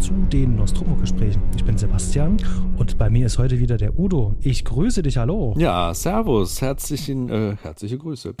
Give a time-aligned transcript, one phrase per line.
[0.00, 1.42] zu den Nostromo-Gesprächen.
[1.54, 2.38] Ich bin Sebastian
[2.78, 4.34] und bei mir ist heute wieder der Udo.
[4.40, 5.54] Ich grüße dich, hallo.
[5.58, 8.34] Ja, servus, herzlichen, äh, herzliche Grüße.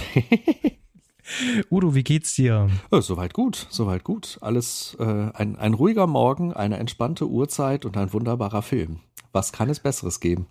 [1.70, 2.70] Udo, wie geht's dir?
[2.90, 4.38] Oh, soweit gut, soweit gut.
[4.40, 9.00] Alles äh, ein, ein ruhiger Morgen, eine entspannte Uhrzeit und ein wunderbarer Film.
[9.32, 10.46] Was kann es Besseres geben?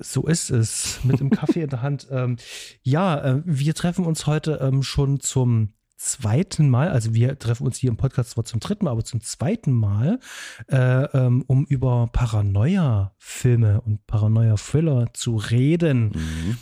[0.00, 2.08] So ist es, mit dem Kaffee in der Hand.
[2.16, 2.36] Ähm,
[2.82, 7.78] ja, äh, wir treffen uns heute ähm, schon zum zweiten Mal, also wir treffen uns
[7.78, 10.20] hier im Podcast zwar zum dritten Mal, aber zum zweiten Mal,
[10.68, 16.12] äh, ähm, um über Paranoia-Filme und Paranoia-Thriller zu reden.
[16.14, 16.58] Mhm.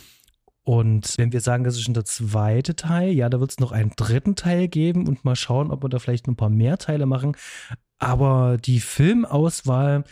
[0.63, 3.71] Und wenn wir sagen, das ist schon der zweite Teil, ja, da wird es noch
[3.71, 7.05] einen dritten Teil geben und mal schauen, ob wir da vielleicht ein paar mehr Teile
[7.05, 7.37] machen.
[7.99, 10.05] Aber die Filmauswahl,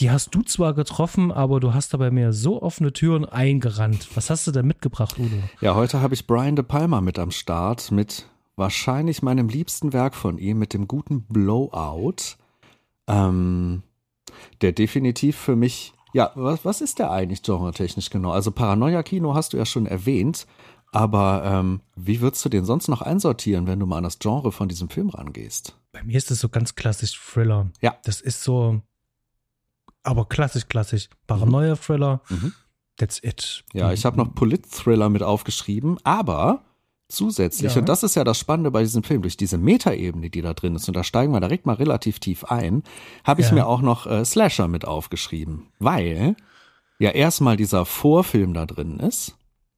[0.00, 4.08] die hast du zwar getroffen, aber du hast da bei mir so offene Türen eingerannt.
[4.14, 5.36] Was hast du denn mitgebracht, Udo?
[5.60, 8.26] Ja, heute habe ich Brian De Palma mit am Start mit
[8.60, 12.36] wahrscheinlich meinem liebsten Werk von ihm mit dem guten Blowout,
[13.08, 13.82] ähm,
[14.60, 18.30] der definitiv für mich, ja, was, was ist der eigentlich genre-technisch genau?
[18.30, 20.46] Also Paranoia-Kino hast du ja schon erwähnt,
[20.92, 24.52] aber ähm, wie würdest du den sonst noch einsortieren, wenn du mal an das Genre
[24.52, 25.76] von diesem Film rangehst?
[25.90, 27.70] Bei mir ist das so ganz klassisch Thriller.
[27.80, 27.96] Ja.
[28.04, 28.80] Das ist so,
[30.02, 31.08] aber klassisch, klassisch.
[31.26, 32.20] Paranoia-Thriller.
[32.28, 32.52] Mhm.
[32.96, 33.64] That's it.
[33.72, 36.62] Ja, ich habe noch Polit-Thriller mit aufgeschrieben, aber
[37.10, 37.80] zusätzlich, ja.
[37.80, 40.74] und das ist ja das Spannende bei diesem Film, durch diese Metaebene, die da drin
[40.76, 42.82] ist, und da steigen wir direkt mal relativ tief ein,
[43.24, 43.54] habe ich ja.
[43.54, 46.36] mir auch noch äh, Slasher mit aufgeschrieben, weil
[46.98, 49.36] ja erstmal dieser Vorfilm da drin ist,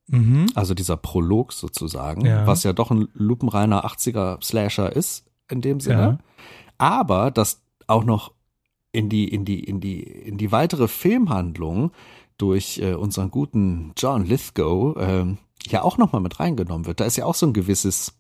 [0.09, 0.47] mhm.
[0.55, 2.47] also dieser Prolog sozusagen, ja.
[2.47, 6.19] was ja doch ein lupenreiner 80er Slasher ist, in dem Sinne,
[6.79, 8.33] aber das auch noch
[8.93, 11.93] in die, in die, in die, in die weitere Filmhandlung
[12.37, 15.37] durch äh, unseren guten John Lithgow, äh,
[15.69, 17.01] ja auch nochmal mit reingenommen wird.
[17.01, 18.15] Da ist ja auch so ein gewisses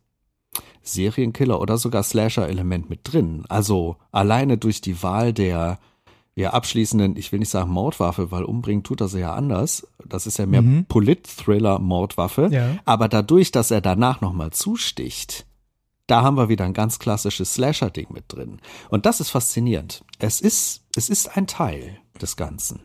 [0.82, 3.44] Serienkiller oder sogar Slasher-Element mit drin.
[3.48, 5.78] Also alleine durch die Wahl der
[6.34, 9.86] ja abschließenden, ich will nicht sagen Mordwaffe, weil umbringen tut er sie ja anders.
[10.04, 10.86] Das ist ja mehr mhm.
[10.86, 12.48] Polit-Thriller-Mordwaffe.
[12.50, 12.78] Ja.
[12.84, 15.46] Aber dadurch, dass er danach nochmal zusticht,
[16.06, 18.60] da haben wir wieder ein ganz klassisches Slasher-Ding mit drin.
[18.88, 20.04] Und das ist faszinierend.
[20.18, 22.80] Es ist, es ist ein Teil des Ganzen.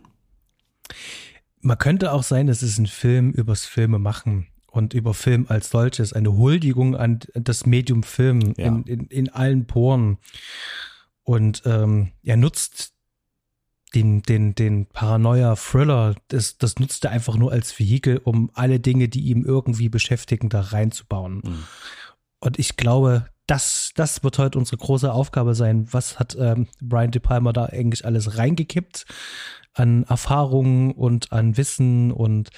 [1.67, 5.69] Man könnte auch sein, es ist ein Film übers Filme machen und über Film als
[5.69, 8.67] solches, eine Huldigung an das Medium Film ja.
[8.67, 10.17] in, in, in, allen Poren.
[11.23, 12.93] Und ähm, er nutzt
[13.93, 19.09] den, den, den Paranoia-Thriller, das, das nutzt er einfach nur als Vehikel, um alle Dinge,
[19.09, 21.41] die ihm irgendwie beschäftigen, da reinzubauen.
[21.43, 21.63] Mhm.
[22.39, 25.87] Und ich glaube, das, das wird heute unsere große Aufgabe sein.
[25.91, 29.05] Was hat ähm, Brian De Palma da eigentlich alles reingekippt?
[29.77, 32.49] an Erfahrungen und an Wissen und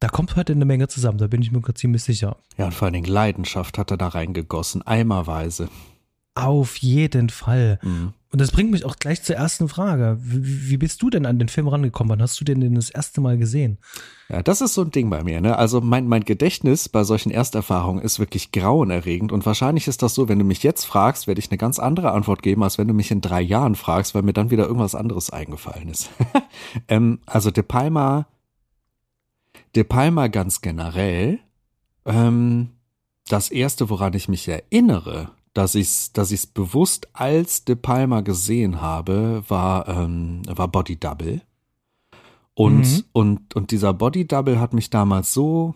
[0.00, 2.38] da kommt heute eine Menge zusammen, da bin ich mir ziemlich sicher.
[2.56, 5.68] Ja, und vor allen Dingen Leidenschaft hat er da reingegossen, eimerweise.
[6.34, 7.78] Auf jeden Fall.
[7.82, 8.14] Mhm.
[8.32, 10.16] Und das bringt mich auch gleich zur ersten Frage.
[10.20, 12.12] Wie, wie, bist du denn an den Film rangekommen?
[12.12, 13.78] Wann hast du den denn das erste Mal gesehen?
[14.28, 15.40] Ja, das ist so ein Ding bei mir.
[15.40, 15.58] Ne?
[15.58, 19.32] Also mein, mein Gedächtnis bei solchen Ersterfahrungen ist wirklich grauenerregend.
[19.32, 22.12] Und wahrscheinlich ist das so, wenn du mich jetzt fragst, werde ich eine ganz andere
[22.12, 24.94] Antwort geben, als wenn du mich in drei Jahren fragst, weil mir dann wieder irgendwas
[24.94, 26.10] anderes eingefallen ist.
[26.88, 28.28] ähm, also De Palma,
[29.74, 31.40] De Palma ganz generell.
[32.06, 32.70] Ähm,
[33.28, 38.20] das erste, woran ich mich erinnere, dass ich es dass ich's bewusst als De Palma
[38.20, 41.42] gesehen habe, war, ähm, war Body Double.
[42.54, 43.04] Und, mhm.
[43.12, 45.74] und, und dieser Body Double hat mich damals so,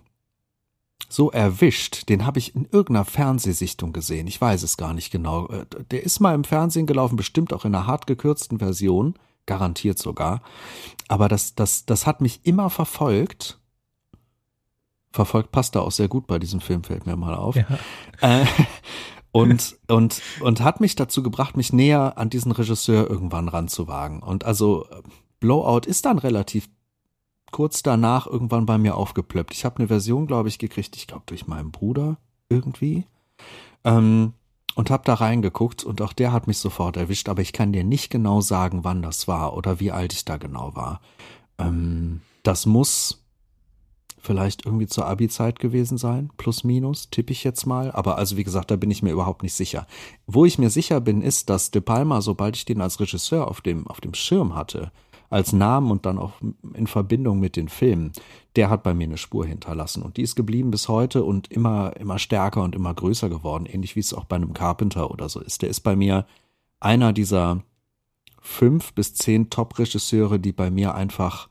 [1.09, 2.09] so erwischt.
[2.09, 4.27] Den habe ich in irgendeiner Fernsehsichtung gesehen.
[4.27, 5.49] Ich weiß es gar nicht genau.
[5.49, 9.15] Äh, der ist mal im Fernsehen gelaufen, bestimmt auch in einer hart gekürzten Version.
[9.47, 10.43] Garantiert sogar.
[11.09, 13.59] Aber das, das, das hat mich immer verfolgt.
[15.13, 17.57] Verfolgt passt da auch sehr gut bei diesem Film, fällt mir mal auf.
[17.57, 17.67] Ja.
[18.21, 18.47] Äh,
[19.35, 24.23] und, und, und hat mich dazu gebracht, mich näher an diesen Regisseur irgendwann ranzuwagen.
[24.23, 24.87] Und also
[25.41, 26.69] Blowout ist dann relativ
[27.51, 29.53] kurz danach irgendwann bei mir aufgeplöppt.
[29.53, 32.17] Ich habe eine Version, glaube ich, gekriegt, ich glaube durch meinen Bruder
[32.49, 33.07] irgendwie.
[33.83, 34.35] Ähm,
[34.77, 37.85] und habe da reingeguckt und auch der hat mich sofort erwischt, aber ich kann dir
[37.85, 41.01] nicht genau sagen, wann das war oder wie alt ich da genau war.
[41.59, 43.24] Ähm, das muss
[44.25, 47.91] vielleicht irgendwie zur Abi-Zeit gewesen sein, plus minus, tippe ich jetzt mal.
[47.93, 49.87] Aber also wie gesagt, da bin ich mir überhaupt nicht sicher.
[50.27, 53.61] Wo ich mir sicher bin, ist, dass De Palma, sobald ich den als Regisseur auf
[53.61, 54.91] dem, auf dem Schirm hatte,
[55.31, 56.33] als Namen und dann auch
[56.75, 58.13] in Verbindung mit den Filmen,
[58.57, 60.03] der hat bei mir eine Spur hinterlassen.
[60.03, 63.97] Und die ist geblieben bis heute und immer, immer stärker und immer größer geworden, ähnlich
[63.97, 65.63] wie es auch bei einem Carpenter oder so ist.
[65.63, 66.27] Der ist bei mir
[66.81, 67.63] einer dieser
[68.41, 71.49] fünf bis zehn Top-Regisseure, die bei mir einfach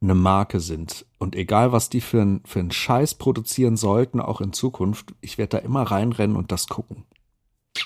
[0.00, 1.06] eine Marke sind.
[1.18, 5.38] Und egal, was die für, ein, für einen Scheiß produzieren sollten, auch in Zukunft, ich
[5.38, 7.04] werde da immer reinrennen und das gucken.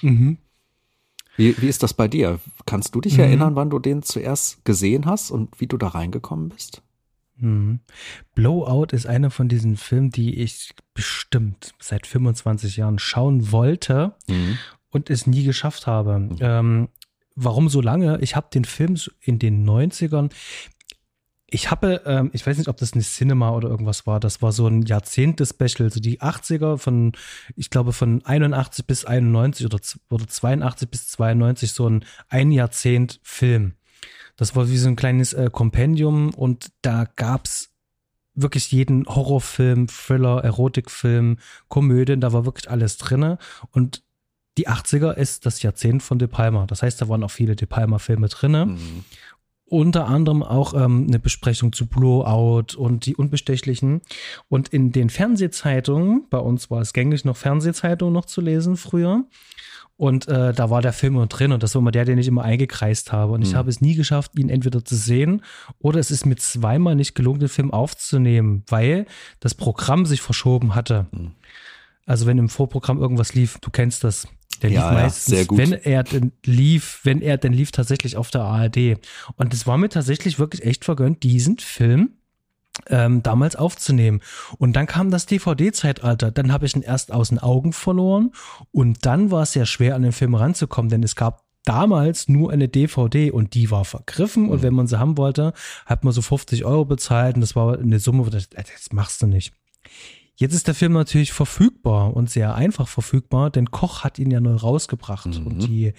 [0.03, 0.39] Mhm.
[1.37, 2.39] Wie, wie ist das bei dir?
[2.67, 3.25] Kannst du dich mhm.
[3.25, 6.83] erinnern, wann du den zuerst gesehen hast und wie du da reingekommen bist?
[7.37, 7.81] Mhm.
[8.35, 14.59] Blowout ist einer von diesen Filmen, die ich bestimmt seit 25 Jahren schauen wollte mhm.
[14.91, 16.19] und es nie geschafft habe.
[16.19, 16.37] Mhm.
[16.41, 16.89] Ähm,
[17.35, 18.19] warum so lange?
[18.21, 20.31] Ich habe den Film in den 90ern
[21.53, 24.53] ich habe, ähm, ich weiß nicht, ob das eine Cinema oder irgendwas war, das war
[24.53, 27.13] so ein Jahrzehnte-Special, so die 80er von,
[27.57, 29.79] ich glaube von 81 bis 91 oder,
[30.09, 33.75] oder 82 bis 92, so ein ein Jahrzehnt Film.
[34.37, 37.71] Das war wie so ein kleines äh, Kompendium und da gab's
[38.35, 41.37] wirklich jeden Horrorfilm, Thriller, Erotikfilm,
[41.69, 43.37] Komödien, da war wirklich alles drinne
[43.73, 44.03] und
[44.59, 46.67] die 80er ist das Jahrzehnt von De Palma.
[46.67, 48.67] Das heißt, da waren auch viele De Palma Filme drinne.
[48.67, 49.05] Mhm
[49.73, 54.03] unter anderem auch ähm, eine Besprechung zu Blowout und die Unbestechlichen.
[54.51, 59.25] Und in den Fernsehzeitungen, bei uns war es gängig noch Fernsehzeitungen noch zu lesen früher.
[59.97, 62.29] Und äh, da war der Film immer drin und das war immer der, den ich
[62.29, 63.33] immer eingekreist habe.
[63.33, 63.47] Und mhm.
[63.47, 65.43] ich habe es nie geschafft, ihn entweder zu sehen
[65.79, 69.07] oder es ist mir zweimal nicht gelungen, den Film aufzunehmen, weil
[69.41, 71.07] das Programm sich verschoben hatte.
[71.13, 71.31] Mhm.
[72.05, 74.29] Also wenn im Vorprogramm irgendwas lief, du kennst das,
[74.63, 78.31] der lief ja, meistens, ja, wenn er denn lief, wenn er denn lief, tatsächlich auf
[78.31, 78.99] der ARD.
[79.37, 82.13] Und es war mir tatsächlich wirklich echt vergönnt, diesen Film
[82.89, 84.21] ähm, damals aufzunehmen.
[84.59, 86.31] Und dann kam das DVD-Zeitalter.
[86.31, 88.33] Dann habe ich ihn erst aus den Augen verloren
[88.71, 92.51] und dann war es sehr schwer, an den Film ranzukommen, denn es gab damals nur
[92.51, 94.63] eine DVD und die war vergriffen und mhm.
[94.63, 95.53] wenn man sie haben wollte,
[95.87, 99.27] hat man so 50 Euro bezahlt und das war eine Summe, das, das machst du
[99.27, 99.53] nicht.
[100.43, 104.41] Jetzt ist der Film natürlich verfügbar und sehr einfach verfügbar, denn Koch hat ihn ja
[104.41, 105.27] neu rausgebracht.
[105.27, 105.47] Mhm.
[105.47, 105.93] Und die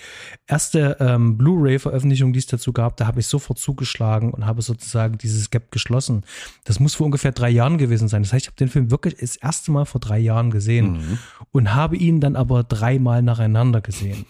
[0.48, 5.18] erste ähm, Blu-ray-Veröffentlichung, die es dazu gab, da habe ich sofort zugeschlagen und habe sozusagen
[5.18, 6.25] dieses Gap geschlossen.
[6.66, 8.24] Das muss vor ungefähr drei Jahren gewesen sein.
[8.24, 11.19] Das heißt, ich habe den Film wirklich das erste Mal vor drei Jahren gesehen mhm.
[11.54, 14.25] und habe ihn dann aber dreimal nacheinander gesehen.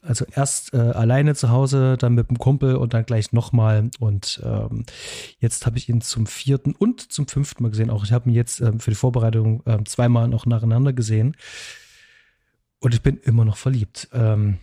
[0.00, 3.90] Also erst äh, alleine zu Hause, dann mit dem Kumpel und dann gleich nochmal.
[3.98, 4.84] Und ähm,
[5.40, 7.90] jetzt habe ich ihn zum vierten und zum fünften Mal gesehen.
[7.90, 11.36] Auch ich habe ihn jetzt ähm, für die Vorbereitung ähm, zweimal noch nacheinander gesehen.
[12.80, 14.08] Und ich bin immer noch verliebt.
[14.12, 14.58] Ähm,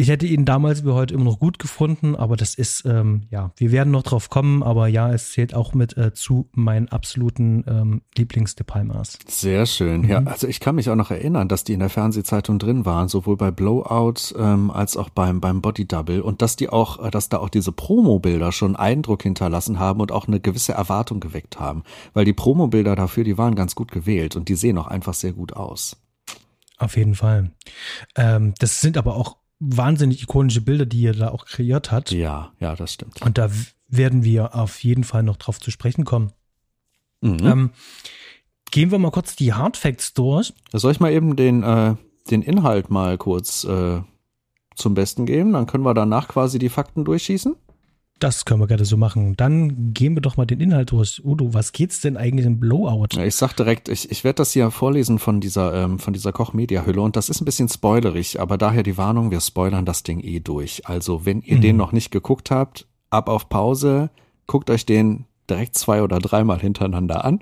[0.00, 3.52] ich hätte ihn damals wie heute immer noch gut gefunden, aber das ist, ähm, ja,
[3.56, 7.64] wir werden noch drauf kommen, aber ja, es zählt auch mit äh, zu meinen absoluten
[7.68, 9.18] ähm, Lieblings-De Palmas.
[9.28, 10.08] Sehr schön, mhm.
[10.08, 10.22] ja.
[10.24, 13.36] Also ich kann mich auch noch erinnern, dass die in der Fernsehzeitung drin waren, sowohl
[13.36, 17.28] bei Blowout ähm, als auch beim, beim Body Double und dass die auch, äh, dass
[17.28, 21.82] da auch diese Promo-Bilder schon Eindruck hinterlassen haben und auch eine gewisse Erwartung geweckt haben.
[22.14, 25.34] Weil die Promo-Bilder dafür, die waren ganz gut gewählt und die sehen auch einfach sehr
[25.34, 25.98] gut aus.
[26.78, 27.50] Auf jeden Fall.
[28.16, 32.10] Ähm, das sind aber auch wahnsinnig ikonische Bilder, die er da auch kreiert hat.
[32.10, 33.22] Ja, ja, das stimmt.
[33.22, 33.50] Und da
[33.88, 36.32] werden wir auf jeden Fall noch drauf zu sprechen kommen.
[37.20, 37.38] Mhm.
[37.42, 37.70] Ähm,
[38.70, 40.54] gehen wir mal kurz die Hardfacts durch.
[40.72, 41.94] Soll ich mal eben den, äh,
[42.30, 44.00] den Inhalt mal kurz äh,
[44.74, 45.52] zum Besten geben?
[45.52, 47.56] Dann können wir danach quasi die Fakten durchschießen.
[48.20, 49.34] Das können wir gerne so machen.
[49.36, 51.22] Dann gehen wir doch mal den Inhalt durch.
[51.24, 53.18] Udo, was geht's denn eigentlich im Blowout?
[53.18, 57.00] Ich sag direkt, ich, ich werde das hier vorlesen von dieser, ähm, von dieser Koch-Media-Hülle
[57.00, 60.38] und das ist ein bisschen spoilerig, aber daher die Warnung, wir spoilern das Ding eh
[60.40, 60.86] durch.
[60.86, 61.62] Also, wenn ihr mhm.
[61.62, 64.10] den noch nicht geguckt habt, ab auf Pause,
[64.46, 67.40] guckt euch den direkt zwei oder dreimal hintereinander an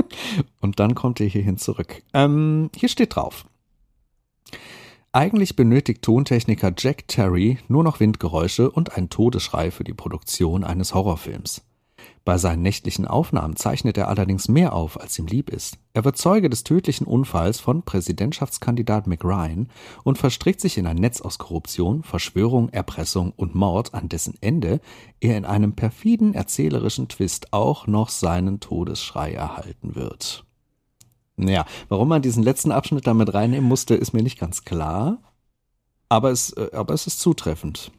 [0.60, 2.02] und dann kommt ihr hierhin zurück.
[2.14, 3.44] Ähm, hier steht drauf.
[5.14, 10.92] Eigentlich benötigt Tontechniker Jack Terry nur noch Windgeräusche und einen Todesschrei für die Produktion eines
[10.92, 11.62] Horrorfilms.
[12.24, 15.78] Bei seinen nächtlichen Aufnahmen zeichnet er allerdings mehr auf, als ihm lieb ist.
[15.92, 19.68] Er wird Zeuge des tödlichen Unfalls von Präsidentschaftskandidat McRyan
[20.02, 24.80] und verstrickt sich in ein Netz aus Korruption, Verschwörung, Erpressung und Mord, an dessen Ende
[25.20, 30.44] er in einem perfiden erzählerischen Twist auch noch seinen Todesschrei erhalten wird.
[31.36, 35.18] Ja, warum man diesen letzten Abschnitt damit reinnehmen musste, ist mir nicht ganz klar.
[36.08, 37.90] Aber es, äh, aber es ist zutreffend.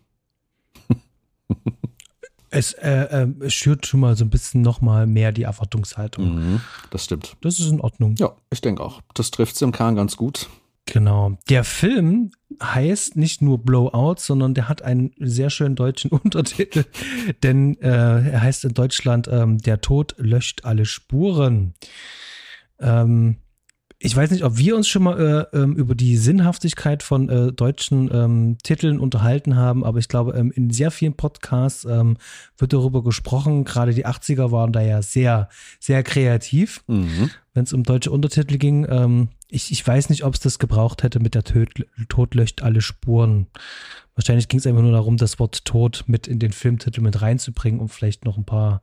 [2.50, 6.36] es, äh, äh, schürt schon mal so ein bisschen nochmal mehr die Erwartungshaltung.
[6.36, 6.62] Mhm,
[6.92, 7.36] das stimmt.
[7.42, 8.16] Das ist in Ordnung.
[8.18, 9.02] Ja, ich denke auch.
[9.14, 10.48] Das trifft es im Kern ganz gut.
[10.86, 11.38] Genau.
[11.50, 16.86] Der Film heißt nicht nur Blowout, sondern der hat einen sehr schönen deutschen Untertitel,
[17.44, 21.74] denn äh, er heißt in Deutschland ähm, Der Tod löscht alle Spuren.
[22.80, 23.38] Ähm,
[23.98, 27.54] ich weiß nicht, ob wir uns schon mal äh, ähm, über die Sinnhaftigkeit von äh,
[27.54, 32.18] deutschen ähm, Titeln unterhalten haben, aber ich glaube, ähm, in sehr vielen Podcasts ähm,
[32.58, 33.64] wird darüber gesprochen.
[33.64, 37.32] Gerade die 80er waren da ja sehr, sehr kreativ, mhm.
[37.54, 38.86] wenn es um deutsche Untertitel ging.
[38.90, 41.70] Ähm, ich, ich weiß nicht, ob es das gebraucht hätte mit der Tod,
[42.10, 43.48] Tod löscht alle Spuren.
[44.16, 47.80] Wahrscheinlich ging es einfach nur darum, das Wort Tod mit in den Filmtitel mit reinzubringen,
[47.80, 48.82] um vielleicht noch ein paar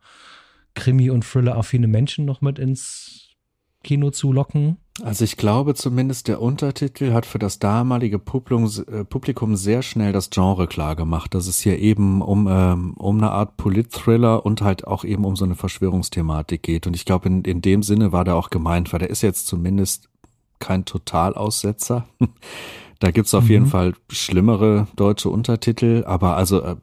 [0.75, 3.32] Krimi- und Thriller-affine Menschen noch mit ins
[3.83, 4.79] Kino zu locken.
[5.03, 10.13] Also ich glaube zumindest, der Untertitel hat für das damalige Publikum, äh, Publikum sehr schnell
[10.13, 14.61] das Genre klar gemacht, dass es hier eben um, ähm, um eine Art Polit-Thriller und
[14.61, 16.87] halt auch eben um so eine Verschwörungsthematik geht.
[16.87, 19.47] Und ich glaube, in, in dem Sinne war der auch gemeint, weil der ist jetzt
[19.47, 20.11] zumindest
[20.59, 22.07] kein Totalaussetzer.
[22.99, 23.51] da gibt's auf mhm.
[23.51, 26.77] jeden Fall schlimmere deutsche Untertitel, aber also äh,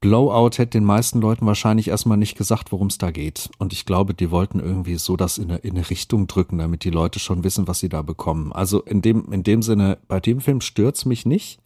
[0.00, 3.50] Blowout hätte den meisten Leuten wahrscheinlich erstmal nicht gesagt, worum es da geht.
[3.58, 6.84] Und ich glaube, die wollten irgendwie so das in eine, in eine Richtung drücken, damit
[6.84, 8.52] die Leute schon wissen, was sie da bekommen.
[8.52, 11.60] Also in dem, in dem Sinne, bei dem Film stört's mich nicht.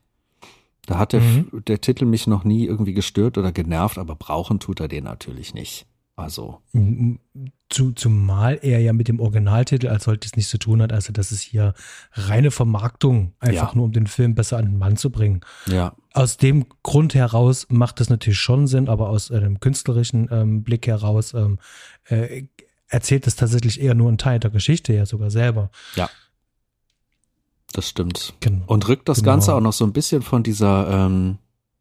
[0.87, 1.63] Da hat der, mhm.
[1.67, 5.55] der Titel mich noch nie irgendwie gestört oder genervt, aber brauchen tut er den natürlich
[5.55, 5.87] nicht.
[6.17, 6.61] Also.
[7.69, 11.33] Zu, zumal er ja mit dem Originaltitel als solches nichts zu tun hat, also das
[11.33, 11.75] ist hier
[12.13, 13.77] reine Vermarktung, einfach ja.
[13.77, 15.41] nur um den Film besser an den Mann zu bringen.
[15.67, 15.95] Ja.
[16.15, 20.87] Aus dem Grund heraus macht das natürlich schon Sinn, aber aus einem künstlerischen ähm, Blick
[20.87, 21.59] heraus ähm,
[22.05, 22.45] äh,
[22.87, 25.71] erzählt es tatsächlich eher nur einen Teil der Geschichte ja sogar selber.
[25.97, 26.09] Ja.
[27.73, 28.35] Das stimmt.
[28.39, 28.65] Genau.
[28.67, 29.33] Und rückt das genau.
[29.33, 31.39] Ganze auch noch so ein bisschen von dieser ähm,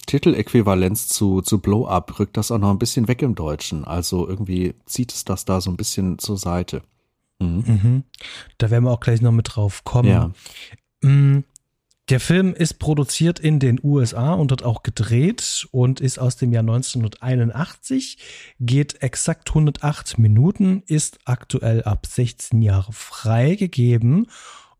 [0.08, 3.86] Titeläquivalenz zu, zu Blow Up rückt das auch noch ein bisschen weg im Deutschen.
[3.86, 6.82] Also irgendwie zieht es das da so ein bisschen zur Seite.
[7.40, 7.63] Mhm.
[7.68, 8.04] Mhm.
[8.58, 10.10] Da werden wir auch gleich noch mit drauf kommen.
[10.10, 10.32] Ja.
[11.02, 11.44] Mhm.
[12.10, 16.52] Der Film ist produziert in den USA und dort auch gedreht und ist aus dem
[16.52, 18.18] Jahr 1981,
[18.60, 24.28] geht exakt 108 Minuten, ist aktuell ab 16 Jahre freigegeben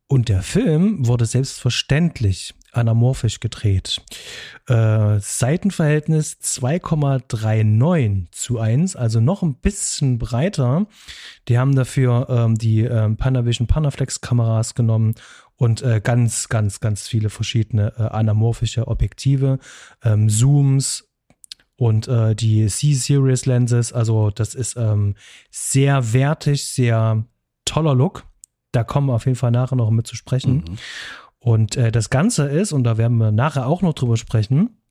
[0.08, 4.02] und der Film wurde selbstverständlich anamorphisch gedreht.
[4.68, 10.88] Äh, Seitenverhältnis 2,39 zu 1, also noch ein bisschen breiter.
[11.48, 15.16] Die haben dafür ähm, die ähm, Panavision Panaflex Kameras genommen
[15.64, 19.60] und äh, ganz, ganz, ganz viele verschiedene äh, anamorphische Objektive,
[20.04, 21.08] ähm, Zooms
[21.78, 23.94] und äh, die C-Series Lenses.
[23.94, 25.16] Also das ist ähm,
[25.52, 27.24] sehr wertig, sehr
[27.64, 28.26] toller Look.
[28.74, 30.66] Da kommen wir auf jeden Fall nachher noch mit zu sprechen.
[30.68, 30.78] Mhm.
[31.40, 34.82] Und äh, das Ganze ist, und da werden wir nachher auch noch drüber sprechen,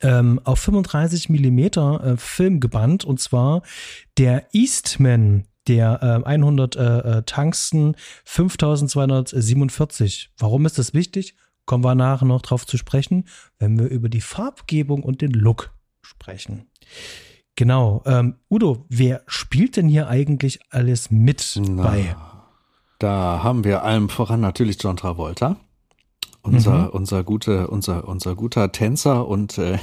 [0.00, 3.62] ähm, auf 35 Millimeter äh, Film gebannt und zwar
[4.18, 10.30] der Eastman der äh, 100 äh, Tungsten 5247.
[10.38, 11.36] Warum ist das wichtig?
[11.64, 13.28] Kommen wir nachher noch drauf zu sprechen,
[13.58, 16.66] wenn wir über die Farbgebung und den Look sprechen.
[17.54, 18.02] Genau.
[18.06, 22.16] Ähm, Udo, wer spielt denn hier eigentlich alles mit Na, bei?
[22.98, 25.58] Da haben wir allem voran natürlich John Travolta
[26.42, 26.88] unser, mhm.
[26.88, 29.78] unser gute, unser, unser guter Tänzer und äh,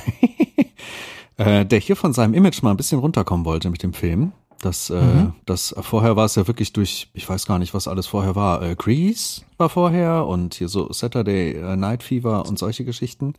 [1.38, 4.34] äh, der hier von seinem Image mal ein bisschen runterkommen wollte mit dem Film.
[4.62, 5.34] Das, äh, mhm.
[5.46, 8.62] das vorher war es ja wirklich durch, ich weiß gar nicht, was alles vorher war.
[8.62, 13.34] Äh, Grease war vorher und hier so Saturday äh, Night Fever und solche Geschichten.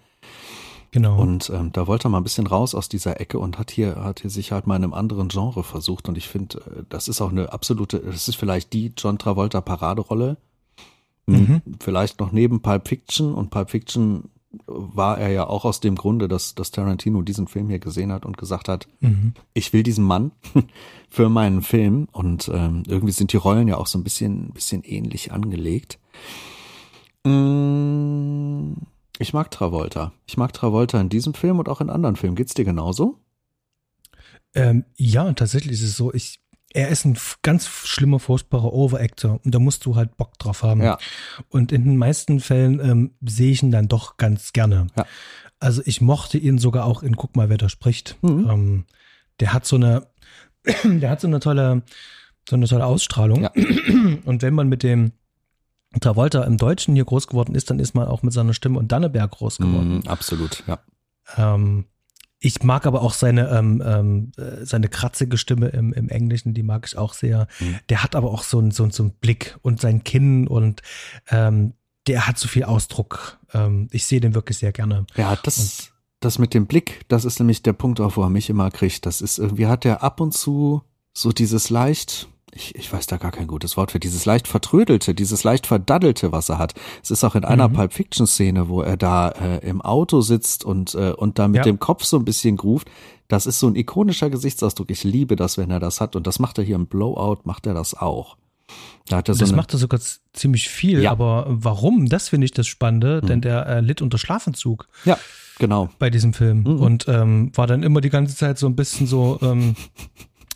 [0.93, 1.21] Genau.
[1.21, 3.97] Und ähm, da wollte er mal ein bisschen raus aus dieser Ecke und hat hier,
[3.97, 6.09] hat hier sich halt mal in einem anderen Genre versucht.
[6.09, 9.61] Und ich finde, äh, das ist auch eine absolute, das ist vielleicht die John Travolta
[9.61, 10.37] Paraderolle.
[11.27, 11.63] Mhm.
[11.81, 14.31] Vielleicht noch neben Pulp Fiction und Pulp Fiction
[14.67, 18.27] war er ja auch aus dem Grunde, dass, dass Tarantino diesen Film hier gesehen hat
[18.27, 19.35] und gesagt hat, mhm.
[19.55, 20.33] ich will diesen Mann
[21.09, 24.83] für meinen Film und ähm, irgendwie sind die Rollen ja auch so ein bisschen, bisschen
[24.83, 25.99] ähnlich angelegt.
[27.25, 28.73] Mm,
[29.19, 30.13] ich mag Travolta.
[30.27, 32.37] Ich mag Travolta in diesem Film und auch in anderen Filmen.
[32.37, 33.19] Geht's dir genauso?
[34.55, 36.13] Ähm, ja, tatsächlich ist es so.
[36.13, 36.41] Ich
[36.73, 40.83] er ist ein ganz schlimmer, furchtbarer Overactor und da musst du halt Bock drauf haben.
[40.83, 40.99] Ja.
[41.49, 44.87] Und in den meisten Fällen ähm, sehe ich ihn dann doch ganz gerne.
[44.97, 45.05] Ja.
[45.59, 48.17] Also ich mochte ihn sogar auch in Guck mal, wer da spricht.
[48.23, 48.49] Mhm.
[48.51, 48.85] Ähm,
[49.41, 50.07] der hat so eine,
[50.85, 51.83] der hat so eine tolle,
[52.49, 53.43] so eine tolle Ausstrahlung.
[53.43, 53.53] Ja.
[54.25, 55.13] Und wenn man mit dem
[56.01, 58.93] Travolta im Deutschen hier groß geworden ist, dann ist man auch mit seiner Stimme und
[58.93, 59.97] Danneberg groß geworden.
[59.97, 60.79] Mhm, absolut, ja.
[61.37, 61.87] Ähm,
[62.41, 66.63] ich mag aber auch seine, ähm, ähm, äh, seine kratzige Stimme im, im Englischen, die
[66.63, 67.47] mag ich auch sehr.
[67.61, 67.79] Mhm.
[67.91, 70.81] Der hat aber auch so einen so, so einen Blick und sein Kinn und
[71.29, 71.75] ähm,
[72.07, 73.39] der hat so viel Ausdruck.
[73.53, 75.07] Ähm, ich sehe den wirklich sehr gerne.
[75.17, 78.49] Ja, das, das mit dem Blick, das ist nämlich der Punkt, auch wo er mich
[78.49, 79.05] immer kriegt.
[79.05, 80.83] Das ist irgendwie, hat er ab und zu
[81.13, 85.15] so dieses leicht, ich, ich weiß da gar kein gutes Wort für, dieses leicht vertrödelte,
[85.15, 86.75] dieses leicht verdaddelte, was er hat.
[87.03, 87.75] Es ist auch in einer mhm.
[87.75, 91.59] Pulp Fiction Szene, wo er da äh, im Auto sitzt und, äh, und da mit
[91.59, 91.63] ja.
[91.65, 92.91] dem Kopf so ein bisschen gruft.
[93.29, 94.91] Das ist so ein ikonischer Gesichtsausdruck.
[94.91, 96.17] Ich liebe das, wenn er das hat.
[96.17, 98.37] Und das macht er hier im Blowout, macht er das auch.
[99.07, 100.01] Da hat er so das macht er sogar
[100.33, 101.03] ziemlich viel.
[101.03, 101.13] Ja.
[101.13, 102.07] Aber warum?
[102.07, 103.27] Das finde ich das Spannende, mhm.
[103.27, 104.89] denn der äh, litt unter Schlafentzug.
[105.05, 105.19] Ja,
[105.59, 105.91] genau.
[105.99, 106.63] Bei diesem Film.
[106.63, 106.81] Mhm.
[106.81, 109.77] Und ähm, war dann immer die ganze Zeit so ein bisschen so ähm,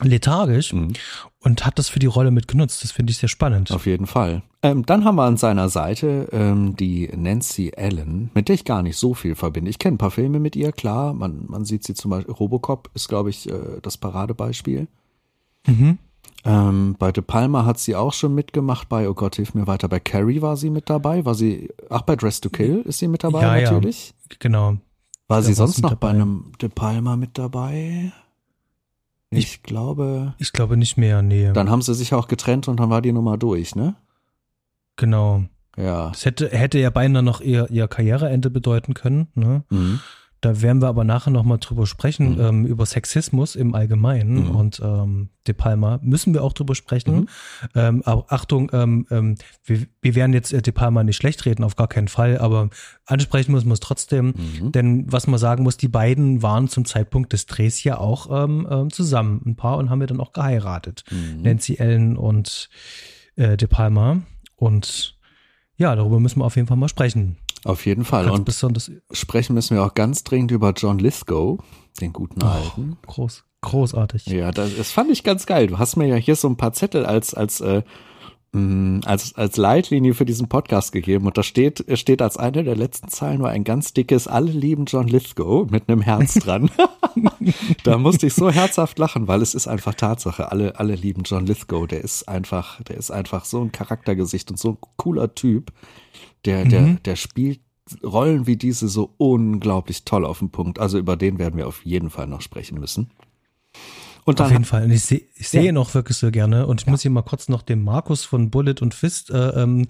[0.02, 0.92] lethargisch mhm.
[1.44, 2.82] Und hat das für die Rolle mitgenutzt.
[2.82, 3.70] Das finde ich sehr spannend.
[3.70, 4.42] Auf jeden Fall.
[4.62, 8.82] Ähm, dann haben wir an seiner Seite ähm, die Nancy Allen, mit der ich gar
[8.82, 9.70] nicht so viel verbinde.
[9.70, 11.12] Ich kenne ein paar Filme mit ihr, klar.
[11.12, 14.88] Man, man sieht sie zum Beispiel, Robocop ist, glaube ich, äh, das Paradebeispiel.
[15.66, 15.98] Mhm.
[16.46, 18.88] Ähm, bei De Palma hat sie auch schon mitgemacht.
[18.88, 19.88] Bei, oh Gott, hilf mir weiter.
[19.88, 21.24] Bei Carrie war sie mit dabei.
[21.24, 24.14] War sie, ach, bei Dress to Kill ist sie mit dabei, ja, natürlich.
[24.30, 24.76] Ja, genau.
[25.28, 26.08] War da sie sonst noch dabei.
[26.08, 28.12] bei einem De Palma mit dabei?
[29.36, 30.34] Ich, ich, glaube.
[30.38, 31.52] Ich glaube nicht mehr, nee.
[31.52, 33.94] Dann haben sie sich auch getrennt und dann war die Nummer durch, ne?
[34.96, 35.44] Genau.
[35.76, 36.08] Ja.
[36.10, 39.64] Das hätte, hätte ja beinahe noch ihr, ihr Karriereende bedeuten können, ne?
[39.70, 40.00] Mhm.
[40.44, 42.40] Da werden wir aber nachher nochmal drüber sprechen, mhm.
[42.40, 44.48] ähm, über Sexismus im Allgemeinen.
[44.48, 44.50] Mhm.
[44.50, 47.20] Und ähm, De Palma müssen wir auch drüber sprechen.
[47.20, 47.28] Mhm.
[47.74, 51.64] Ähm, aber Achtung, ähm, ähm, wir, wir werden jetzt äh, De Palma nicht schlecht reden,
[51.64, 52.68] auf gar keinen Fall, aber
[53.06, 54.34] ansprechen müssen wir es trotzdem.
[54.36, 54.72] Mhm.
[54.72, 58.68] Denn was man sagen muss, die beiden waren zum Zeitpunkt des Drehs ja auch ähm,
[58.70, 61.04] ähm, zusammen, ein Paar, und haben wir dann auch geheiratet.
[61.10, 61.40] Mhm.
[61.40, 62.68] Nancy Ellen und
[63.36, 64.18] äh, De Palma.
[64.56, 65.18] Und
[65.76, 67.38] ja, darüber müssen wir auf jeden Fall mal sprechen.
[67.64, 68.26] Auf jeden Fall.
[68.26, 71.58] Ganz und besonders sprechen müssen wir auch ganz dringend über John Lithgow,
[72.00, 72.98] den guten oh, alten.
[73.06, 74.26] Groß, großartig.
[74.26, 75.66] Ja, das, das fand ich ganz geil.
[75.66, 77.82] Du hast mir ja hier so ein paar Zettel als als äh,
[78.52, 82.76] mm, als, als Leitlinie für diesen Podcast gegeben und da steht, steht als eine der
[82.76, 86.70] letzten Zeilen nur ein ganz dickes Alle lieben John Lithgow mit einem Herz dran.
[87.84, 90.52] da musste ich so herzhaft lachen, weil es ist einfach Tatsache.
[90.52, 91.86] Alle, alle lieben John Lithgow.
[91.86, 95.72] Der ist einfach, der ist einfach so ein Charaktergesicht und so ein cooler Typ.
[96.44, 97.02] Der, der, mhm.
[97.04, 97.60] der spielt
[98.02, 100.78] Rollen wie diese so unglaublich toll auf den Punkt.
[100.78, 103.10] Also über den werden wir auf jeden Fall noch sprechen müssen.
[104.24, 104.84] Und Auf jeden Fall.
[104.84, 105.68] Und ich sehe ich sehe ja.
[105.68, 106.66] ihn auch wirklich so gerne.
[106.66, 106.90] Und ich ja.
[106.90, 109.86] muss hier mal kurz noch den Markus von Bullet und Fist äh, ähm,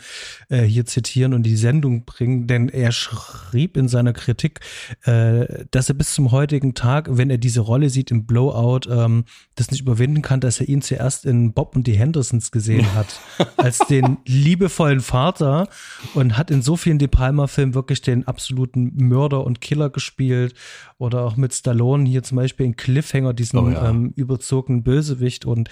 [0.49, 4.61] äh, hier zitieren und die Sendung bringen, denn er schrieb in seiner Kritik,
[5.05, 9.25] äh, dass er bis zum heutigen Tag, wenn er diese Rolle sieht im Blowout, ähm,
[9.55, 13.21] das nicht überwinden kann, dass er ihn zuerst in Bob und die Hendersons gesehen hat,
[13.57, 15.69] als den liebevollen Vater
[16.15, 20.55] und hat in so vielen De Palma-Filmen wirklich den absoluten Mörder und Killer gespielt
[20.99, 23.91] oder auch mit Stallone hier zum Beispiel in Cliffhanger, diesen oh ja.
[23.91, 25.71] ähm, überzogenen Bösewicht und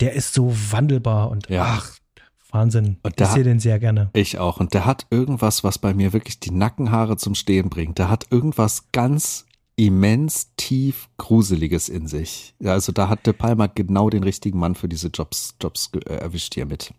[0.00, 1.64] der ist so wandelbar und ja.
[1.64, 1.98] ach,
[2.50, 2.96] Wahnsinn.
[3.02, 4.10] Und ich sehe den sehr gerne.
[4.14, 4.58] Ich auch.
[4.58, 7.98] Und der hat irgendwas, was bei mir wirklich die Nackenhaare zum Stehen bringt.
[7.98, 12.54] Der hat irgendwas ganz immens tief Gruseliges in sich.
[12.58, 16.14] Ja, also da hat De Palma genau den richtigen Mann für diese Jobs, Jobs äh,
[16.14, 16.92] erwischt hier mit.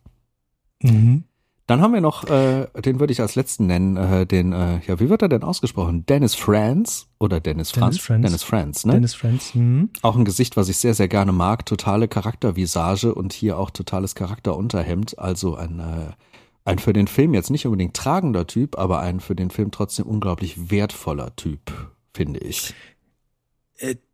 [0.82, 1.26] Mhm.
[1.70, 5.00] Dann haben wir noch, äh, den würde ich als letzten nennen, äh, den, äh, ja,
[5.00, 6.04] wie wird er denn ausgesprochen?
[6.08, 7.98] Dennis Franz oder Dennis Franz?
[7.98, 8.24] Dennis Franz.
[8.24, 8.94] Dennis Franz, ne?
[8.94, 9.54] Dennis Franz.
[9.54, 9.90] Mhm.
[10.02, 11.68] Auch ein Gesicht, was ich sehr, sehr gerne mag.
[11.68, 15.20] Totale Charaktervisage und hier auch totales Charakterunterhemd.
[15.20, 16.14] Also ein, äh,
[16.66, 20.08] ein für den Film jetzt nicht unbedingt tragender Typ, aber ein für den Film trotzdem
[20.08, 22.74] unglaublich wertvoller Typ, finde ich.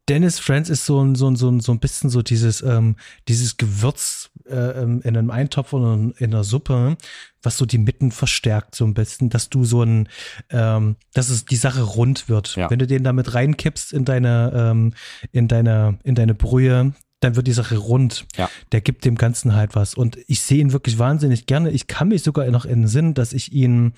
[0.08, 2.96] Dennis Franz ist so ein, so ein, so ein, so ein bisschen so dieses, ähm,
[3.28, 6.98] dieses Gewürz äh, ähm, in einem Eintopf oder in einer Suppe,
[7.42, 10.08] was so die Mitten verstärkt, so ein bisschen, dass du so ein,
[10.52, 12.56] ähm, dass es die Sache rund wird.
[12.56, 12.70] Ja.
[12.70, 14.94] Wenn du den damit reinkippst in deine, ähm,
[15.32, 18.28] in deine, in deine Brühe, dann wird die Sache rund.
[18.38, 18.50] Ja.
[18.72, 19.96] Der gibt dem Ganzen halt was.
[19.96, 21.72] Und ich sehe ihn wirklich wahnsinnig gerne.
[21.72, 23.94] Ich kann mich sogar noch in den Sinn, dass ich ihn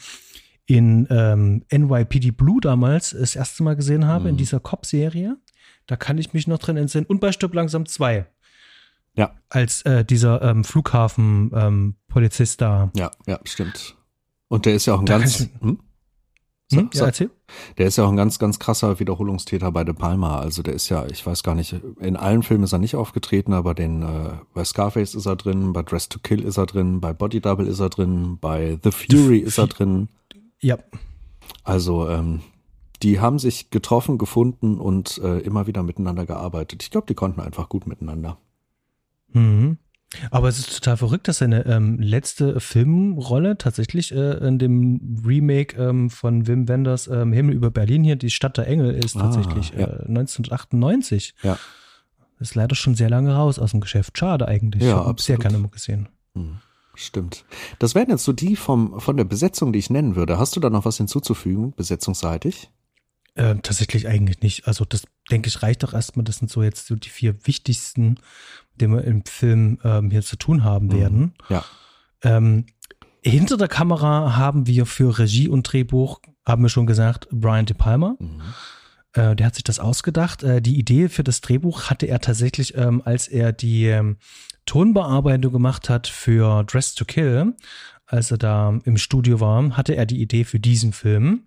[0.66, 4.30] in ähm, NYPD Blue damals das erste Mal gesehen habe, mhm.
[4.32, 5.38] in dieser Cop-Serie.
[5.88, 7.06] Da kann ich mich noch drin entsinnen.
[7.06, 8.28] Und bei Stück langsam zwei.
[9.16, 9.32] Ja.
[9.50, 12.92] Als äh, dieser ähm, Flughafen-Polizist ähm, da.
[12.96, 13.96] Ja, ja, stimmt.
[14.48, 15.40] Und der ist ja auch ein da ganz.
[15.40, 15.80] Ich, hm?
[16.70, 16.90] So, hm?
[16.94, 17.30] Ja, erzähl.
[17.78, 20.40] Der ist ja auch ein ganz, ganz krasser Wiederholungstäter bei De Palma.
[20.40, 23.54] Also der ist ja, ich weiß gar nicht, in allen Filmen ist er nicht aufgetreten,
[23.54, 27.00] aber den, äh, bei Scarface ist er drin, bei Dress to Kill ist er drin,
[27.00, 30.10] bei Body Double ist er drin, bei The Fury ist er drin.
[30.60, 30.78] Ja.
[31.64, 32.42] Also ähm,
[33.04, 36.84] die haben sich getroffen, gefunden und äh, immer wieder miteinander gearbeitet.
[36.84, 38.38] Ich glaube, die konnten einfach gut miteinander.
[39.34, 39.78] Mhm.
[40.32, 45.76] Aber es ist total verrückt, dass seine ähm, letzte Filmrolle tatsächlich äh, in dem Remake
[45.78, 49.24] ähm, von Wim Wenders ähm, Himmel über Berlin hier, die Stadt der Engel, ist ah,
[49.24, 49.80] tatsächlich ja.
[49.80, 51.36] äh, 1998.
[51.44, 51.58] Ja.
[52.40, 54.18] Ist leider schon sehr lange raus aus dem Geschäft.
[54.18, 54.84] Schade eigentlich.
[54.84, 56.08] Ja, ich habe sehr gerne mal gesehen.
[56.36, 56.60] Hm.
[56.96, 57.46] Stimmt.
[57.78, 60.40] Das wären jetzt so die vom, von der Besetzung, die ich nennen würde.
[60.40, 62.72] Hast du da noch was hinzuzufügen, besetzungsseitig?
[63.38, 64.68] Äh, tatsächlich eigentlich nicht.
[64.68, 66.24] Also das denke ich reicht doch erstmal.
[66.24, 68.16] Das sind so jetzt so die vier wichtigsten,
[68.72, 70.94] mit denen wir im Film ähm, hier zu tun haben mhm.
[70.94, 71.34] werden.
[71.48, 71.64] Ja.
[72.24, 72.66] Ähm,
[73.22, 77.76] hinter der Kamera haben wir für Regie und Drehbuch, haben wir schon gesagt, Brian De
[77.76, 78.16] Palma.
[78.18, 78.42] Mhm.
[79.14, 80.42] Äh, der hat sich das ausgedacht.
[80.42, 84.18] Äh, die Idee für das Drehbuch hatte er tatsächlich, ähm, als er die ähm,
[84.66, 87.54] Tonbearbeitung gemacht hat für Dress to Kill,
[88.08, 91.47] als er da im Studio war, hatte er die Idee für diesen Film.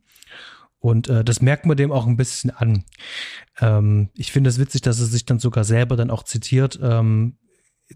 [0.80, 2.84] Und äh, das merkt man dem auch ein bisschen an.
[3.60, 6.78] Ähm, ich finde es witzig, dass er sich dann sogar selber dann auch zitiert.
[6.82, 7.36] Ähm,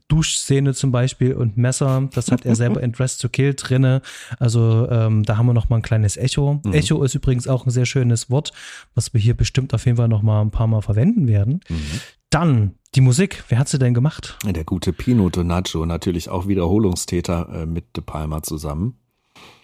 [0.09, 4.03] Duschszene zum Beispiel und Messer, das hat er selber in Dress to Kill drinne.
[4.39, 6.61] Also ähm, da haben wir noch mal ein kleines Echo.
[6.65, 6.73] Mhm.
[6.73, 8.53] Echo ist übrigens auch ein sehr schönes Wort,
[8.95, 11.61] was wir hier bestimmt auf jeden Fall noch mal ein paar Mal verwenden werden.
[11.69, 12.01] Mhm.
[12.31, 14.39] Dann die Musik, wer hat sie denn gemacht?
[14.45, 18.99] Der gute Pino Donaggio, natürlich auch Wiederholungstäter äh, mit De Palma zusammen.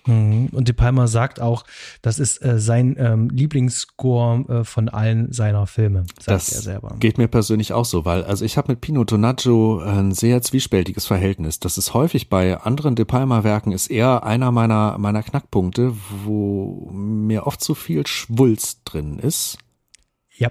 [0.07, 0.49] Mhm.
[0.53, 1.65] Und De Palma sagt auch,
[2.03, 6.97] das ist äh, sein ähm, Lieblingsscore äh, von allen seiner Filme, sagt das er selber.
[6.99, 11.07] Geht mir persönlich auch so, weil also ich habe mit Pino Donaggio ein sehr zwiespältiges
[11.07, 11.61] Verhältnis.
[11.61, 16.91] Das ist häufig bei anderen De Palma Werken ist eher einer meiner meiner Knackpunkte, wo
[16.93, 19.59] mir oft zu viel Schwulst drin ist.
[20.37, 20.51] Ja.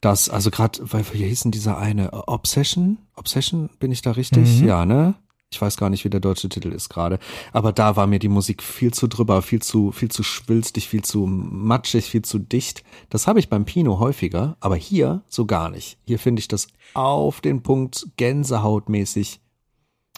[0.00, 2.98] Das also gerade, weil wie hieß denn dieser eine Obsession?
[3.16, 4.60] Obsession bin ich da richtig?
[4.60, 4.66] Mhm.
[4.66, 5.14] Ja, ne?
[5.54, 7.20] Ich weiß gar nicht, wie der deutsche Titel ist gerade.
[7.52, 11.04] Aber da war mir die Musik viel zu drüber, viel zu, viel zu schwülstig, viel
[11.04, 12.82] zu matschig, viel zu dicht.
[13.08, 15.96] Das habe ich beim Pino häufiger, aber hier so gar nicht.
[16.06, 19.40] Hier finde ich das auf den Punkt gänsehautmäßig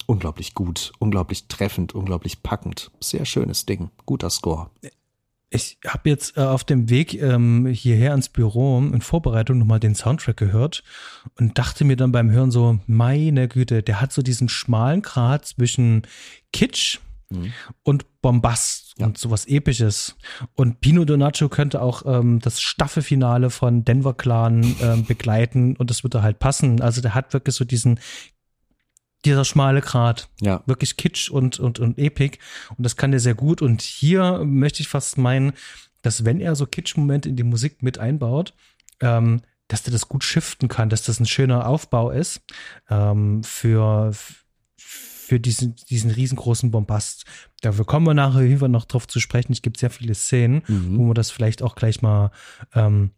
[0.07, 2.91] unglaublich gut, unglaublich treffend, unglaublich packend.
[3.01, 3.91] Sehr schönes Ding.
[4.07, 4.71] Guter Score.
[5.49, 9.95] Ich habe jetzt äh, auf dem Weg ähm, hierher ins Büro in Vorbereitung nochmal den
[9.95, 10.83] Soundtrack gehört
[11.39, 15.47] und dachte mir dann beim Hören so, meine Güte, der hat so diesen schmalen Grat
[15.47, 16.03] zwischen
[16.53, 16.99] Kitsch
[17.31, 17.53] mhm.
[17.85, 19.07] und Bombast ja.
[19.07, 20.17] und sowas Episches.
[20.55, 26.03] Und Pino Donaggio könnte auch ähm, das Staffelfinale von Denver Clan ähm, begleiten und das
[26.03, 26.81] würde halt passen.
[26.81, 28.01] Also der hat wirklich so diesen
[29.27, 30.29] dieser schmale Grat.
[30.41, 30.63] Ja.
[30.67, 32.39] Wirklich Kitsch und, und, und Epic.
[32.77, 33.61] Und das kann er sehr gut.
[33.61, 35.53] Und hier möchte ich fast meinen,
[36.03, 38.55] dass wenn er so Kitsch-Momente in die Musik mit einbaut,
[39.01, 42.41] ähm, dass der das gut shiften kann, dass das ein schöner Aufbau ist
[42.89, 44.13] ähm, für,
[44.77, 47.25] für diesen, diesen riesengroßen Bombast.
[47.63, 49.53] Dafür kommen wir nachher noch drauf zu sprechen.
[49.53, 50.99] Es gibt sehr viele Szenen, mhm.
[50.99, 52.31] wo wir das vielleicht auch gleich mal
[52.75, 53.11] ähm,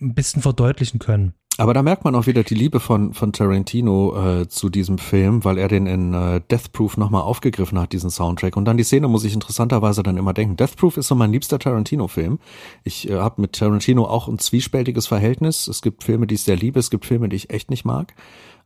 [0.00, 1.34] ein bisschen verdeutlichen können.
[1.56, 5.44] Aber da merkt man auch wieder die Liebe von, von Tarantino äh, zu diesem Film,
[5.44, 8.56] weil er den in äh, Death Proof nochmal aufgegriffen hat, diesen Soundtrack.
[8.56, 10.56] Und dann die Szene muss ich interessanterweise dann immer denken.
[10.56, 12.40] Death Proof ist so mein liebster Tarantino-Film.
[12.82, 15.68] Ich äh, habe mit Tarantino auch ein zwiespältiges Verhältnis.
[15.68, 18.14] Es gibt Filme, die ich sehr liebe, es gibt Filme, die ich echt nicht mag.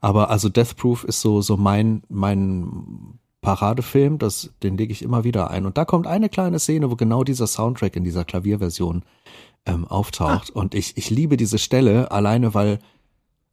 [0.01, 5.25] Aber also Death Proof ist so, so mein, mein Paradefilm, das, den lege ich immer
[5.25, 5.67] wieder ein.
[5.67, 9.03] Und da kommt eine kleine Szene, wo genau dieser Soundtrack in dieser Klavierversion
[9.69, 10.53] ähm, auftaucht.
[10.55, 10.59] Ah.
[10.59, 12.79] Und ich, ich liebe diese Stelle alleine, weil,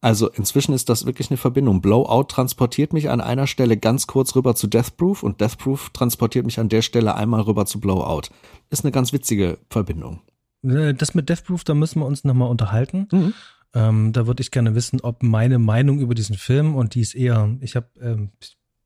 [0.02, 1.82] also inzwischen ist das wirklich eine Verbindung.
[1.82, 6.60] Blowout transportiert mich an einer Stelle ganz kurz rüber zu Deathproof und Deathproof transportiert mich
[6.60, 8.30] an der Stelle einmal rüber zu Blowout.
[8.70, 10.22] Ist eine ganz witzige Verbindung.
[10.64, 13.08] Äh, das mit Deathproof, da müssen wir uns nochmal unterhalten.
[13.12, 13.34] Mhm.
[13.74, 17.14] Ähm, da würde ich gerne wissen, ob meine Meinung über diesen Film und die ist
[17.14, 18.32] eher, ich habe, ähm,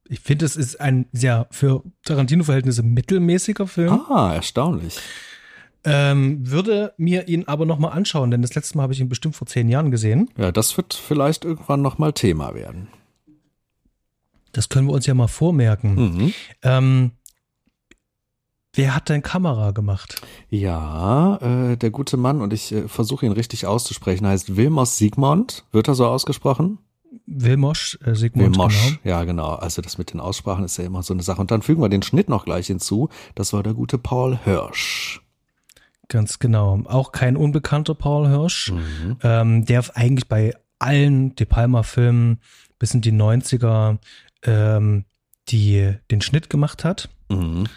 [0.08, 4.02] ich finde, es ist ein sehr für Tarantino-Verhältnisse mittelmäßiger Film.
[4.10, 4.98] Ah, erstaunlich.
[5.86, 9.36] Ähm, würde mir ihn aber nochmal anschauen, denn das letzte Mal habe ich ihn bestimmt
[9.36, 10.30] vor zehn Jahren gesehen.
[10.38, 12.90] Ja, das wird vielleicht irgendwann nochmal Thema werden.
[14.52, 15.96] Das können wir uns ja mal vormerken.
[15.96, 16.34] Mhm.
[16.64, 17.12] Ähm,
[18.74, 20.22] wer hat denn Kamera gemacht?
[20.50, 25.66] Ja, äh, der gute Mann, und ich äh, versuche ihn richtig auszusprechen, heißt Wilmos Siegmund.
[25.72, 26.80] Wird er so ausgesprochen?
[27.26, 28.56] Wilmosch, äh, Sigmund.
[28.56, 29.00] Wilmosch, genau.
[29.04, 29.54] ja genau.
[29.54, 31.42] Also das mit den Aussprachen ist ja immer so eine Sache.
[31.42, 33.10] Und dann fügen wir den Schnitt noch gleich hinzu.
[33.36, 35.22] Das war der gute Paul Hirsch.
[36.10, 36.82] Ganz genau.
[36.86, 39.18] Auch kein unbekannter Paul Hirsch, mhm.
[39.24, 42.42] ähm, der eigentlich bei allen De Palma-Filmen
[42.78, 43.98] bis in die 90er
[44.44, 45.06] ähm,
[45.48, 47.10] die den Schnitt gemacht hat.
[47.30, 47.68] Mhm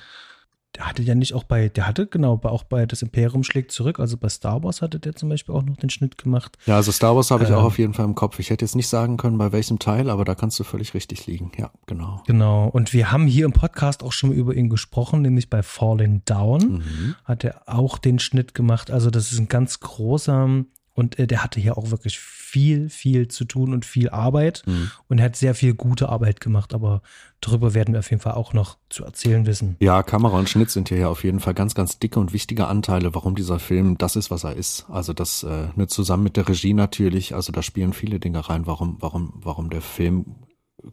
[0.76, 4.00] der hatte ja nicht auch bei, der hatte genau auch bei Das Imperium schlägt zurück,
[4.00, 6.56] also bei Star Wars hatte der zum Beispiel auch noch den Schnitt gemacht.
[6.66, 8.38] Ja, also Star Wars habe ich ähm, auch auf jeden Fall im Kopf.
[8.38, 11.26] Ich hätte jetzt nicht sagen können, bei welchem Teil, aber da kannst du völlig richtig
[11.26, 11.52] liegen.
[11.58, 12.22] Ja, genau.
[12.26, 12.68] Genau.
[12.68, 16.60] Und wir haben hier im Podcast auch schon über ihn gesprochen, nämlich bei Falling Down
[16.62, 17.14] mhm.
[17.24, 18.90] hat er auch den Schnitt gemacht.
[18.90, 22.18] Also das ist ein ganz großer und äh, der hatte hier auch wirklich
[22.52, 24.90] viel, viel zu tun und viel Arbeit mhm.
[25.08, 27.00] und hat sehr viel gute Arbeit gemacht, aber
[27.40, 29.76] darüber werden wir auf jeden Fall auch noch zu erzählen wissen.
[29.80, 32.66] Ja, Kamera und Schnitt sind hier ja auf jeden Fall ganz, ganz dicke und wichtige
[32.66, 34.84] Anteile, warum dieser Film das ist, was er ist.
[34.90, 38.66] Also das äh, ne, zusammen mit der Regie natürlich, also da spielen viele Dinge rein,
[38.66, 40.26] warum, warum, warum der Film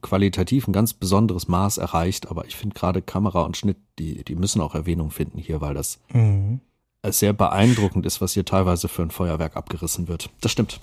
[0.01, 4.35] qualitativ ein ganz besonderes Maß erreicht, aber ich finde gerade Kamera und Schnitt, die, die
[4.35, 6.61] müssen auch Erwähnung finden hier, weil das mhm.
[7.05, 10.29] sehr beeindruckend ist, was hier teilweise für ein Feuerwerk abgerissen wird.
[10.39, 10.79] Das stimmt.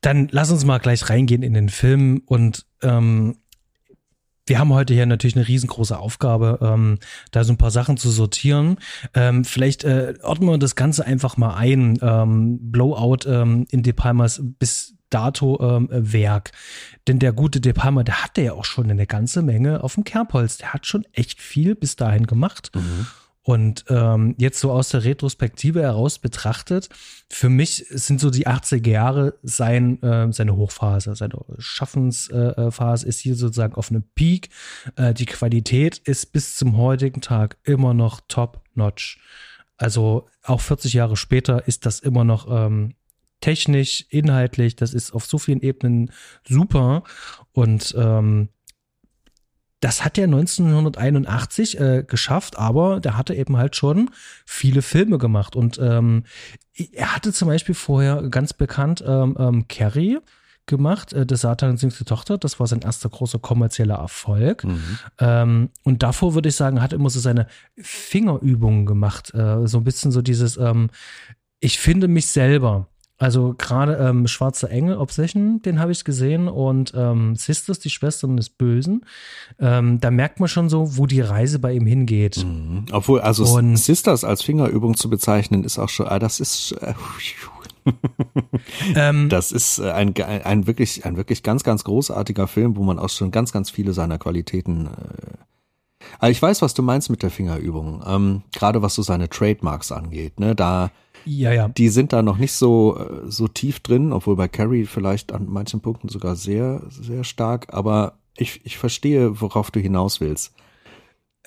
[0.00, 3.36] Dann lass uns mal gleich reingehen in den Film und ähm,
[4.46, 6.98] wir haben heute hier natürlich eine riesengroße Aufgabe, ähm,
[7.32, 8.76] da so ein paar Sachen zu sortieren.
[9.12, 11.98] Ähm, vielleicht äh, ordnen wir das Ganze einfach mal ein.
[12.00, 16.52] Ähm, Blowout ähm, in De Palmas bis dato ähm, Werk.
[17.08, 20.04] Denn der gute De Palma, der hatte ja auch schon eine ganze Menge auf dem
[20.04, 20.58] Kerbholz.
[20.58, 22.70] Der hat schon echt viel bis dahin gemacht.
[22.74, 23.06] Mhm.
[23.46, 26.88] Und ähm, jetzt so aus der Retrospektive heraus betrachtet,
[27.30, 33.20] für mich sind so die 80er Jahre sein, äh, seine Hochphase, seine Schaffensphase äh, ist
[33.20, 34.48] hier sozusagen auf einem Peak.
[34.96, 39.20] Äh, die Qualität ist bis zum heutigen Tag immer noch top-notch.
[39.76, 42.96] Also auch 40 Jahre später ist das immer noch ähm,
[43.40, 46.10] technisch, inhaltlich, das ist auf so vielen Ebenen
[46.42, 47.04] super.
[47.52, 48.48] Und ähm,
[49.80, 54.10] das hat er 1981 äh, geschafft, aber der hatte eben halt schon
[54.46, 55.54] viele Filme gemacht.
[55.54, 56.24] Und ähm,
[56.92, 60.18] er hatte zum Beispiel vorher ganz bekannt ähm, ähm, Carrie
[60.66, 62.38] gemacht, äh, des Satans jüngste Tochter.
[62.38, 64.64] Das war sein erster großer kommerzieller Erfolg.
[64.64, 64.98] Mhm.
[65.18, 69.32] Ähm, und davor würde ich sagen, hat immer so seine Fingerübungen gemacht.
[69.34, 70.88] Äh, so ein bisschen so dieses, ähm,
[71.60, 72.88] ich finde mich selber.
[73.18, 78.36] Also gerade ähm, Schwarzer Engel, Obsession, den habe ich gesehen und ähm, Sisters, die Schwestern
[78.36, 79.06] des Bösen.
[79.58, 82.44] Ähm, da merkt man schon so, wo die Reise bei ihm hingeht.
[82.44, 82.86] Mhm.
[82.92, 86.94] Obwohl, also und, Sisters als Fingerübung zu bezeichnen, ist auch schon, ah, das ist äh,
[88.94, 92.98] ähm, das ist äh, ein, ein, wirklich, ein wirklich ganz, ganz großartiger Film, wo man
[92.98, 95.36] auch schon ganz, ganz viele seiner Qualitäten äh,
[96.18, 98.02] aber ich weiß, was du meinst mit der Fingerübung.
[98.06, 100.54] Ähm, Gerade was so seine Trademarks angeht, ne?
[100.54, 100.90] Da
[101.26, 101.68] ja, ja.
[101.68, 105.46] Die sind da noch nicht so, äh, so tief drin, obwohl bei Carrie vielleicht an
[105.48, 107.66] manchen Punkten sogar sehr, sehr stark.
[107.74, 110.54] Aber ich, ich verstehe, worauf du hinaus willst.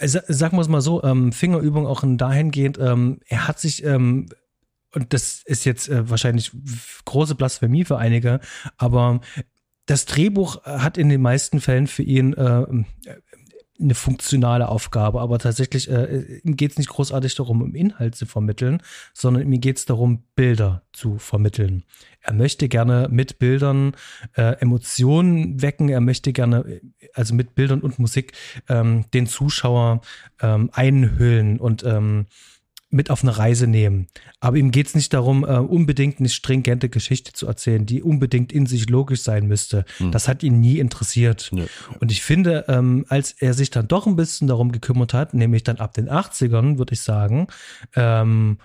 [0.01, 4.27] Sagen wir es mal so, ähm, Fingerübung auch dahingehend, ähm, er hat sich, ähm,
[4.93, 6.51] und das ist jetzt äh, wahrscheinlich
[7.03, 8.39] große Blasphemie für einige,
[8.77, 9.19] aber
[9.85, 12.65] das Drehbuch hat in den meisten Fällen für ihn äh,
[13.81, 18.81] eine funktionale Aufgabe, aber tatsächlich äh, geht es nicht großartig darum, um Inhalt zu vermitteln,
[19.13, 21.83] sondern mir geht es darum, Bilder zu vermitteln.
[22.21, 23.95] Er möchte gerne mit Bildern
[24.33, 26.81] äh, Emotionen wecken, er möchte gerne,
[27.13, 28.33] also mit Bildern und Musik,
[28.67, 30.01] ähm, den Zuschauer
[30.41, 32.25] ähm, einhüllen und ähm,
[32.89, 34.07] mit auf eine Reise nehmen.
[34.39, 38.51] Aber ihm geht es nicht darum, äh, unbedingt eine stringente Geschichte zu erzählen, die unbedingt
[38.51, 39.85] in sich logisch sein müsste.
[39.97, 40.11] Hm.
[40.11, 41.51] Das hat ihn nie interessiert.
[41.53, 41.65] Ja.
[41.99, 45.63] Und ich finde, ähm, als er sich dann doch ein bisschen darum gekümmert hat, nämlich
[45.63, 47.47] dann ab den 80ern, würde ich sagen,
[47.95, 48.57] ähm,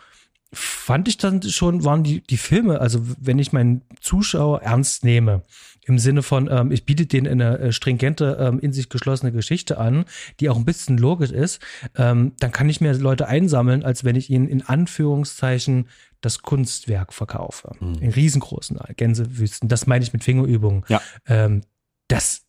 [0.54, 5.42] fand ich dann schon, waren die, die Filme, also wenn ich meinen Zuschauer ernst nehme,
[5.86, 9.78] im Sinne von, ähm, ich biete denen eine äh, stringente, ähm, in sich geschlossene Geschichte
[9.78, 10.04] an,
[10.40, 11.60] die auch ein bisschen logisch ist,
[11.96, 15.88] ähm, dann kann ich mehr Leute einsammeln, als wenn ich ihnen in Anführungszeichen
[16.20, 17.72] das Kunstwerk verkaufe.
[17.80, 17.94] Mhm.
[18.00, 19.68] In riesengroßen Gänsewüsten.
[19.68, 20.84] Das meine ich mit Fingerübungen.
[20.88, 21.02] Ja.
[21.26, 21.62] Ähm,
[22.08, 22.42] das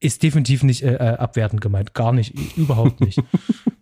[0.00, 1.94] ist definitiv nicht äh, äh abwertend gemeint.
[1.94, 3.20] Gar nicht, überhaupt nicht.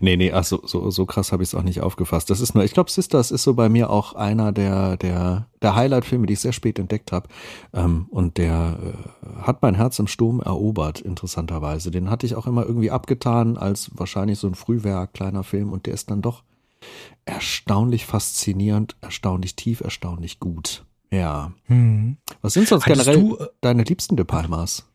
[0.00, 2.30] Nee, nee, ach so, so, so krass habe ich es auch nicht aufgefasst.
[2.30, 5.76] Das ist nur, ich glaube, Sisters ist so bei mir auch einer der, der, der
[5.76, 7.28] Highlight-Filme, die ich sehr spät entdeckt habe.
[7.72, 11.90] Ähm, und der äh, hat mein Herz im Sturm erobert, interessanterweise.
[11.90, 15.72] Den hatte ich auch immer irgendwie abgetan als wahrscheinlich so ein Frühwerk, kleiner Film.
[15.72, 16.42] Und der ist dann doch
[17.24, 20.84] erstaunlich faszinierend, erstaunlich tief, erstaunlich gut.
[21.10, 21.52] Ja.
[21.66, 22.16] Hm.
[22.42, 24.86] Was sind sonst Hattest generell du, äh, deine liebsten De Palmas?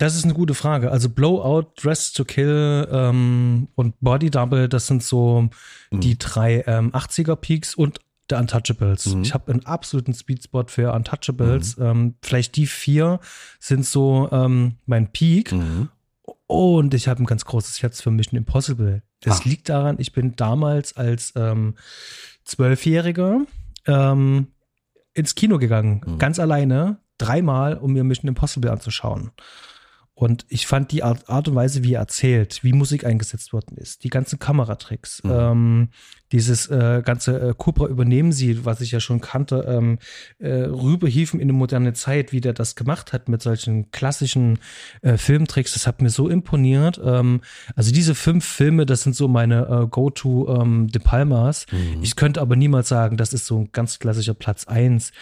[0.00, 0.90] Das ist eine gute Frage.
[0.90, 5.50] Also Blowout, Dress to Kill ähm, und Body Double, das sind so
[5.90, 6.00] mhm.
[6.00, 9.14] die drei ähm, 80er Peaks und der Untouchables.
[9.14, 9.22] Mhm.
[9.22, 11.76] Ich habe einen absoluten Speedspot für Untouchables.
[11.76, 11.84] Mhm.
[11.84, 13.20] Ähm, vielleicht die vier
[13.58, 15.52] sind so ähm, mein Peak.
[15.52, 15.90] Mhm.
[16.46, 19.02] Und ich habe ein ganz großes Herz für Mission Impossible.
[19.20, 19.42] Das ah.
[19.44, 21.74] liegt daran, ich bin damals als ähm,
[22.44, 23.42] Zwölfjähriger
[23.86, 24.46] ähm,
[25.12, 26.18] ins Kino gegangen, mhm.
[26.18, 29.30] ganz alleine, dreimal, um mir Mission Impossible anzuschauen.
[30.20, 33.78] Und ich fand die Art, Art und Weise, wie er erzählt, wie Musik eingesetzt worden
[33.78, 35.30] ist, die ganzen Kameratricks, mhm.
[35.32, 35.88] ähm,
[36.32, 39.98] dieses äh, ganze äh, Cobra übernehmen sie, was ich ja schon kannte, ähm,
[40.38, 44.58] äh, rüberhieven in eine moderne Zeit, wie der das gemacht hat mit solchen klassischen
[45.02, 47.00] äh, Filmtricks, das hat mir so imponiert.
[47.04, 47.40] Ähm,
[47.74, 51.66] also diese fünf Filme, das sind so meine äh, Go-To ähm, De Palmas.
[51.72, 52.02] Mhm.
[52.02, 55.12] Ich könnte aber niemals sagen, das ist so ein ganz klassischer Platz eins.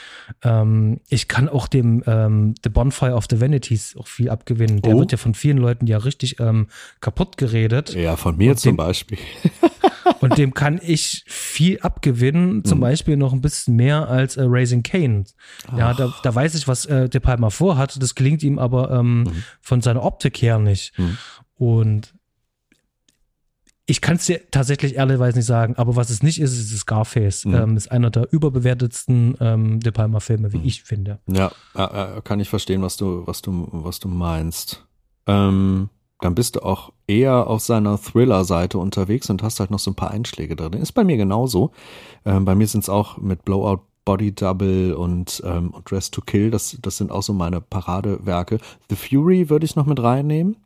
[0.42, 4.82] Ähm, ich kann auch dem ähm, The Bonfire of the Vanities auch viel abgewinnen.
[4.82, 5.00] Der oh.
[5.00, 6.66] wird ja von vielen Leuten ja richtig ähm,
[7.00, 7.94] kaputt geredet.
[7.94, 9.18] Ja, von mir Und zum Beispiel.
[10.20, 12.82] Und dem kann ich viel abgewinnen, zum mhm.
[12.82, 15.24] Beispiel noch ein bisschen mehr als äh, Raising Kane.
[15.76, 18.00] Ja, da, da, weiß ich, was äh, De Palma vorhat.
[18.02, 19.42] Das gelingt ihm aber ähm, mhm.
[19.60, 20.98] von seiner Optik her nicht.
[20.98, 21.18] Mhm.
[21.56, 22.14] Und
[23.90, 27.46] ich kann es dir tatsächlich ehrlicherweise nicht sagen, aber was es nicht ist, ist Scarface.
[27.46, 27.54] Mhm.
[27.54, 30.66] Ähm, ist einer der überbewertetsten ähm, De Palma Filme, wie mhm.
[30.66, 31.20] ich finde.
[31.26, 34.84] Ja, äh, kann ich verstehen, was du, was du, was du meinst.
[35.26, 35.88] Ähm,
[36.20, 39.96] dann bist du auch eher auf seiner Thriller-Seite unterwegs und hast halt noch so ein
[39.96, 40.72] paar Einschläge drin.
[40.74, 41.72] Ist bei mir genauso.
[42.24, 46.22] Ähm, bei mir sind es auch mit Blowout Body Double und, ähm, und Dress to
[46.22, 46.50] Kill.
[46.50, 48.58] Das, das sind auch so meine Paradewerke.
[48.88, 50.56] The Fury würde ich noch mit reinnehmen.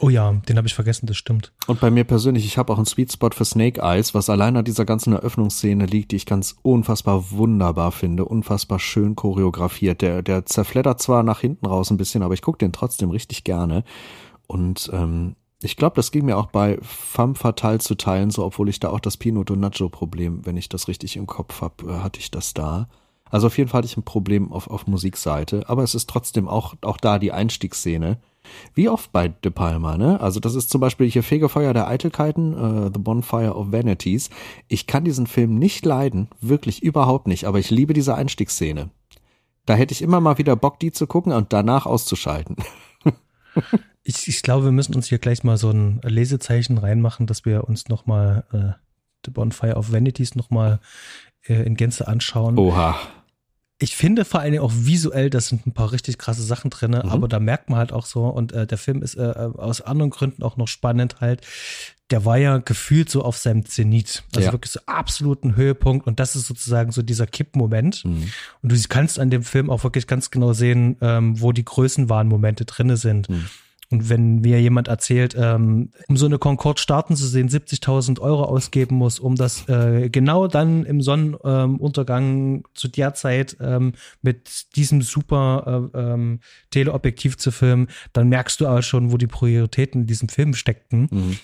[0.00, 1.52] Oh ja, den habe ich vergessen, das stimmt.
[1.66, 4.56] Und bei mir persönlich, ich habe auch einen Sweet Spot für Snake Eyes, was allein
[4.56, 10.02] an dieser ganzen Eröffnungsszene liegt, die ich ganz unfassbar wunderbar finde, unfassbar schön choreografiert.
[10.02, 13.44] Der, der zerfleddert zwar nach hinten raus ein bisschen, aber ich gucke den trotzdem richtig
[13.44, 13.84] gerne.
[14.46, 18.68] Und ähm, Ich glaube, das ging mir auch bei Femme Fatale zu teilen, so obwohl
[18.68, 21.98] ich da auch das Pino Donaggio Problem, wenn ich das richtig im Kopf habe, äh,
[22.00, 22.88] hatte ich das da.
[23.30, 26.48] Also auf jeden Fall hatte ich ein Problem auf, auf Musikseite, aber es ist trotzdem
[26.48, 28.18] auch, auch da die Einstiegsszene.
[28.74, 30.20] Wie oft bei De Palma, ne?
[30.20, 34.28] Also das ist zum Beispiel hier Fegefeuer der Eitelkeiten, uh, The Bonfire of Vanities.
[34.68, 38.90] Ich kann diesen Film nicht leiden, wirklich überhaupt nicht, aber ich liebe diese Einstiegsszene.
[39.64, 42.56] Da hätte ich immer mal wieder Bock, die zu gucken und danach auszuschalten.
[44.02, 47.64] ich, ich glaube, wir müssen uns hier gleich mal so ein Lesezeichen reinmachen, dass wir
[47.64, 48.80] uns nochmal äh,
[49.24, 50.80] The Bonfire of Vanities nochmal
[51.46, 52.58] äh, in Gänze anschauen.
[52.58, 52.98] Oha.
[53.78, 57.10] Ich finde vor allem auch visuell, das sind ein paar richtig krasse Sachen drin, mhm.
[57.10, 59.80] aber da merkt man halt auch so, und äh, der Film ist äh, äh, aus
[59.80, 61.44] anderen Gründen auch noch spannend halt.
[62.10, 64.24] Der war ja gefühlt so auf seinem Zenit.
[64.34, 64.52] Also ja.
[64.52, 66.06] wirklich so absoluten Höhepunkt.
[66.06, 68.04] Und das ist sozusagen so dieser Kippmoment.
[68.04, 68.30] Mhm.
[68.62, 72.66] Und du kannst an dem Film auch wirklich ganz genau sehen, ähm, wo die Größenwahnmomente
[72.66, 73.28] drinne sind.
[73.28, 73.46] Mhm.
[73.90, 78.44] Und wenn mir jemand erzählt, ähm, um so eine Concorde starten zu sehen, 70.000 Euro
[78.44, 84.74] ausgeben muss, um das äh, genau dann im Sonnenuntergang ähm, zu der Zeit ähm, mit
[84.76, 86.40] diesem super äh, ähm,
[86.70, 91.08] Teleobjektiv zu filmen, dann merkst du auch schon, wo die Prioritäten in diesem Film steckten.
[91.10, 91.38] Mhm.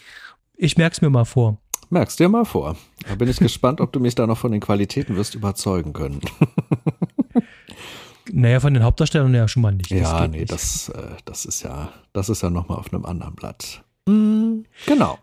[0.63, 1.57] Ich merk's mir mal vor.
[1.89, 2.77] Merkst dir mal vor.
[3.09, 6.21] Da bin ich gespannt, ob du mich da noch von den Qualitäten wirst überzeugen können.
[8.33, 9.91] Naja, von den Hauptdarstellern ja schon mal nicht.
[9.91, 10.53] Ja, nee, nicht.
[10.53, 13.83] Das, äh, das ist ja, das ist ja nochmal auf einem anderen Blatt.
[14.07, 14.67] Mhm.
[14.87, 15.19] Genau.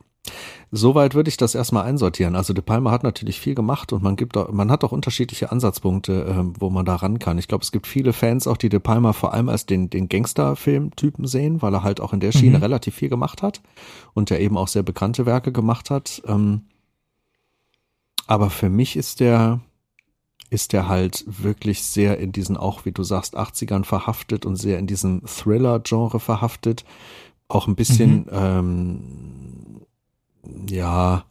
[0.71, 2.35] Soweit würde ich das erstmal einsortieren.
[2.35, 5.51] Also De Palma hat natürlich viel gemacht und man gibt auch, man hat auch unterschiedliche
[5.51, 7.37] Ansatzpunkte, äh, wo man da ran kann.
[7.37, 10.09] Ich glaube, es gibt viele Fans auch, die De Palma vor allem als den, den
[10.09, 12.63] Gangsterfilm-Typen sehen, weil er halt auch in der Schiene mhm.
[12.63, 13.61] relativ viel gemacht hat
[14.13, 16.21] und der eben auch sehr bekannte Werke gemacht hat.
[16.27, 16.63] Ähm,
[18.27, 19.61] aber für mich ist der,
[20.49, 24.79] ist er halt wirklich sehr in diesen, auch wie du sagst, 80ern verhaftet und sehr
[24.79, 26.83] in diesem Thriller-Genre verhaftet.
[27.47, 28.25] Auch ein bisschen, mhm.
[28.31, 28.99] ähm,
[30.69, 31.25] ja,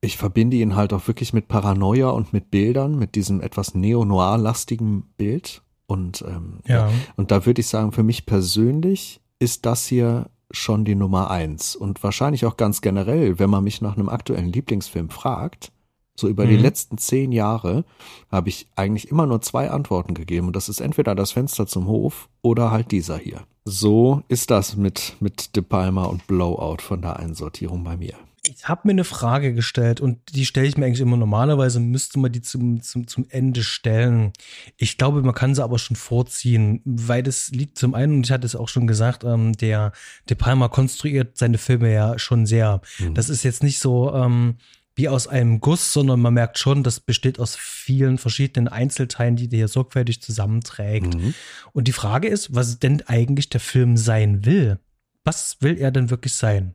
[0.00, 5.02] ich verbinde ihn halt auch wirklich mit Paranoia und mit Bildern, mit diesem etwas neo-noir-lastigen
[5.16, 5.62] Bild.
[5.86, 6.90] Und, ähm, ja.
[7.16, 11.74] und da würde ich sagen, für mich persönlich ist das hier schon die Nummer eins.
[11.76, 15.72] Und wahrscheinlich auch ganz generell, wenn man mich nach einem aktuellen Lieblingsfilm fragt,
[16.18, 16.50] so über mhm.
[16.50, 17.84] die letzten zehn Jahre
[18.30, 21.86] habe ich eigentlich immer nur zwei Antworten gegeben und das ist entweder das Fenster zum
[21.86, 23.42] Hof oder halt dieser hier.
[23.68, 28.14] So ist das mit, mit De Palma und Blowout von der Einsortierung bei mir.
[28.46, 32.18] Ich habe mir eine Frage gestellt und die stelle ich mir eigentlich immer normalerweise, müsste
[32.18, 34.32] man die zum, zum, zum Ende stellen.
[34.78, 38.32] Ich glaube, man kann sie aber schon vorziehen, weil das liegt zum einen, und ich
[38.32, 39.92] hatte es auch schon gesagt, ähm, der
[40.30, 42.80] De Palma konstruiert seine Filme ja schon sehr.
[42.98, 43.12] Mhm.
[43.12, 44.56] Das ist jetzt nicht so, ähm,
[44.98, 49.48] wie aus einem Guss, sondern man merkt schon, das besteht aus vielen verschiedenen Einzelteilen, die
[49.48, 51.14] der hier sorgfältig zusammenträgt.
[51.14, 51.34] Mhm.
[51.72, 54.80] Und die Frage ist, was denn eigentlich der Film sein will?
[55.22, 56.74] Was will er denn wirklich sein?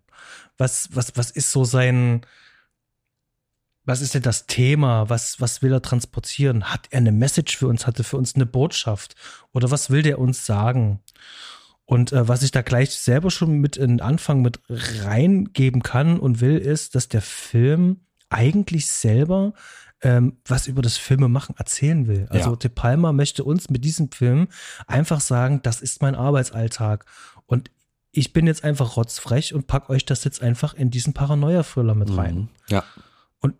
[0.57, 2.21] Was, was, was ist so sein,
[3.83, 5.09] was ist denn das Thema?
[5.09, 6.71] Was, was will er transportieren?
[6.71, 7.85] Hat er eine Message für uns?
[7.85, 9.15] Hat er für uns eine Botschaft?
[9.51, 11.01] Oder was will der uns sagen?
[11.83, 16.39] Und äh, was ich da gleich selber schon mit in Anfang mit reingeben kann und
[16.39, 17.99] will, ist, dass der Film
[18.33, 19.53] eigentlich selber
[20.03, 22.27] ähm, was über das Filmemachen erzählen will.
[22.29, 22.55] Also ja.
[22.57, 24.49] De Palma möchte uns mit diesem Film
[24.85, 27.05] einfach sagen, das ist mein Arbeitsalltag.
[27.45, 27.71] Und
[28.11, 32.15] ich bin jetzt einfach rotzfrech und pack euch das jetzt einfach in diesen Paranoia-Thriller mit
[32.15, 32.35] rein.
[32.35, 32.49] Mhm.
[32.67, 32.83] Ja.
[33.39, 33.55] Und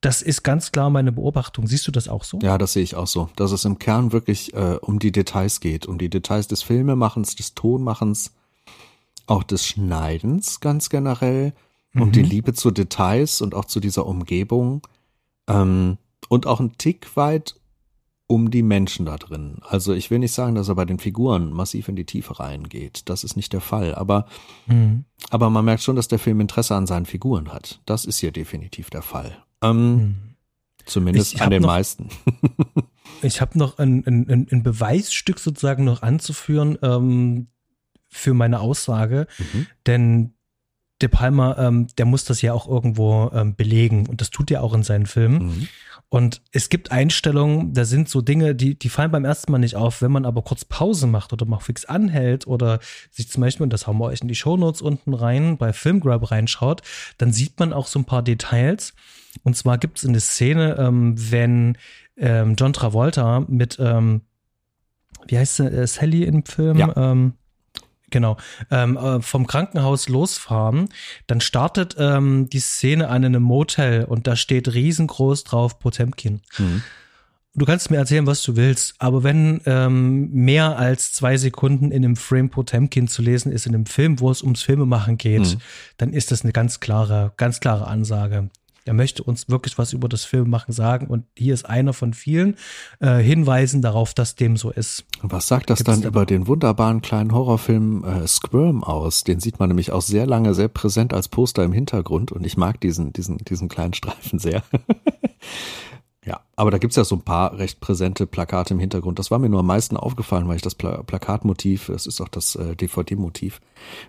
[0.00, 1.66] das ist ganz klar meine Beobachtung.
[1.68, 2.40] Siehst du das auch so?
[2.42, 3.30] Ja, das sehe ich auch so.
[3.36, 7.36] Dass es im Kern wirklich äh, um die Details geht, um die Details des Filmemachens,
[7.36, 8.32] des Tonmachens,
[9.26, 11.54] auch des Schneidens ganz generell
[11.94, 12.12] um mhm.
[12.12, 14.86] die Liebe zu Details und auch zu dieser Umgebung
[15.48, 17.54] ähm, und auch ein Tick weit
[18.26, 19.58] um die Menschen da drin.
[19.68, 23.08] Also ich will nicht sagen, dass er bei den Figuren massiv in die Tiefe reingeht.
[23.08, 23.94] Das ist nicht der Fall.
[23.94, 24.26] Aber,
[24.66, 25.04] mhm.
[25.30, 27.80] aber man merkt schon, dass der Film Interesse an seinen Figuren hat.
[27.84, 29.36] Das ist hier definitiv der Fall.
[29.62, 30.14] Ähm, mhm.
[30.86, 32.08] Zumindest an den noch, meisten.
[33.22, 37.48] ich habe noch ein, ein, ein, Beweisstück sozusagen noch anzuführen ähm,
[38.08, 39.26] für meine Aussage.
[39.38, 39.66] Mhm.
[39.86, 40.34] Denn
[41.02, 44.62] De Palma, ähm, der muss das ja auch irgendwo ähm, belegen und das tut er
[44.62, 45.46] auch in seinen Filmen.
[45.46, 45.68] Mhm.
[46.08, 49.74] Und es gibt Einstellungen, da sind so Dinge, die, die fallen beim ersten Mal nicht
[49.74, 50.00] auf.
[50.00, 52.78] Wenn man aber kurz Pause macht oder mal fix anhält oder
[53.10, 56.30] sich zum Beispiel, und das haben wir euch in die Shownotes unten rein, bei Filmgrab
[56.30, 56.82] reinschaut,
[57.18, 58.94] dann sieht man auch so ein paar Details.
[59.42, 61.78] Und zwar gibt es eine Szene, ähm, wenn
[62.16, 64.20] ähm, John Travolta mit, ähm,
[65.26, 66.78] wie heißt sie, äh, Sally im Film?
[66.78, 66.92] Ja.
[68.14, 68.36] Genau.
[68.70, 70.88] Ähm, äh, vom Krankenhaus losfahren,
[71.26, 76.40] dann startet ähm, die Szene an einem Motel und da steht riesengroß drauf Potemkin.
[76.56, 76.84] Mhm.
[77.56, 82.04] du kannst mir erzählen, was du willst, aber wenn ähm, mehr als zwei Sekunden in
[82.04, 85.60] einem Frame Potemkin zu lesen ist in einem Film, wo es ums Filmemachen geht, mhm.
[85.96, 88.48] dann ist das eine ganz klare, ganz klare Ansage.
[88.84, 92.56] Er möchte uns wirklich was über das Filmemachen sagen und hier ist einer von vielen
[93.00, 95.04] äh, Hinweisen darauf, dass dem so ist.
[95.22, 99.24] Was sagt das Gibt's dann über den wunderbaren kleinen Horrorfilm äh, Squirm aus?
[99.24, 102.56] Den sieht man nämlich auch sehr lange sehr präsent als Poster im Hintergrund und ich
[102.56, 104.62] mag diesen, diesen, diesen kleinen Streifen sehr.
[106.26, 109.18] Ja, aber da gibt's ja so ein paar recht präsente Plakate im Hintergrund.
[109.18, 112.28] Das war mir nur am meisten aufgefallen, weil ich das Pla Plakatmotiv, das ist auch
[112.28, 113.60] das äh, DVD-Motiv,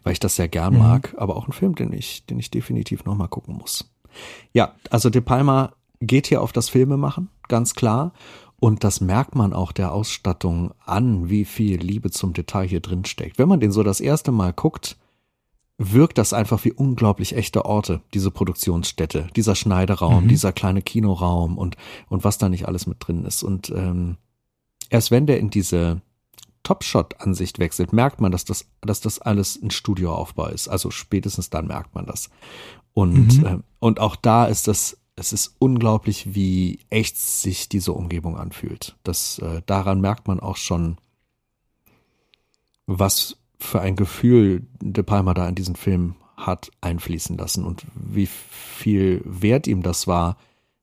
[0.04, 0.80] weil ich das sehr gern mhm.
[0.80, 3.90] mag, aber auch ein Film, den ich, den ich definitiv nochmal gucken muss.
[4.54, 8.14] Ja, also De Palma geht hier auf das Filmemachen, ganz klar.
[8.58, 13.06] Und das merkt man auch der Ausstattung an, wie viel Liebe zum Detail hier drin
[13.06, 13.38] steckt.
[13.38, 14.98] Wenn man den so das erste Mal guckt,
[15.78, 20.28] wirkt das einfach wie unglaublich echte Orte, diese Produktionsstätte, dieser Schneideraum, mhm.
[20.30, 21.76] dieser kleine Kinoraum und,
[22.08, 23.44] und was da nicht alles mit drin ist.
[23.44, 24.18] Und ähm,
[24.90, 26.02] erst wenn der in diese
[26.64, 30.70] Top-Shot-Ansicht wechselt, merkt man, dass das, dass das alles ein Studioaufbau ist.
[30.70, 32.30] Also spätestens dann merkt man das.
[32.96, 33.46] Und, mhm.
[33.46, 38.96] äh, und auch da ist das, es ist unglaublich, wie echt sich diese Umgebung anfühlt.
[39.04, 40.98] Das, äh, daran merkt man auch schon,
[42.88, 48.28] was für ein Gefühl De Palma da in diesen Film hat einfließen lassen und wie
[48.28, 50.38] viel wert ihm das war,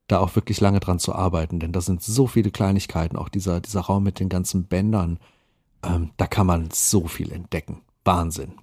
[0.07, 3.61] da auch wirklich lange dran zu arbeiten, denn da sind so viele Kleinigkeiten, auch dieser,
[3.61, 5.19] dieser Raum mit den ganzen Bändern,
[5.83, 7.81] ähm, da kann man so viel entdecken.
[8.05, 8.55] Wahnsinn.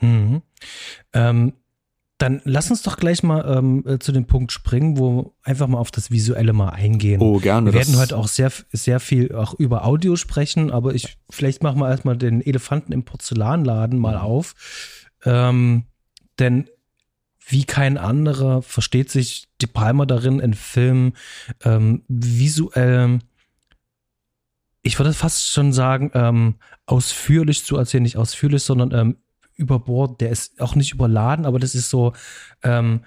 [0.00, 0.42] Mhm.
[1.12, 1.52] Ähm,
[2.22, 5.78] dann lass uns doch gleich mal ähm, äh, zu dem Punkt springen, wo einfach mal
[5.78, 7.20] auf das Visuelle mal eingehen.
[7.20, 7.72] Oh, gerne.
[7.72, 11.80] Wir werden heute auch sehr, sehr viel auch über Audio sprechen, aber ich, vielleicht machen
[11.80, 14.20] wir erstmal den Elefanten im Porzellanladen mal mhm.
[14.20, 14.54] auf.
[15.24, 15.86] Ähm,
[16.38, 16.68] denn
[17.48, 21.14] wie kein anderer versteht sich die Palmer darin, in Filmen
[21.64, 23.18] ähm, visuell,
[24.82, 26.54] ich würde fast schon sagen, ähm,
[26.86, 29.16] ausführlich zu erzählen, nicht ausführlich, sondern ähm,
[29.56, 32.12] über Bord, der ist auch nicht überladen, aber das ist so
[32.62, 33.02] ähm,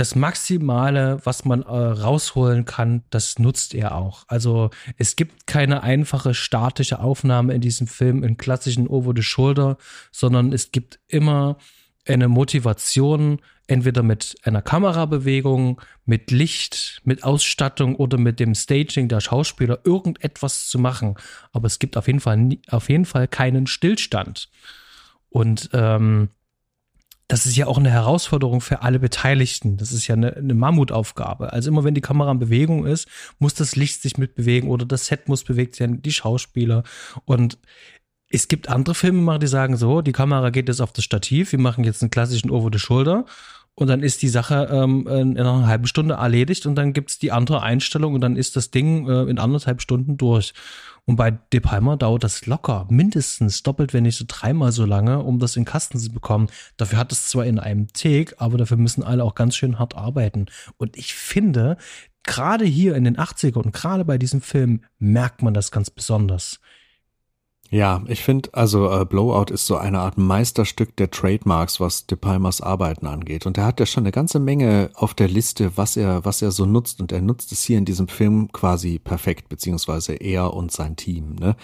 [0.00, 4.24] das Maximale, was man äh, rausholen kann, das nutzt er auch.
[4.28, 9.76] Also es gibt keine einfache statische Aufnahme in diesem Film in klassischen Over the Shoulder,
[10.10, 11.58] sondern es gibt immer
[12.06, 19.20] eine Motivation, entweder mit einer Kamerabewegung, mit Licht, mit Ausstattung oder mit dem Staging der
[19.20, 21.16] Schauspieler irgendetwas zu machen.
[21.52, 24.48] Aber es gibt auf jeden Fall, auf jeden Fall keinen Stillstand.
[25.30, 26.28] Und ähm,
[27.28, 29.76] das ist ja auch eine Herausforderung für alle Beteiligten.
[29.76, 31.52] Das ist ja eine, eine Mammutaufgabe.
[31.52, 33.06] Also immer wenn die Kamera in Bewegung ist,
[33.38, 36.82] muss das Licht sich mitbewegen oder das Set muss bewegt werden, die Schauspieler.
[37.24, 37.58] Und
[38.28, 41.60] es gibt andere Filmemacher, die sagen so, die Kamera geht jetzt auf das Stativ, wir
[41.60, 43.26] machen jetzt einen klassischen Over the Shoulder
[43.80, 47.32] und dann ist die Sache ähm, in einer halben Stunde erledigt und dann gibt's die
[47.32, 50.52] andere Einstellung und dann ist das Ding äh, in anderthalb Stunden durch.
[51.06, 55.20] Und bei De Palma dauert das locker, mindestens doppelt, wenn nicht so dreimal so lange,
[55.22, 56.48] um das in Kasten zu bekommen.
[56.76, 59.96] Dafür hat es zwar in einem Take, aber dafür müssen alle auch ganz schön hart
[59.96, 60.46] arbeiten.
[60.76, 61.78] Und ich finde,
[62.22, 66.60] gerade hier in den 80er und gerade bei diesem Film merkt man das ganz besonders.
[67.72, 72.18] Ja, ich finde, also äh, Blowout ist so eine Art Meisterstück der Trademarks, was De
[72.18, 73.46] Palmas Arbeiten angeht.
[73.46, 76.50] Und er hat ja schon eine ganze Menge auf der Liste, was er, was er
[76.50, 77.00] so nutzt.
[77.00, 81.36] Und er nutzt es hier in diesem Film quasi perfekt, beziehungsweise er und sein Team.
[81.36, 81.54] Ne?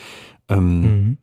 [0.49, 1.19] Ähm, mhm.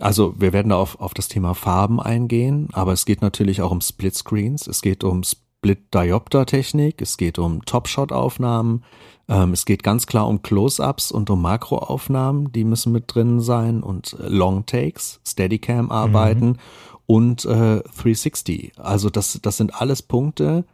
[0.00, 3.70] Also wir werden da auf, auf das Thema Farben eingehen, aber es geht natürlich auch
[3.70, 8.84] um Splitscreens, es geht um Split-Diopter-Technik, es geht um Top-Shot-Aufnahmen,
[9.28, 13.82] ähm, es geht ganz klar um Close-ups und um Makroaufnahmen, die müssen mit drin sein
[13.82, 16.58] und äh, Long Takes, Steadicam-Arbeiten mhm.
[17.06, 18.72] und äh, 360.
[18.76, 20.64] Also das, das sind alles Punkte.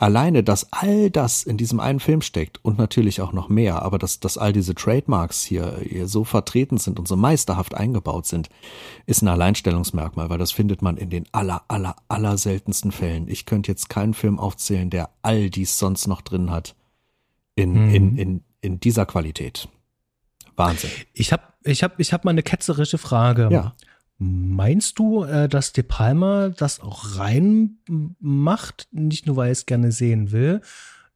[0.00, 3.98] Alleine, dass all das in diesem einen Film steckt und natürlich auch noch mehr, aber
[3.98, 8.48] dass, dass all diese Trademarks hier, hier so vertreten sind und so meisterhaft eingebaut sind,
[9.06, 13.26] ist ein Alleinstellungsmerkmal, weil das findet man in den aller, aller, aller seltensten Fällen.
[13.26, 16.76] Ich könnte jetzt keinen Film aufzählen, der all dies sonst noch drin hat
[17.58, 17.94] in, mhm.
[17.94, 19.68] in, in, in dieser Qualität.
[20.56, 20.90] Wahnsinn.
[21.12, 23.48] Ich habe ich hab, ich hab mal eine ketzerische Frage.
[23.50, 23.74] Ja.
[24.18, 27.78] Meinst du, äh, dass De Palma das auch rein
[28.18, 30.60] macht, nicht nur weil er es gerne sehen will,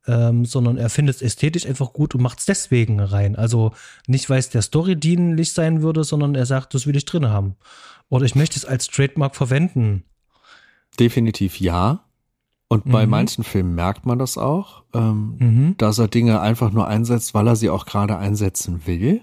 [0.07, 3.35] ähm, sondern er findet es ästhetisch einfach gut und macht es deswegen rein.
[3.35, 3.73] Also
[4.07, 7.29] nicht, weil es der Story dienlich sein würde, sondern er sagt, das will ich drin
[7.29, 7.57] haben.
[8.09, 10.05] Oder ich möchte es als Trademark verwenden.
[10.99, 12.05] Definitiv ja.
[12.73, 13.11] Und bei mhm.
[13.11, 15.75] manchen Filmen merkt man das auch, ähm, mhm.
[15.77, 19.21] dass er Dinge einfach nur einsetzt, weil er sie auch gerade einsetzen will.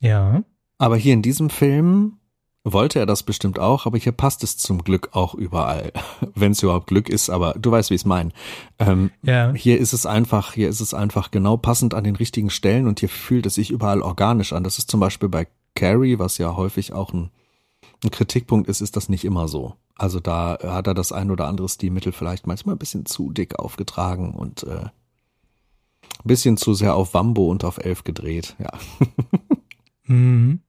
[0.00, 0.42] Ja.
[0.76, 2.18] Aber hier in diesem Film
[2.62, 5.94] wollte er das bestimmt auch, aber hier passt es zum Glück auch überall,
[6.34, 7.30] wenn es überhaupt Glück ist.
[7.30, 8.32] Aber du weißt, wie ich es meine.
[8.78, 9.54] Ähm, ja.
[9.54, 13.00] Hier ist es einfach, hier ist es einfach genau passend an den richtigen Stellen und
[13.00, 14.62] hier fühlt es sich überall organisch an.
[14.62, 17.30] Das ist zum Beispiel bei Carrie, was ja häufig auch ein,
[18.04, 19.76] ein Kritikpunkt ist, ist das nicht immer so.
[19.94, 23.58] Also da hat er das ein oder andere Stilmittel vielleicht manchmal ein bisschen zu dick
[23.58, 24.90] aufgetragen und äh, ein
[26.24, 28.72] bisschen zu sehr auf Wambo und auf Elf gedreht, ja.
[30.04, 30.60] mhm.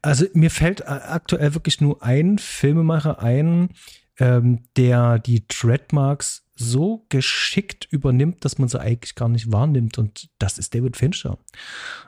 [0.00, 3.70] Also mir fällt aktuell wirklich nur ein Filmemacher ein,
[4.18, 9.98] ähm, der die Trademarks so geschickt übernimmt, dass man sie eigentlich gar nicht wahrnimmt.
[9.98, 11.38] Und das ist David Fincher.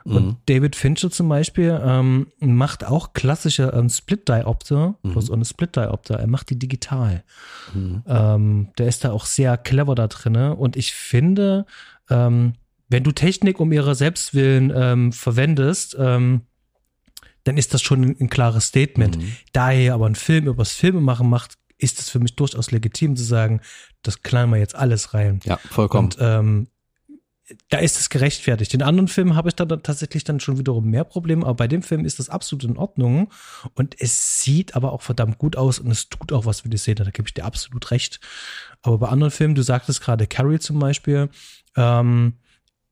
[0.05, 0.15] Mhm.
[0.15, 5.11] Und David Fincher zum Beispiel ähm, macht auch klassische ähm, Split-Diopter, mhm.
[5.11, 6.19] bloß ohne Split-Diopter.
[6.19, 7.23] Er macht die digital.
[7.73, 8.03] Mhm.
[8.07, 10.35] Ähm, der ist da auch sehr clever da drin.
[10.35, 11.65] Und ich finde,
[12.09, 12.53] ähm,
[12.89, 16.41] wenn du Technik um ihrer Selbstwillen ähm, verwendest, ähm,
[17.43, 19.17] dann ist das schon ein, ein klares Statement.
[19.17, 19.31] Mhm.
[19.53, 23.23] Da er aber einen Film übers Filmemachen macht, ist es für mich durchaus legitim zu
[23.23, 23.61] sagen,
[24.01, 25.39] das knallen wir jetzt alles rein.
[25.43, 26.05] Ja, vollkommen.
[26.05, 26.67] Und ähm,
[27.69, 28.73] da ist es gerechtfertigt.
[28.73, 31.83] In anderen Filmen habe ich da tatsächlich dann schon wiederum mehr Probleme, aber bei dem
[31.83, 33.31] Film ist das absolut in Ordnung
[33.75, 36.77] und es sieht aber auch verdammt gut aus und es tut auch was für die
[36.77, 38.19] Szene, da gebe ich dir absolut recht.
[38.81, 41.29] Aber bei anderen Filmen, du sagtest gerade Carrie zum Beispiel,
[41.75, 42.33] ähm,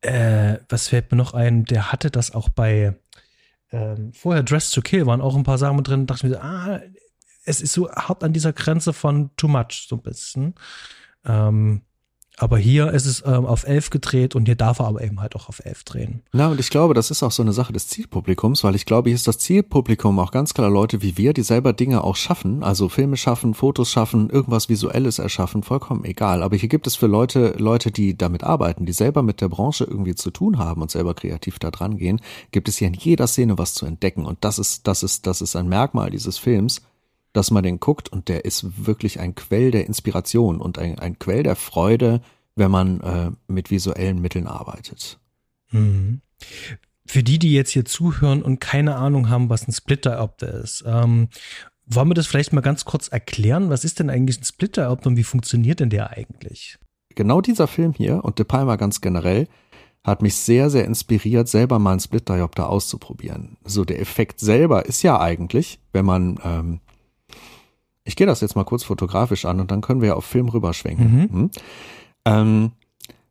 [0.02, 2.96] äh, was fällt mir noch ein, der hatte das auch bei
[3.72, 6.38] ähm, vorher Dress to Kill, waren auch ein paar Sachen mit drin, dachte ich mir
[6.38, 6.80] so, ah,
[7.46, 10.56] es ist so hart an dieser Grenze von too much, so ein bisschen.
[11.26, 11.82] Ähm,
[12.38, 15.36] aber hier ist es ähm, auf elf gedreht und hier darf er aber eben halt
[15.36, 16.24] auch auf elf drehen.
[16.32, 19.10] Na, und ich glaube, das ist auch so eine Sache des Zielpublikums, weil ich glaube,
[19.10, 22.64] hier ist das Zielpublikum auch ganz klar Leute wie wir, die selber Dinge auch schaffen,
[22.64, 26.42] also Filme schaffen, Fotos schaffen, irgendwas Visuelles erschaffen, vollkommen egal.
[26.42, 29.84] Aber hier gibt es für Leute, Leute, die damit arbeiten, die selber mit der Branche
[29.84, 32.20] irgendwie zu tun haben und selber kreativ da dran gehen,
[32.52, 34.26] gibt es hier in jeder Szene was zu entdecken.
[34.26, 36.82] Und das ist, das ist, das ist ein Merkmal dieses Films,
[37.34, 41.20] dass man den guckt und der ist wirklich ein Quell der Inspiration und ein, ein
[41.20, 42.22] Quell der Freude,
[42.56, 45.20] wenn man äh, mit visuellen Mitteln arbeitet.
[45.72, 46.22] Mhm.
[47.06, 51.28] Für die, die jetzt hier zuhören und keine Ahnung haben, was ein Splitter-Opter ist, ähm,
[51.86, 53.70] wollen wir das vielleicht mal ganz kurz erklären?
[53.70, 56.78] Was ist denn eigentlich ein Splitter-Opter und wie funktioniert denn der eigentlich?
[57.16, 59.48] Genau dieser Film hier und De Palma ganz generell
[60.04, 63.58] hat mich sehr, sehr inspiriert, selber mal einen Split-Diopter auszuprobieren.
[63.64, 66.82] So, der Effekt selber ist ja eigentlich, wenn man ähm,
[68.04, 70.50] ich gehe das jetzt mal kurz fotografisch an und dann können wir ja auf Film
[70.50, 71.12] rüberschwenken.
[71.12, 71.30] Mhm.
[71.32, 71.52] Hm?
[72.26, 72.72] Ähm,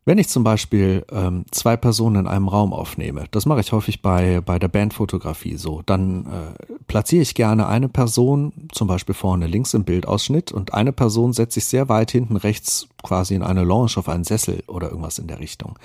[0.05, 4.01] wenn ich zum Beispiel ähm, zwei Personen in einem Raum aufnehme, das mache ich häufig
[4.01, 9.47] bei, bei der Bandfotografie so, dann äh, platziere ich gerne eine Person, zum Beispiel vorne
[9.47, 13.63] links im Bildausschnitt und eine Person setze ich sehr weit hinten rechts quasi in eine
[13.63, 15.79] Lounge auf einen Sessel oder irgendwas in der Richtung.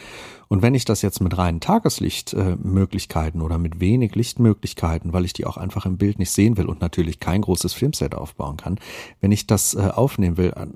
[0.48, 5.34] Und wenn ich das jetzt mit reinen Tageslichtmöglichkeiten äh, oder mit wenig Lichtmöglichkeiten, weil ich
[5.34, 8.78] die auch einfach im Bild nicht sehen will und natürlich kein großes Filmset aufbauen kann,
[9.20, 10.66] wenn ich das äh, aufnehmen will, äh,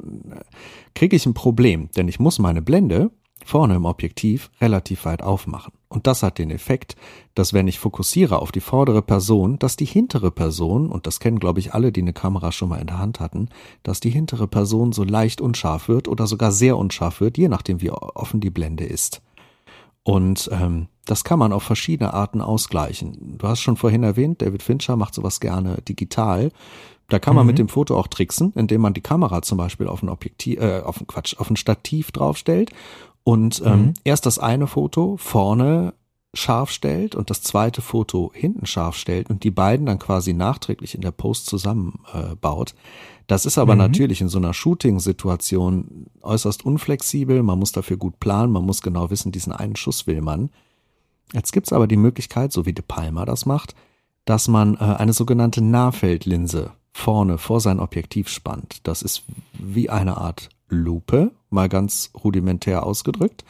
[0.95, 3.11] kriege ich ein Problem, denn ich muss meine Blende
[3.45, 5.73] vorne im Objektiv relativ weit aufmachen.
[5.89, 6.97] Und das hat den Effekt,
[7.35, 11.39] dass wenn ich fokussiere auf die vordere Person, dass die hintere Person, und das kennen
[11.39, 13.49] glaube ich alle, die eine Kamera schon mal in der Hand hatten,
[13.83, 17.81] dass die hintere Person so leicht unscharf wird oder sogar sehr unscharf wird, je nachdem
[17.81, 19.23] wie offen die Blende ist.
[20.05, 23.38] Und ähm, das kann man auf verschiedene Arten ausgleichen.
[23.38, 26.50] Du hast schon vorhin erwähnt, David Fincher macht sowas gerne digital.
[27.09, 27.48] Da kann man mhm.
[27.48, 30.80] mit dem Foto auch tricksen, indem man die Kamera zum Beispiel auf ein Objektiv, äh,
[30.80, 32.70] auf ein Quatsch, auf ein Stativ draufstellt
[33.24, 33.94] und ähm, mhm.
[34.05, 35.94] erst das eine Foto vorne
[36.35, 40.95] scharf stellt und das zweite Foto hinten scharf stellt und die beiden dann quasi nachträglich
[40.95, 42.70] in der Post zusammenbaut.
[42.70, 42.74] Äh,
[43.26, 43.80] das ist aber mhm.
[43.80, 47.43] natürlich in so einer Shooting-Situation äußerst unflexibel.
[47.43, 50.51] Man muss dafür gut planen, man muss genau wissen, diesen einen Schuss will man.
[51.33, 53.74] Jetzt gibt's aber die Möglichkeit, so wie De Palma das macht,
[54.24, 58.80] dass man äh, eine sogenannte Nahfeldlinse vorne vor sein Objektiv spannt.
[58.87, 59.22] Das ist
[59.55, 63.45] wie eine Art Lupe, mal ganz rudimentär ausgedrückt,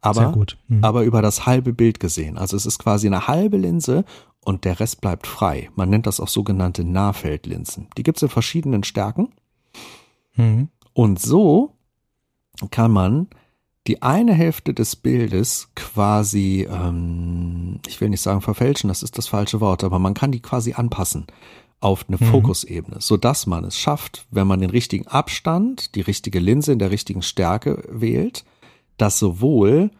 [0.00, 0.34] aber,
[0.68, 0.84] mhm.
[0.84, 2.38] aber über das halbe Bild gesehen.
[2.38, 4.04] Also es ist quasi eine halbe Linse
[4.44, 5.70] und der Rest bleibt frei.
[5.74, 7.88] Man nennt das auch sogenannte Nahfeldlinsen.
[7.96, 9.32] Die gibt es in verschiedenen Stärken.
[10.36, 10.68] Mhm.
[10.92, 11.74] Und so
[12.70, 13.28] kann man
[13.86, 19.28] die eine Hälfte des Bildes quasi, ähm, ich will nicht sagen verfälschen, das ist das
[19.28, 21.26] falsche Wort, aber man kann die quasi anpassen
[21.80, 22.30] auf eine mhm.
[22.30, 26.78] Fokusebene, so dass man es schafft, wenn man den richtigen Abstand, die richtige Linse in
[26.78, 28.44] der richtigen Stärke wählt,
[28.98, 29.90] dass sowohl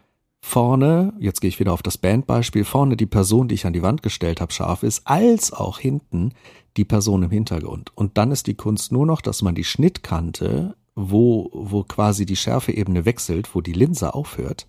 [0.40, 3.82] vorne, jetzt gehe ich wieder auf das Bandbeispiel, vorne die Person, die ich an die
[3.82, 6.32] Wand gestellt habe, scharf ist, als auch hinten
[6.76, 7.90] die Person im Hintergrund.
[7.96, 12.36] Und dann ist die Kunst nur noch, dass man die Schnittkante, wo, wo quasi die
[12.36, 14.66] Schärfeebene wechselt, wo die Linse aufhört,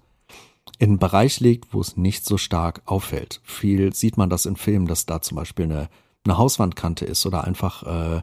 [0.79, 3.41] in einen Bereich legt, wo es nicht so stark auffällt.
[3.43, 5.89] Viel sieht man das in Filmen, dass da zum Beispiel eine
[6.25, 8.21] eine Hauswandkante ist oder einfach äh,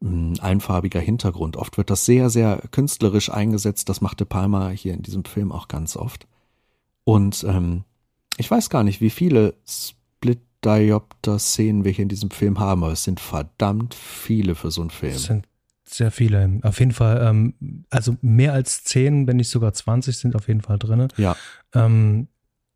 [0.00, 1.56] einfarbiger Hintergrund.
[1.56, 3.88] Oft wird das sehr, sehr künstlerisch eingesetzt.
[3.88, 6.26] Das machte Palmer hier in diesem Film auch ganz oft.
[7.04, 7.84] Und ähm,
[8.36, 13.04] ich weiß gar nicht, wie viele Split-Diopter-Szenen wir hier in diesem Film haben, aber es
[13.04, 15.14] sind verdammt viele für so einen Film.
[15.14, 15.46] Es sind
[15.84, 16.60] sehr viele.
[16.62, 20.62] Auf jeden Fall, ähm, also mehr als zehn, wenn nicht sogar 20 sind auf jeden
[20.62, 21.08] Fall drin.
[21.16, 21.36] Ja.
[21.74, 22.28] Ähm,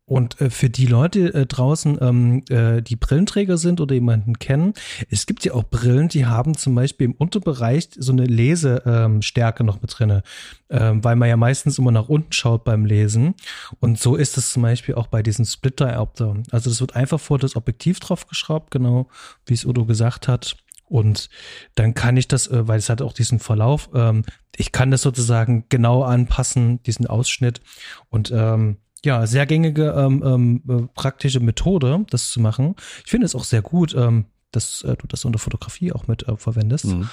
[0.09, 4.73] und äh, für die Leute äh, draußen, ähm, äh, die Brillenträger sind oder jemanden kennen,
[5.11, 9.65] es gibt ja auch Brillen, die haben zum Beispiel im Unterbereich so eine Lesestärke ähm,
[9.67, 10.23] noch mit drinne,
[10.71, 13.35] ähm, weil man ja meistens immer nach unten schaut beim Lesen.
[13.79, 16.37] Und so ist es zum Beispiel auch bei diesen Splitter-Adapter.
[16.49, 19.07] Also das wird einfach vor das Objektiv draufgeschraubt, genau
[19.45, 20.57] wie es Udo gesagt hat.
[20.85, 21.29] Und
[21.75, 24.23] dann kann ich das, äh, weil es hat auch diesen Verlauf, ähm,
[24.55, 27.61] ich kann das sozusagen genau anpassen, diesen Ausschnitt.
[28.09, 32.75] Und ähm, ja, sehr gängige ähm, ähm, äh, praktische Methode, das zu machen.
[33.05, 36.27] Ich finde es auch sehr gut, ähm, dass äh, du das unter Fotografie auch mit
[36.27, 36.85] äh, verwendest.
[36.85, 37.09] Mhm.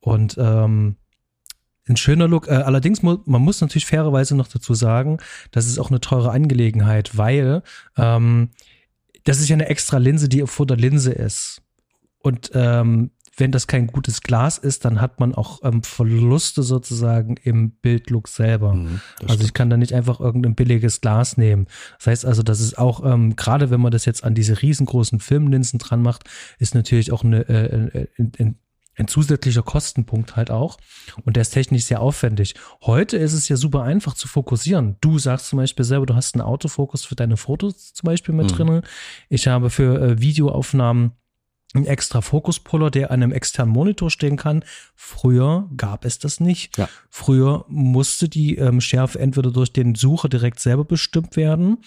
[0.00, 0.96] Und ähm,
[1.88, 2.48] ein schöner Look.
[2.48, 5.18] Äh, allerdings, mu man muss natürlich fairerweise noch dazu sagen,
[5.50, 7.62] das ist auch eine teure Angelegenheit, weil
[7.96, 8.50] ähm,
[9.24, 11.62] das ist ja eine extra Linse, die vor der Linse ist.
[12.18, 17.36] Und ähm, wenn das kein gutes Glas ist, dann hat man auch ähm, Verluste sozusagen
[17.42, 18.74] im Bildlook selber.
[18.74, 19.42] Mhm, also stimmt.
[19.44, 21.66] ich kann da nicht einfach irgendein billiges Glas nehmen.
[21.98, 25.18] Das heißt also, das ist auch, ähm, gerade wenn man das jetzt an diese riesengroßen
[25.20, 26.24] Filmlinsen dran macht,
[26.58, 28.58] ist natürlich auch eine, äh, ein, ein,
[28.96, 30.76] ein zusätzlicher Kostenpunkt halt auch.
[31.24, 32.54] Und der ist technisch sehr aufwendig.
[32.82, 34.96] Heute ist es ja super einfach zu fokussieren.
[35.00, 38.50] Du sagst zum Beispiel selber, du hast einen Autofokus für deine Fotos zum Beispiel mit
[38.50, 38.56] mhm.
[38.56, 38.82] drin.
[39.30, 41.12] Ich habe für äh, Videoaufnahmen
[41.74, 44.64] ein extra Fokuspuller, der an einem externen Monitor stehen kann.
[44.94, 46.76] Früher gab es das nicht.
[46.76, 46.88] Ja.
[47.08, 51.78] Früher musste die ähm, Schärfe entweder durch den Sucher direkt selber bestimmt werden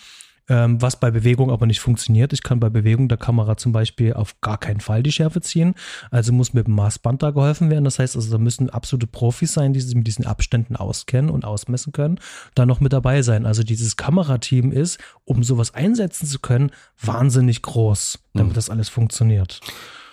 [0.50, 2.34] ähm, was bei Bewegung aber nicht funktioniert.
[2.34, 5.76] Ich kann bei Bewegung der Kamera zum Beispiel auf gar keinen Fall die Schärfe ziehen.
[6.12, 7.84] Also muss mit dem Maßband da geholfen werden.
[7.84, 11.46] Das heißt also, da müssen absolute Profis sein, die sich mit diesen Abständen auskennen und
[11.46, 12.20] ausmessen können,
[12.54, 13.46] da noch mit dabei sein.
[13.46, 16.72] Also dieses Kamerateam ist, um sowas einsetzen zu können,
[17.02, 18.56] wahnsinnig groß, damit mhm.
[18.56, 19.62] das alles funktioniert.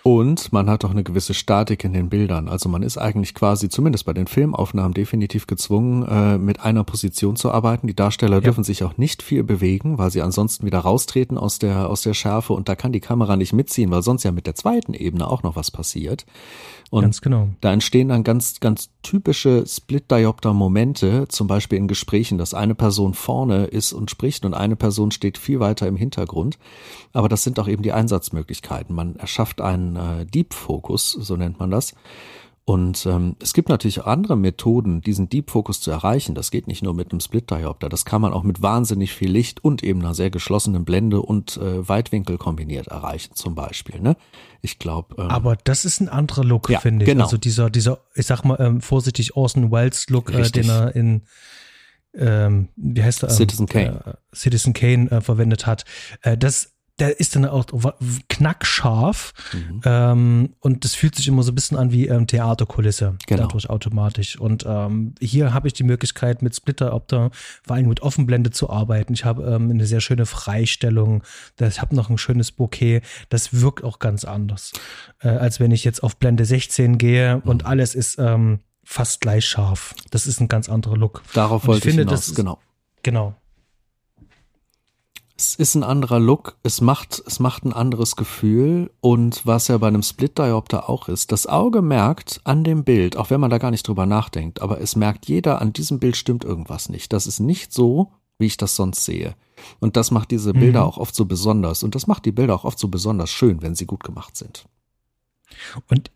[0.05, 2.49] Und man hat auch eine gewisse Statik in den Bildern.
[2.49, 7.37] Also man ist eigentlich quasi, zumindest bei den Filmaufnahmen, definitiv gezwungen, äh, mit einer Position
[7.37, 7.87] zu arbeiten.
[7.87, 8.41] Die Darsteller ja.
[8.41, 12.15] dürfen sich auch nicht viel bewegen, weil sie ansonsten wieder raustreten aus der, aus der
[12.15, 15.29] Schärfe und da kann die Kamera nicht mitziehen, weil sonst ja mit der zweiten Ebene
[15.29, 16.27] auch noch was passiert.
[16.91, 17.49] Und ganz genau.
[17.63, 23.65] da entstehen dann ganz, ganz typische Split-Diopter-Momente, zum Beispiel in Gesprächen, dass eine Person vorne
[23.65, 26.59] ist und spricht und eine Person steht viel weiter im Hintergrund.
[27.15, 28.95] Aber das sind auch eben die Einsatzmöglichkeiten.
[28.95, 31.95] Man erschafft einen äh, Deep Focus, so nennt man das.
[32.65, 36.37] Und ähm, es gibt natürlich andere Methoden, diesen Deep Focus zu erreichen.
[36.37, 39.65] Das geht nicht nur mit einem Split-Diopter, das kann man auch mit wahnsinnig viel Licht
[39.65, 44.01] und eben einer sehr geschlossenen Blende und äh, Weitwinkel kombiniert erreichen, zum Beispiel.
[44.01, 44.17] Ne?
[44.61, 45.17] Ich glaube.
[45.19, 47.11] Ähm, Aber das ist ein anderer Look, ja, finde ich.
[47.11, 47.25] Genau.
[47.25, 51.23] Also dieser, dieser, ich sag mal ähm, vorsichtig Orson Welles Look, äh, den er in
[52.15, 53.31] ähm, wie heißt er?
[53.31, 54.03] Ähm, Citizen Kane.
[54.05, 55.85] Äh, Citizen Kane äh, verwendet hat.
[56.23, 57.65] Äh, das der ist dann auch
[58.29, 59.81] knackscharf mhm.
[59.85, 63.43] ähm, und das fühlt sich immer so ein bisschen an wie ähm, Theaterkulisse genau.
[63.43, 64.39] dadurch automatisch.
[64.39, 67.31] Und ähm, hier habe ich die Möglichkeit mit Splitter Opter
[67.67, 69.15] vor allem mit Offenblende zu arbeiten.
[69.15, 71.23] Ich habe ähm, eine sehr schöne Freistellung.
[71.59, 73.01] Ich habe noch ein schönes Bouquet.
[73.31, 74.73] Das wirkt auch ganz anders,
[75.21, 77.43] äh, als wenn ich jetzt auf Blende 16 gehe mhm.
[77.51, 79.95] und alles ist ähm, fast gleich scharf.
[80.11, 81.23] Das ist ein ganz anderer Look.
[81.33, 82.59] Darauf wollte ich, finde, hinaus, das genau.
[83.03, 83.35] Genau
[85.43, 89.77] es ist ein anderer Look, es macht, es macht ein anderes Gefühl und was ja
[89.79, 93.59] bei einem Split-Diopter auch ist, das Auge merkt an dem Bild, auch wenn man da
[93.59, 97.13] gar nicht drüber nachdenkt, aber es merkt jeder, an diesem Bild stimmt irgendwas nicht.
[97.13, 99.35] Das ist nicht so, wie ich das sonst sehe.
[99.81, 100.87] Und das macht diese Bilder mhm.
[100.87, 103.75] auch oft so besonders und das macht die Bilder auch oft so besonders schön, wenn
[103.75, 104.65] sie gut gemacht sind.
[105.91, 106.13] Und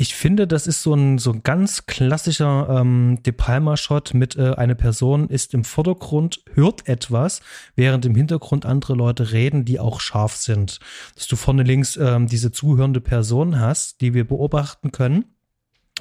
[0.00, 4.54] ich finde, das ist so ein, so ein ganz klassischer ähm, De Palma-Shot mit äh,
[4.54, 7.40] eine Person ist im Vordergrund, hört etwas,
[7.74, 10.78] während im Hintergrund andere Leute reden, die auch scharf sind.
[11.16, 15.24] Dass du vorne links ähm, diese zuhörende Person hast, die wir beobachten können.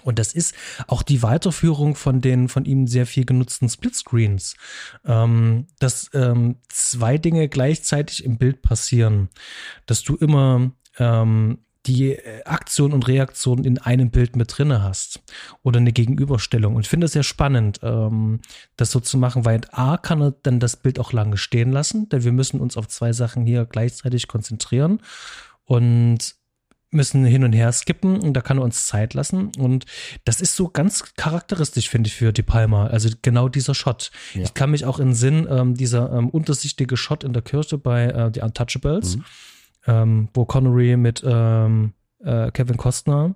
[0.03, 0.53] Und das ist
[0.85, 4.55] auch die Weiterführung von den von ihm sehr viel genutzten Splitscreens,
[5.05, 9.29] ähm, dass ähm, zwei Dinge gleichzeitig im Bild passieren,
[9.87, 11.57] dass du immer ähm,
[11.87, 15.21] die äh, Aktion und Reaktion in einem Bild mit drinne hast
[15.63, 16.75] oder eine Gegenüberstellung.
[16.75, 18.41] Und ich finde es sehr spannend, ähm,
[18.75, 22.09] das so zu machen, weil A kann er dann das Bild auch lange stehen lassen,
[22.09, 24.99] denn wir müssen uns auf zwei Sachen hier gleichzeitig konzentrieren
[25.63, 26.35] und
[26.89, 29.85] müssen hin und her skippen und da kann er uns Zeit lassen und
[30.23, 34.43] das ist so ganz charakteristisch finde ich für Die Palma also genau dieser Shot ja.
[34.43, 38.05] ich kann mich auch in Sinn ähm, dieser ähm, untersichtige Shot in der Kirche bei
[38.05, 39.25] äh, The Untouchables mhm
[39.87, 43.35] ähm, wo Connery mit ähm, äh, Kevin Costner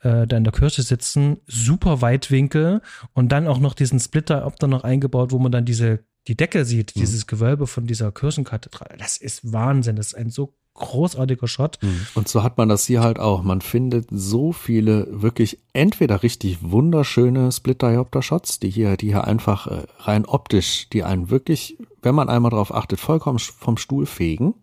[0.00, 2.82] äh, da in der Kirche sitzen, super Weitwinkel
[3.14, 6.94] und dann auch noch diesen Splitter-Opter noch eingebaut, wo man dann diese die Decke sieht,
[6.94, 7.00] mhm.
[7.00, 8.96] dieses Gewölbe von dieser Kirchenkathedrale.
[8.98, 9.96] Das ist Wahnsinn.
[9.96, 11.78] Das ist ein so großartiger Shot.
[11.82, 12.06] Mhm.
[12.14, 13.42] Und so hat man das hier halt auch.
[13.42, 19.84] Man findet so viele wirklich entweder richtig wunderschöne Split-Diopter-Shots, die hier, die hier einfach äh,
[20.00, 24.54] rein optisch, die einen wirklich, wenn man einmal drauf achtet, vollkommen vom Stuhl fegen.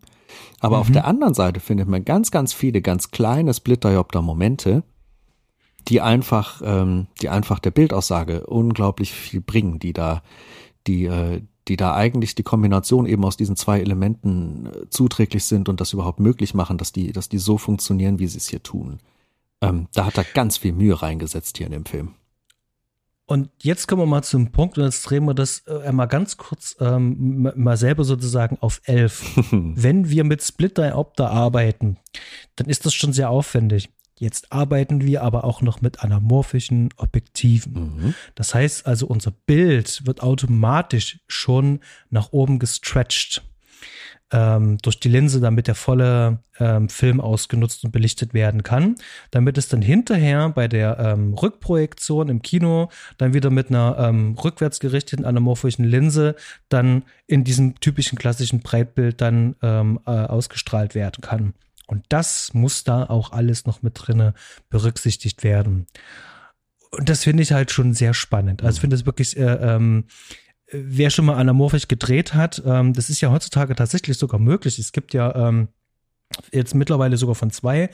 [0.60, 0.80] Aber mhm.
[0.80, 4.82] auf der anderen Seite findet man ganz, ganz viele ganz kleine Split-Diopter-Momente,
[5.88, 10.22] die einfach, ähm, die einfach der Bildaussage unglaublich viel bringen, die da,
[10.86, 15.68] die, äh, die da eigentlich die Kombination eben aus diesen zwei Elementen äh, zuträglich sind
[15.68, 18.62] und das überhaupt möglich machen, dass die, dass die so funktionieren, wie sie es hier
[18.62, 19.00] tun.
[19.60, 22.14] Ähm, da hat er ganz viel Mühe reingesetzt hier in dem Film.
[23.26, 26.36] Und jetzt kommen wir mal zum Punkt und jetzt drehen wir das äh, mal ganz
[26.36, 29.24] kurz ähm, mal selber sozusagen auf elf.
[29.50, 31.96] Wenn wir mit Split Diopter arbeiten,
[32.56, 33.88] dann ist das schon sehr aufwendig.
[34.18, 37.72] Jetzt arbeiten wir aber auch noch mit anamorphischen Objektiven.
[37.72, 38.14] Mhm.
[38.34, 43.42] Das heißt also, unser Bild wird automatisch schon nach oben gestretched
[44.32, 48.96] ähm, durch die Linse, damit der volle ähm, Film ausgenutzt und belichtet werden kann,
[49.30, 54.34] damit es dann hinterher bei der ähm, Rückprojektion im Kino dann wieder mit einer ähm,
[54.34, 54.80] rückwärts
[55.24, 56.36] anamorphischen Linse
[56.68, 61.54] dann in diesem typischen klassischen Breitbild dann ähm, äh, ausgestrahlt werden kann.
[61.86, 64.34] Und das muss da auch alles noch mit drinne
[64.70, 65.86] berücksichtigt werden.
[66.90, 68.62] Und das finde ich halt schon sehr spannend.
[68.62, 70.04] Also ich finde es wirklich, äh, ähm,
[70.70, 74.78] wer schon mal anamorphisch gedreht hat, ähm, das ist ja heutzutage tatsächlich sogar möglich.
[74.78, 75.68] Es gibt ja ähm,
[76.52, 77.90] jetzt mittlerweile sogar von zwei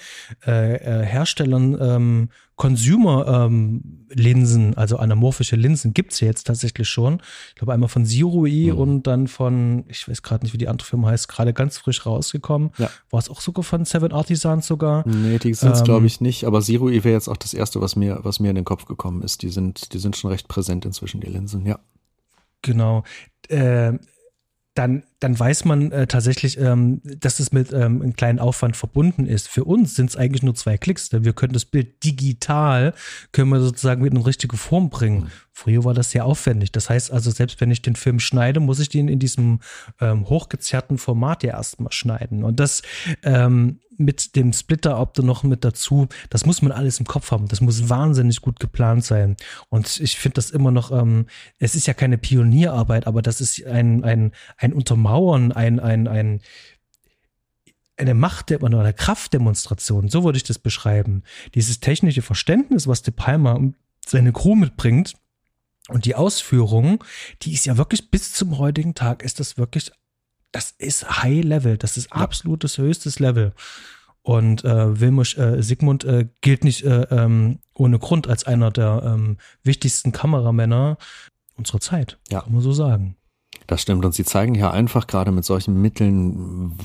[0.46, 7.22] äh, äh, Herstellern ähm, Consumer-Linsen, ähm, also anamorphische Linsen, gibt es ja jetzt tatsächlich schon.
[7.48, 8.78] Ich glaube einmal von Zirui mhm.
[8.78, 12.04] und dann von, ich weiß gerade nicht, wie die andere Firma heißt, gerade ganz frisch
[12.04, 12.70] rausgekommen.
[12.78, 12.90] Ja.
[13.10, 15.08] War es auch sogar von Seven Artisans sogar?
[15.08, 17.80] Nee, die sind es ähm, glaube ich nicht, aber Zirui wäre jetzt auch das erste,
[17.80, 19.42] was mir, was mir in den Kopf gekommen ist.
[19.42, 21.78] Die sind, die sind schon recht präsent inzwischen, die Linsen, ja.
[22.62, 23.04] Genau.
[23.48, 23.92] Äh,
[24.74, 29.26] dann, dann weiß man äh, tatsächlich, ähm, dass es mit ähm, einem kleinen Aufwand verbunden
[29.26, 29.48] ist.
[29.48, 32.94] Für uns sind es eigentlich nur zwei Klicks, denn wir können das Bild digital,
[33.32, 35.22] können wir sozusagen wieder in richtige Form bringen.
[35.22, 35.30] Mhm.
[35.52, 36.70] Früher war das sehr aufwendig.
[36.70, 39.58] Das heißt also, selbst wenn ich den Film schneide, muss ich den in diesem
[40.00, 42.44] ähm, hochgezerrten Format ja erstmal schneiden.
[42.44, 42.82] Und das
[43.24, 47.46] ähm, mit dem Splitter-Opto noch mit dazu, das muss man alles im Kopf haben.
[47.46, 49.36] Das muss wahnsinnig gut geplant sein.
[49.68, 51.26] Und ich finde das immer noch, ähm,
[51.58, 56.40] es ist ja keine Pionierarbeit, aber das ist ein, ein, ein Untermauern, ein, ein, ein,
[57.96, 61.22] eine Macht oder eine Kraftdemonstration, so würde ich das beschreiben.
[61.54, 63.76] Dieses technische Verständnis, was De Palma und
[64.06, 65.14] seine Crew mitbringt
[65.88, 67.04] und die Ausführung,
[67.42, 69.92] die ist ja wirklich bis zum heutigen Tag ist das wirklich
[70.52, 73.52] das ist High Level, das ist absolutes höchstes Level.
[74.22, 79.02] Und äh, Wilmus äh, Sigmund äh, gilt nicht äh, ähm, ohne Grund als einer der
[79.04, 80.98] ähm, wichtigsten Kameramänner
[81.56, 82.42] unserer Zeit, ja.
[82.42, 83.16] kann man so sagen.
[83.66, 84.04] Das stimmt.
[84.04, 86.76] Und sie zeigen ja einfach gerade mit solchen Mitteln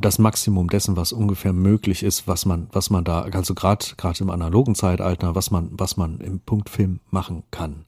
[0.00, 4.24] das Maximum dessen, was ungefähr möglich ist, was man, was man da, also gerade gerade
[4.24, 7.84] im analogen Zeitalter, was man, was man im Punktfilm machen kann.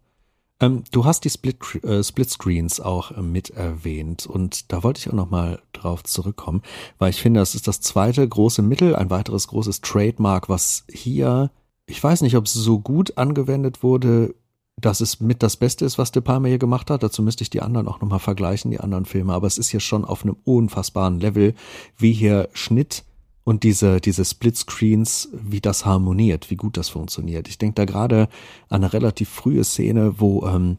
[0.65, 5.01] Ähm, du hast die Split, äh, Split Screens auch äh, mit erwähnt und da wollte
[5.01, 6.63] ich auch nochmal drauf zurückkommen,
[6.99, 11.51] weil ich finde, das ist das zweite große Mittel, ein weiteres großes Trademark, was hier,
[11.87, 14.35] ich weiß nicht, ob es so gut angewendet wurde,
[14.81, 17.03] dass es mit das Beste ist, was De Palma hier gemacht hat.
[17.03, 19.81] Dazu müsste ich die anderen auch nochmal vergleichen, die anderen Filme, aber es ist hier
[19.81, 21.55] schon auf einem unfassbaren Level,
[21.97, 23.05] wie hier Schnitt
[23.45, 27.47] und diese, diese Splitscreens, wie das harmoniert, wie gut das funktioniert.
[27.47, 28.29] Ich denke da gerade
[28.69, 30.79] an eine relativ frühe Szene, wo, ähm,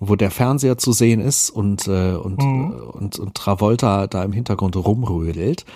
[0.00, 2.72] wo der Fernseher zu sehen ist und, äh, und, mhm.
[2.72, 5.66] Äh, und, und Travolta da im Hintergrund rumrödelt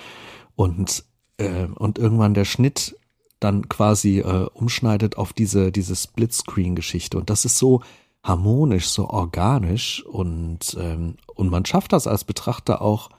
[0.57, 1.05] und,
[1.37, 2.97] äh, und irgendwann der Schnitt
[3.39, 7.17] dann quasi äh, umschneidet auf diese, diese Splitscreen-Geschichte.
[7.19, 7.83] Und das ist so
[8.23, 13.11] harmonisch, so organisch und, ähm, und man schafft das als Betrachter auch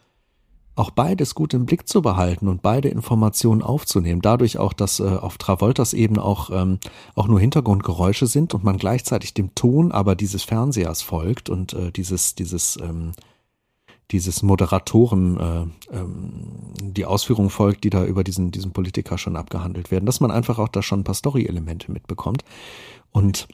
[0.82, 4.22] auch beides gut im Blick zu behalten und beide Informationen aufzunehmen.
[4.22, 6.80] Dadurch auch, dass äh, auf Travoltas Ebene auch, ähm,
[7.14, 11.92] auch nur Hintergrundgeräusche sind und man gleichzeitig dem Ton aber dieses Fernsehers folgt und äh,
[11.92, 13.12] dieses, dieses, ähm,
[14.10, 16.48] dieses Moderatoren äh, ähm,
[16.82, 20.58] die Ausführung folgt, die da über diesen, diesen Politiker schon abgehandelt werden, dass man einfach
[20.58, 22.44] auch da schon ein paar Story-Elemente mitbekommt.
[23.12, 23.48] Und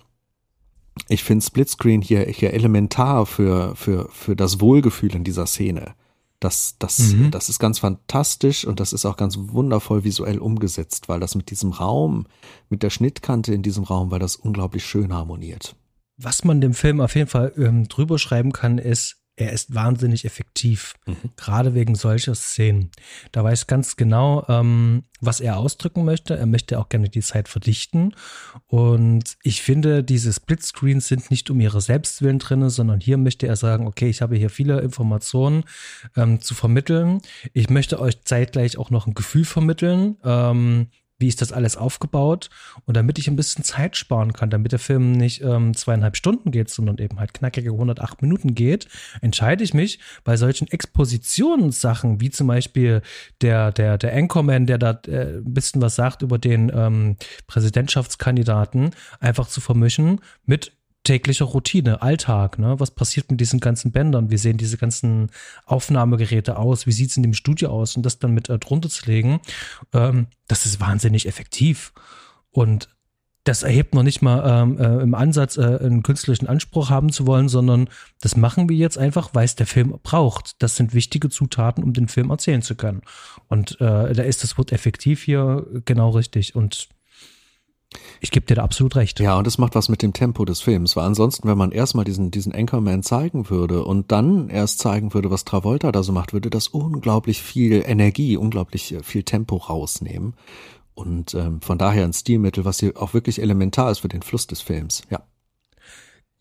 [1.10, 5.94] ich finde Splitscreen hier, hier elementar für, für, für das Wohlgefühl in dieser Szene.
[6.40, 7.32] Das, das, mhm.
[7.32, 11.50] das ist ganz fantastisch und das ist auch ganz wundervoll visuell umgesetzt, weil das mit
[11.50, 12.28] diesem Raum,
[12.70, 15.76] mit der Schnittkante in diesem Raum, weil das unglaublich schön harmoniert.
[16.18, 20.26] Was man dem Film auf jeden Fall ähm, drüber schreiben kann, ist, er ist wahnsinnig
[20.26, 21.16] effektiv, mhm.
[21.36, 22.90] gerade wegen solcher Szenen.
[23.32, 26.36] Da weiß ganz genau, ähm, was er ausdrücken möchte.
[26.36, 28.16] Er möchte auch gerne die Zeit verdichten.
[28.66, 33.56] Und ich finde, diese Splitscreens sind nicht um ihre Selbstwillen drin, sondern hier möchte er
[33.56, 35.64] sagen, okay, ich habe hier viele Informationen
[36.16, 37.22] ähm, zu vermitteln.
[37.54, 40.18] Ich möchte euch zeitgleich auch noch ein Gefühl vermitteln.
[40.24, 40.88] Ähm,
[41.20, 42.50] wie ist das alles aufgebaut?
[42.86, 46.52] Und damit ich ein bisschen Zeit sparen kann, damit der Film nicht ähm, zweieinhalb Stunden
[46.52, 48.88] geht, sondern eben halt knackige 108 Minuten geht,
[49.22, 53.02] entscheide ich mich bei solchen Expositionssachen, wie zum Beispiel
[53.42, 58.92] der, der, der Anchorman, der da äh, ein bisschen was sagt über den ähm, Präsidentschaftskandidaten,
[59.20, 60.77] einfach zu vermischen mit
[61.08, 62.80] täglicher Routine, Alltag, ne?
[62.80, 64.30] Was passiert mit diesen ganzen Bändern?
[64.30, 65.32] Wie sehen diese ganzen
[65.66, 66.86] Aufnahmegeräte aus?
[66.86, 67.96] Wie sieht es in dem Studio aus?
[67.96, 69.40] Und das dann mit äh, drunter zu legen,
[69.94, 71.94] ähm, das ist wahnsinnig effektiv.
[72.52, 72.90] Und
[73.46, 77.26] das erhebt noch nicht mal ähm, äh, im Ansatz, äh, einen künstlerischen Anspruch haben zu
[77.26, 77.90] wollen, sondern
[78.20, 80.62] das machen wir jetzt einfach, weil es der Film braucht.
[80.62, 83.02] Das sind wichtige Zutaten, um den Film erzählen zu können.
[83.48, 86.56] Und äh, da ist das Wort effektiv hier genau richtig.
[86.56, 86.90] Und
[88.20, 89.20] ich gebe dir da absolut recht.
[89.20, 92.06] Ja, und das macht was mit dem Tempo des Films, weil ansonsten, wenn man erstmal
[92.06, 96.34] diesen, diesen Anchorman zeigen würde und dann erst zeigen würde, was Travolta da so macht,
[96.34, 100.34] würde das unglaublich viel Energie, unglaublich äh, viel Tempo rausnehmen.
[100.94, 104.48] Und ähm, von daher ein Stilmittel, was hier auch wirklich elementar ist für den Fluss
[104.48, 105.22] des Films, ja.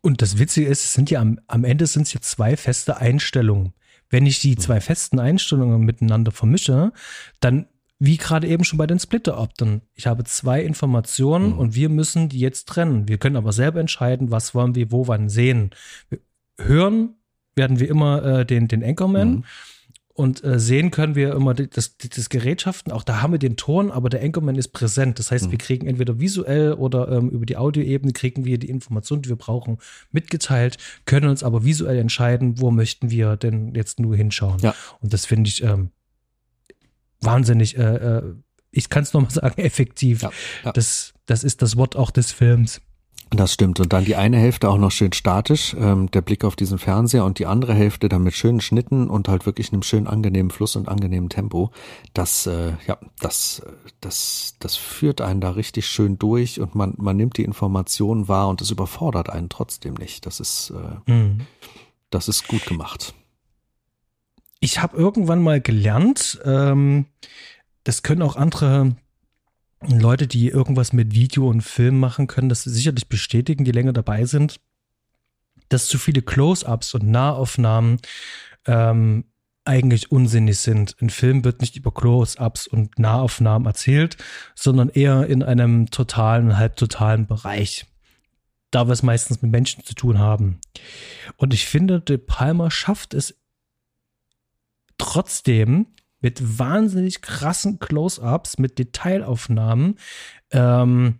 [0.01, 2.99] Und das Witzige ist, es sind ja am, am Ende sind es ja zwei feste
[2.99, 3.73] Einstellungen.
[4.09, 6.93] Wenn ich die zwei festen Einstellungen miteinander vermische,
[7.41, 7.67] dann
[7.99, 9.83] wie gerade eben schon bei den Splitter-Opten.
[9.95, 11.59] Ich habe zwei Informationen mhm.
[11.59, 13.09] und wir müssen die jetzt trennen.
[13.09, 15.71] Wir können aber selber entscheiden, was wollen wir wo wann sehen.
[16.59, 17.15] Hören
[17.55, 19.29] werden wir immer äh, den, den Anchorman.
[19.31, 19.45] Mhm.
[20.13, 22.91] Und äh, sehen können wir immer das, das Gerätschaften.
[22.91, 25.19] Auch da haben wir den Ton, aber der Anchorman ist präsent.
[25.19, 25.51] Das heißt, mhm.
[25.51, 29.37] wir kriegen entweder visuell oder ähm, über die Audioebene kriegen wir die Informationen, die wir
[29.37, 29.77] brauchen,
[30.13, 34.59] mitgeteilt, können uns aber visuell entscheiden, wo möchten wir denn jetzt nur hinschauen.
[34.61, 34.75] Ja.
[35.01, 35.91] Und das finde ich ähm,
[37.21, 38.35] wahnsinnig, äh, äh
[38.71, 40.23] ich kann es nochmal sagen, effektiv.
[40.23, 40.31] Ja,
[40.65, 40.73] ja.
[40.73, 42.81] Das, das ist das Wort auch des Films.
[43.31, 43.81] Das stimmt.
[43.81, 47.25] Und dann die eine Hälfte auch noch schön statisch, ähm, der Blick auf diesen Fernseher
[47.25, 50.77] und die andere Hälfte dann mit schönen Schnitten und halt wirklich einem schönen angenehmen Fluss
[50.77, 51.73] und angenehmen Tempo.
[52.15, 53.63] Das, äh, ja, das,
[54.01, 58.49] das, das führt einen da richtig schön durch und man, man nimmt die Informationen wahr
[58.49, 60.25] und es überfordert einen trotzdem nicht.
[60.25, 61.41] Das ist, äh, mhm.
[62.11, 63.13] das ist gut gemacht
[64.61, 67.07] ich habe irgendwann mal gelernt, ähm,
[67.85, 68.97] das können auch andere
[69.87, 74.25] Leute, die irgendwas mit Video und Film machen können, das sicherlich bestätigen, die länger dabei
[74.25, 74.61] sind,
[75.69, 78.01] dass zu viele Close-ups und Nahaufnahmen
[78.67, 79.25] ähm,
[79.65, 80.97] eigentlich unsinnig sind.
[81.01, 84.17] Ein Film wird nicht über Close-ups und Nahaufnahmen erzählt,
[84.55, 87.87] sondern eher in einem totalen, halbtotalen Bereich.
[88.71, 90.61] Da wir es meistens mit Menschen zu tun haben.
[91.37, 93.37] Und ich finde, De Palmer schafft es
[94.99, 95.87] trotzdem
[96.21, 99.97] mit wahnsinnig krassen Close-ups, mit Detailaufnahmen,
[100.51, 101.17] ähm,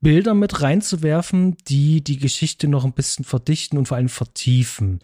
[0.00, 5.00] Bilder mit reinzuwerfen, die die Geschichte noch ein bisschen verdichten und vor allem vertiefen.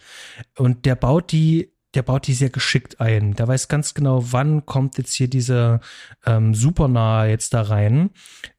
[0.58, 3.34] Und der baut die der baut die sehr geschickt ein.
[3.34, 5.80] Der weiß ganz genau, wann kommt jetzt hier diese
[6.24, 8.10] ähm, Supernah jetzt da rein.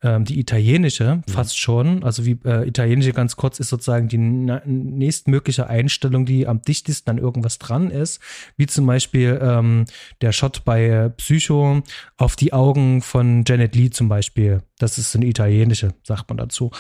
[0.04, 1.32] Ähm, die italienische, mhm.
[1.32, 2.04] fast schon.
[2.04, 7.18] Also wie äh, italienische ganz kurz ist sozusagen die nächstmögliche Einstellung, die am dichtesten an
[7.18, 8.20] irgendwas dran ist.
[8.58, 9.86] Wie zum Beispiel ähm,
[10.22, 11.84] der Shot bei Psycho
[12.18, 14.62] auf die Augen von Janet Lee zum Beispiel.
[14.82, 16.72] Das ist eine italienische, sagt man dazu.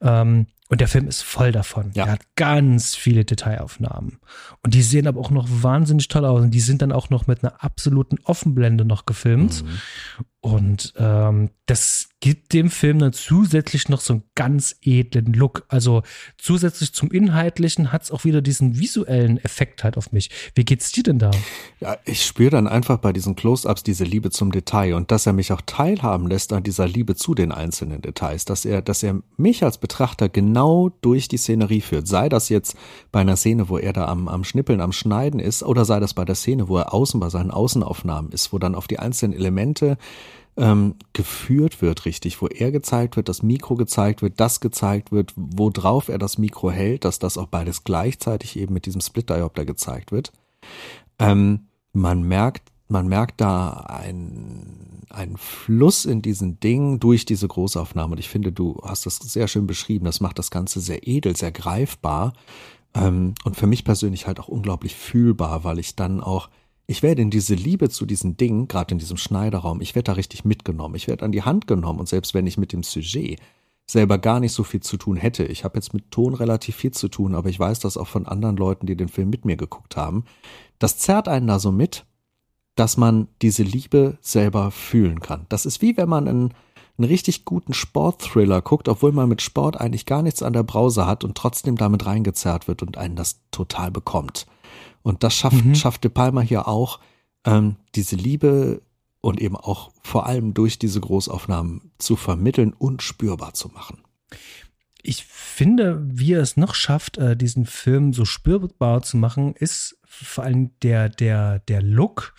[0.00, 1.92] Ähm, und der Film ist voll davon.
[1.94, 2.04] Ja.
[2.04, 4.18] Er hat ganz viele Detailaufnahmen.
[4.62, 6.42] Und die sehen aber auch noch wahnsinnig toll aus.
[6.42, 9.64] Und die sind dann auch noch mit einer absoluten Offenblende noch gefilmt.
[9.64, 9.68] Mhm.
[10.40, 15.64] Und ähm, das gibt dem Film dann zusätzlich noch so einen ganz edlen Look.
[15.68, 16.02] Also
[16.36, 20.30] zusätzlich zum Inhaltlichen hat es auch wieder diesen visuellen Effekt halt auf mich.
[20.54, 21.30] Wie geht's dir denn da?
[21.80, 25.32] Ja, ich spüre dann einfach bei diesen Close-ups diese Liebe zum Detail und dass er
[25.32, 29.20] mich auch teilhaben lässt an dieser Liebe zu den einzelnen Details, dass er, dass er
[29.36, 32.08] mich als Betrachter genau durch die Szenerie führt.
[32.08, 32.76] Sei das jetzt
[33.12, 36.14] bei einer Szene, wo er da am, am Schnippeln, am Schneiden ist, oder sei das
[36.14, 39.34] bei der Szene, wo er außen bei seinen Außenaufnahmen ist, wo dann auf die einzelnen
[39.34, 39.98] Elemente
[40.58, 45.32] ähm, geführt wird, richtig, wo er gezeigt wird, das Mikro gezeigt wird, das gezeigt wird,
[45.36, 50.10] worauf er das Mikro hält, dass das auch beides gleichzeitig eben mit diesem Split-Diopter gezeigt
[50.10, 50.32] wird.
[51.20, 58.12] Ähm, man merkt, man merkt da ein, ein Fluss in diesen Dingen durch diese Großaufnahme.
[58.12, 60.06] Und ich finde, du hast das sehr schön beschrieben.
[60.06, 62.32] Das macht das Ganze sehr edel, sehr greifbar.
[62.94, 66.48] Ähm, und für mich persönlich halt auch unglaublich fühlbar, weil ich dann auch
[66.90, 70.12] ich werde in diese Liebe zu diesen Dingen, gerade in diesem Schneiderraum, ich werde da
[70.14, 70.94] richtig mitgenommen.
[70.94, 73.38] Ich werde an die Hand genommen und selbst wenn ich mit dem Sujet
[73.86, 75.44] selber gar nicht so viel zu tun hätte.
[75.44, 78.26] Ich habe jetzt mit Ton relativ viel zu tun, aber ich weiß das auch von
[78.26, 80.24] anderen Leuten, die den Film mit mir geguckt haben.
[80.78, 82.06] Das zerrt einen da so mit,
[82.74, 85.44] dass man diese Liebe selber fühlen kann.
[85.50, 86.54] Das ist wie wenn man einen,
[86.96, 91.04] einen richtig guten Sportthriller guckt, obwohl man mit Sport eigentlich gar nichts an der Brause
[91.04, 94.46] hat und trotzdem damit reingezerrt wird und einen das total bekommt.
[95.08, 95.74] Und das schafft, mhm.
[95.74, 97.00] schafft De Palma hier auch,
[97.46, 98.82] ähm, diese Liebe
[99.22, 104.02] und eben auch vor allem durch diese Großaufnahmen zu vermitteln und spürbar zu machen.
[105.00, 109.98] Ich finde, wie er es noch schafft, äh, diesen Film so spürbar zu machen, ist
[110.04, 112.34] vor allem der, der, der Look,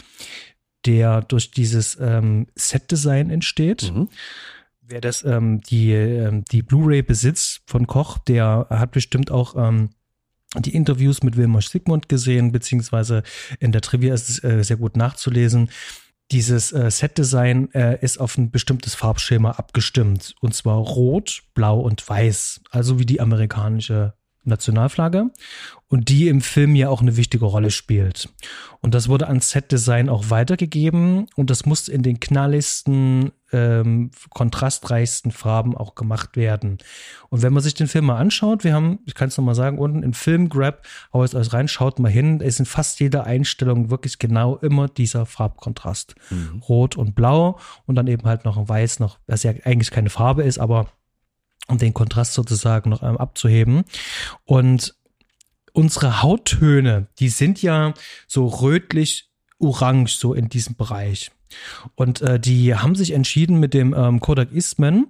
[0.85, 3.91] der durch dieses ähm, Set-Design entsteht.
[3.91, 4.09] Mhm.
[4.81, 9.89] Wer das, ähm, die, ähm, die Blu-ray besitzt von Koch, der hat bestimmt auch ähm,
[10.57, 13.23] die Interviews mit Wilmer Sigmund gesehen, beziehungsweise
[13.59, 15.69] in der Trivia ist es äh, sehr gut nachzulesen
[16.31, 20.35] dieses äh, Set-Design äh, ist auf ein bestimmtes Farbschema abgestimmt.
[20.41, 22.61] Und zwar rot, blau und weiß.
[22.69, 25.31] Also wie die amerikanische Nationalflagge
[25.87, 28.29] und die im Film ja auch eine wichtige Rolle spielt.
[28.81, 35.31] Und das wurde an Set-Design auch weitergegeben und das muss in den knalligsten, ähm, kontrastreichsten
[35.31, 36.77] Farben auch gemacht werden.
[37.29, 39.79] Und wenn man sich den Film mal anschaut, wir haben, ich kann es nochmal sagen,
[39.79, 43.25] unten im Film Grab, hau es euch rein, schaut mal hin, ist in fast jeder
[43.25, 46.15] Einstellung wirklich genau immer dieser Farbkontrast.
[46.29, 46.61] Mhm.
[46.69, 50.09] Rot und Blau und dann eben halt noch ein Weiß, noch, was ja eigentlich keine
[50.09, 50.87] Farbe ist, aber
[51.69, 53.83] um den Kontrast sozusagen noch ähm, abzuheben.
[54.45, 54.95] Und
[55.73, 57.93] unsere Hauttöne, die sind ja
[58.27, 61.31] so rötlich orange so in diesem Bereich.
[61.95, 65.07] Und äh, die haben sich entschieden mit dem ähm, Kodak Eastman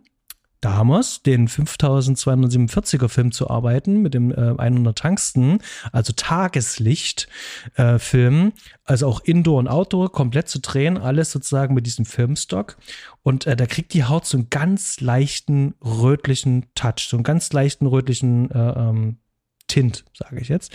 [0.62, 5.60] damals den 5247er Film zu arbeiten mit dem äh, 100 Tangsten,
[5.91, 7.28] also Tageslicht
[7.76, 8.53] äh, Film,
[8.84, 12.78] also auch Indoor und Outdoor komplett zu drehen, alles sozusagen mit diesem Filmstock
[13.24, 17.51] und äh, da kriegt die Haut so einen ganz leichten rötlichen Touch, so einen ganz
[17.53, 19.18] leichten rötlichen äh, ähm,
[19.68, 20.74] Tint, sage ich jetzt.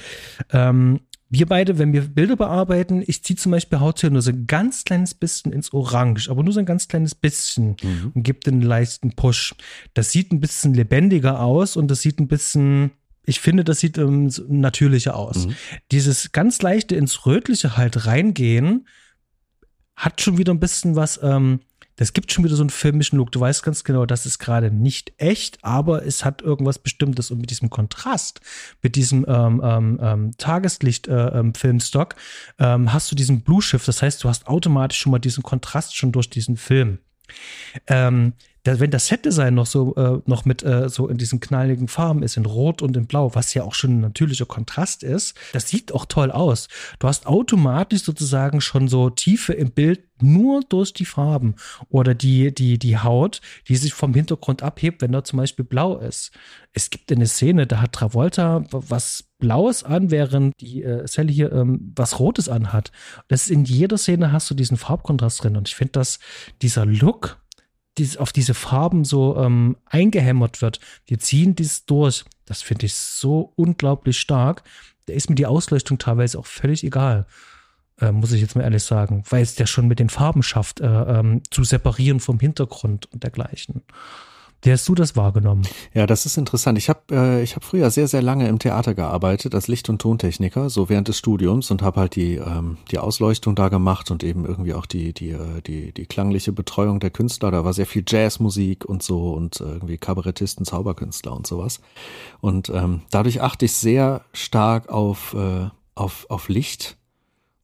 [0.53, 1.01] Ähm,
[1.35, 4.85] wir beide, wenn wir Bilder bearbeiten, ich ziehe zum Beispiel Hauttöne nur so ein ganz
[4.85, 8.13] kleines bisschen ins Orange, aber nur so ein ganz kleines bisschen mhm.
[8.15, 9.55] und gebe den leichten Push.
[9.95, 12.93] Das sieht ein bisschen lebendiger aus und das sieht ein bisschen,
[13.27, 15.47] ich finde, das sieht ähm, natürlicher aus.
[15.47, 15.55] Mhm.
[15.91, 18.87] Dieses ganz leichte ins Rötliche halt reingehen,
[19.97, 21.61] hat schon wieder ein bisschen was, ähm,
[21.97, 23.31] das gibt schon wieder so einen filmischen Look.
[23.33, 27.31] Du weißt ganz genau, das ist gerade nicht echt, aber es hat irgendwas Bestimmtes.
[27.31, 28.41] Und mit diesem Kontrast,
[28.83, 32.15] mit diesem ähm, ähm, ähm Tageslicht-Filmstock,
[32.59, 33.87] äh, ähm, ähm, hast du diesen Blue Shift.
[33.87, 36.99] Das heißt, du hast automatisch schon mal diesen Kontrast schon durch diesen Film.
[37.87, 38.35] Ähm,
[38.65, 42.23] da, wenn das Setdesign noch so äh, noch mit äh, so in diesen knalligen Farben
[42.23, 45.69] ist, in Rot und in Blau, was ja auch schon ein natürlicher Kontrast ist, das
[45.69, 46.69] sieht auch toll aus.
[46.99, 51.57] Du hast automatisch sozusagen schon so Tiefe im Bild nur durch die Farben
[51.89, 55.99] oder die, die, die Haut, die sich vom Hintergrund abhebt, wenn da zum Beispiel blau
[55.99, 56.31] ist.
[56.73, 61.53] Es gibt eine Szene, da hat Travolta was Blaues an, während die äh, Sally hier
[61.53, 62.93] ähm, was Rotes anhat.
[63.29, 66.19] Das ist in jeder Szene hast du diesen Farbkontrast drin und ich finde, dass
[66.63, 67.44] dieser Look
[67.99, 70.81] dies, auf diese Farben so ähm, eingehämmert wird.
[71.07, 72.25] Wir ziehen dies durch.
[72.45, 74.65] Das finde ich so unglaublich stark.
[75.07, 77.27] Da ist mir die Ausleuchtung teilweise auch völlig egal.
[78.01, 80.81] Äh, muss ich jetzt mal ehrlich sagen, weil es ja schon mit den Farben schafft,
[80.81, 83.83] äh, ähm, zu separieren vom Hintergrund und dergleichen.
[84.65, 85.69] Wie hast du das wahrgenommen?
[85.93, 86.79] Ja, das ist interessant.
[86.79, 90.01] Ich habe äh, ich hab früher sehr, sehr lange im Theater gearbeitet als Licht- und
[90.01, 94.25] Tontechniker, so während des Studiums und habe halt die, ähm, die Ausleuchtung da gemacht und
[94.25, 97.51] eben irgendwie auch die, die, äh, die, die klangliche Betreuung der Künstler.
[97.51, 101.81] Da war sehr viel Jazzmusik und so und äh, irgendwie Kabarettisten, Zauberkünstler und sowas.
[102.41, 106.97] Und ähm, dadurch achte ich sehr stark auf, äh, auf, auf Licht.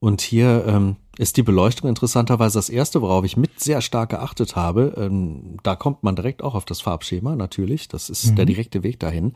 [0.01, 4.57] Und hier ähm, ist die Beleuchtung interessanterweise das erste, worauf ich mit sehr stark geachtet
[4.57, 4.95] habe.
[4.97, 7.89] Ähm, da kommt man direkt auch auf das Farbschema, natürlich.
[7.89, 8.37] Das ist mhm.
[8.37, 9.35] der direkte Weg dahin.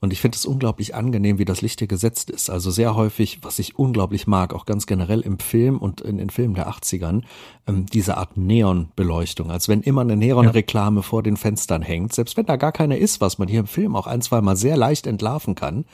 [0.00, 2.50] Und ich finde es unglaublich angenehm, wie das Licht hier gesetzt ist.
[2.50, 6.30] Also sehr häufig, was ich unglaublich mag, auch ganz generell im Film und in den
[6.30, 7.22] Filmen der 80ern,
[7.66, 9.50] ähm, diese Art Neonbeleuchtung.
[9.50, 11.02] Als wenn immer eine Neonreklame ja.
[11.02, 12.12] vor den Fenstern hängt.
[12.12, 14.54] Selbst wenn da gar keine ist, was man hier im Film auch ein, zwei Mal
[14.54, 15.84] sehr leicht entlarven kann.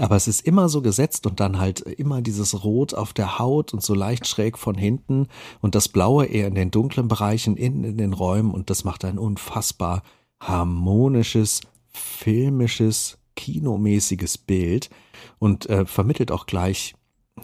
[0.00, 3.72] Aber es ist immer so gesetzt und dann halt immer dieses Rot auf der Haut
[3.72, 5.26] und so leicht schräg von hinten
[5.60, 9.04] und das Blaue eher in den dunklen Bereichen, innen in den Räumen und das macht
[9.04, 10.02] ein unfassbar
[10.40, 11.62] harmonisches,
[11.92, 14.90] filmisches, kinomäßiges Bild
[15.38, 16.94] und äh, vermittelt auch gleich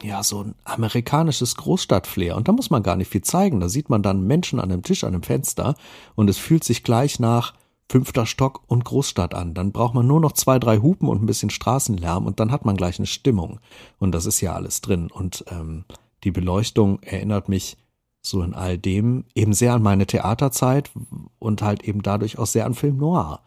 [0.03, 2.36] ja, so ein amerikanisches Großstadtflair.
[2.36, 3.61] Und da muss man gar nicht viel zeigen.
[3.61, 5.76] Da sieht man dann Menschen an einem Tisch, an einem Fenster
[6.16, 7.55] und es fühlt sich gleich nach
[7.95, 9.55] fünfter Stock und Großstadt an.
[9.55, 12.64] Dann braucht man nur noch zwei, drei Hupen und ein bisschen Straßenlärm und dann hat
[12.64, 13.61] man gleich eine Stimmung.
[14.01, 15.12] Und das ist ja alles drin.
[15.12, 15.84] Und ähm,
[16.24, 17.76] die Beleuchtung erinnert mich
[18.20, 20.90] so in all dem eben sehr an meine Theaterzeit
[21.38, 23.42] und halt eben dadurch auch sehr an Film Noir.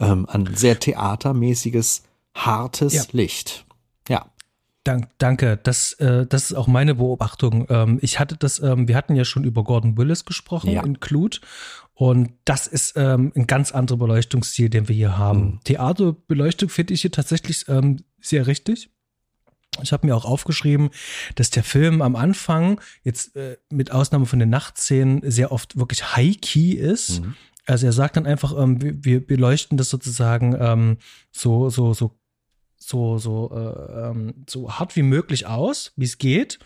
[0.00, 3.02] ähm, ein sehr theatermäßiges, hartes ja.
[3.12, 3.66] Licht.
[4.08, 4.24] Ja.
[4.84, 5.58] Dank, danke.
[5.62, 7.66] Das, äh, das ist auch meine Beobachtung.
[7.68, 10.82] Ähm, ich hatte das, ähm, wir hatten ja schon über Gordon Willis gesprochen ja.
[10.82, 11.40] in Clute.
[11.94, 15.40] Und das ist ähm, ein ganz anderer Beleuchtungsstil, den wir hier haben.
[15.40, 15.60] Mhm.
[15.64, 18.90] Theaterbeleuchtung finde ich hier tatsächlich ähm, sehr richtig.
[19.82, 20.90] Ich habe mir auch aufgeschrieben,
[21.34, 26.14] dass der Film am Anfang, jetzt äh, mit Ausnahme von den Nachtszenen, sehr oft wirklich
[26.14, 27.22] high-key ist.
[27.22, 27.34] Mhm.
[27.64, 30.98] Also er sagt dann einfach, ähm, wir, wir beleuchten das sozusagen ähm,
[31.30, 32.18] so, so, so,
[32.76, 36.58] so, so, äh, ähm, so hart wie möglich aus, wie es geht.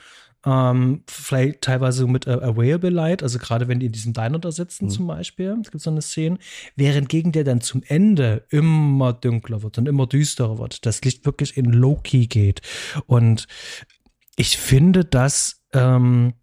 [0.46, 4.52] Ähm, vielleicht teilweise mit äh, Available Light, also gerade wenn die in diesem Diner da
[4.52, 4.90] sitzen mhm.
[4.90, 6.38] zum Beispiel, es gibt so eine Szene,
[6.76, 11.26] während gegen der dann zum Ende immer dunkler wird und immer düsterer wird, das Licht
[11.26, 12.62] wirklich in Low-Key geht.
[13.06, 13.48] Und
[14.36, 16.34] ich finde, dass ähm,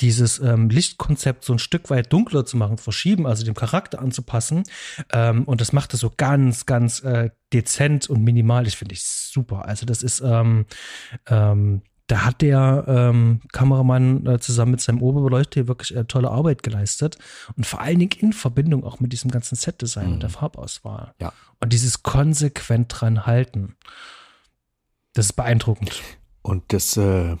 [0.00, 4.64] dieses ähm, Lichtkonzept so ein Stück weit dunkler zu machen, verschieben, also dem Charakter anzupassen.
[5.12, 8.66] Ähm, und das macht es so ganz, ganz äh, dezent und minimal.
[8.66, 9.66] Ich finde ich super.
[9.66, 10.64] Also das ist ähm,
[11.26, 16.28] ähm, da hat der ähm, Kameramann äh, zusammen mit seinem Oberbeleuchter hier wirklich äh, tolle
[16.28, 17.18] Arbeit geleistet.
[17.56, 20.12] Und vor allen Dingen in Verbindung auch mit diesem ganzen Setdesign mhm.
[20.14, 21.14] und der Farbauswahl.
[21.20, 21.32] Ja.
[21.60, 23.76] Und dieses konsequent dran halten.
[25.12, 26.02] Das ist beeindruckend.
[26.42, 27.36] Und das, äh,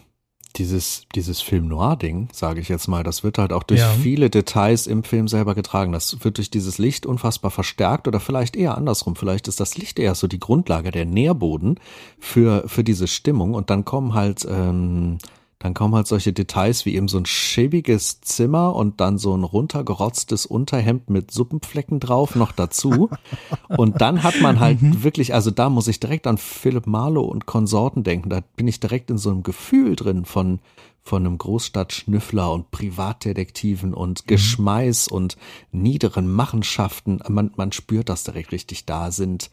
[0.56, 3.88] dieses, dieses Film-Noir-Ding, sage ich jetzt mal, das wird halt auch durch ja.
[3.88, 5.92] viele Details im Film selber getragen.
[5.92, 9.16] Das wird durch dieses Licht unfassbar verstärkt oder vielleicht eher andersrum.
[9.16, 11.78] Vielleicht ist das Licht eher so die Grundlage, der Nährboden
[12.18, 15.18] für, für diese Stimmung und dann kommen halt, ähm,
[15.60, 19.44] dann kommen halt solche Details wie eben so ein schäbiges Zimmer und dann so ein
[19.44, 23.10] runtergerotztes Unterhemd mit Suppenflecken drauf noch dazu.
[23.68, 25.02] und dann hat man halt mhm.
[25.02, 28.30] wirklich, also da muss ich direkt an Philipp Marlowe und Konsorten denken.
[28.30, 30.60] Da bin ich direkt in so einem Gefühl drin von,
[31.02, 34.28] von einem Großstadtschnüffler und Privatdetektiven und mhm.
[34.28, 35.36] Geschmeiß und
[35.72, 37.20] niederen Machenschaften.
[37.28, 38.86] Man, man spürt das direkt richtig.
[38.86, 39.50] Da sind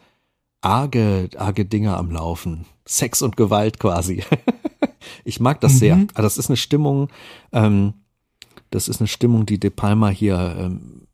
[0.61, 2.65] arge, arge Dinge am Laufen.
[2.85, 4.23] Sex und Gewalt quasi.
[5.23, 5.77] Ich mag das mhm.
[5.77, 5.95] sehr.
[6.13, 7.09] Also das ist eine Stimmung,
[7.51, 7.93] ähm,
[8.69, 11.07] das ist eine Stimmung, die De Palma hier ähm,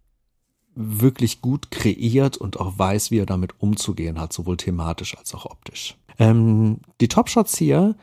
[0.76, 5.46] wirklich gut kreiert und auch weiß, wie er damit umzugehen hat, sowohl thematisch als auch
[5.46, 5.98] optisch.
[6.18, 7.96] Ähm, die Topshots hier,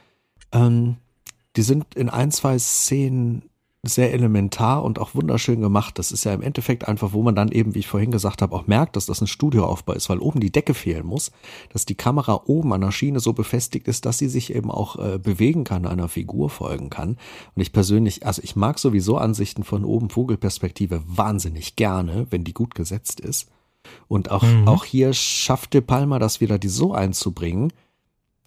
[0.53, 0.97] ähm,
[1.57, 3.50] die sind in ein, zwei Szenen
[3.83, 5.99] sehr elementar und auch wunderschön gemacht.
[5.99, 8.55] Das ist ja im Endeffekt einfach, wo man dann eben, wie ich vorhin gesagt habe,
[8.55, 11.33] auch merkt, dass das ein Studioaufbau ist, weil oben die Decke fehlen muss,
[11.73, 14.97] dass die Kamera oben an der Schiene so befestigt ist, dass sie sich eben auch
[14.97, 17.17] äh, bewegen kann, einer Figur folgen kann.
[17.55, 22.55] Und ich persönlich, also ich mag sowieso Ansichten von oben Vogelperspektive wahnsinnig gerne, wenn die
[22.55, 23.49] gut gesetzt ist.
[24.09, 24.69] Und auch, mhm.
[24.69, 27.73] auch hier schafft De Palma das wieder, die so einzubringen,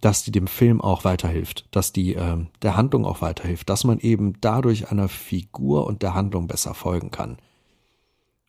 [0.04, 4.00] dass die dem Film auch weiterhilft, dass die äh, der Handlung auch weiterhilft, dass man
[4.00, 7.38] eben dadurch einer Figur und der Handlung besser folgen kann.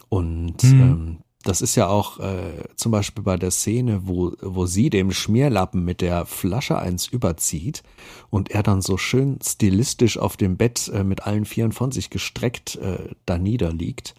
[0.09, 0.81] Und mhm.
[0.81, 5.13] ähm, das ist ja auch äh, zum Beispiel bei der Szene, wo, wo sie dem
[5.13, 7.85] Schmierlappen mit der Flasche eins überzieht
[8.31, 12.11] und er dann so schön stilistisch auf dem Bett äh, mit allen Vieren von sich
[12.11, 14.17] gestreckt äh, da niederliegt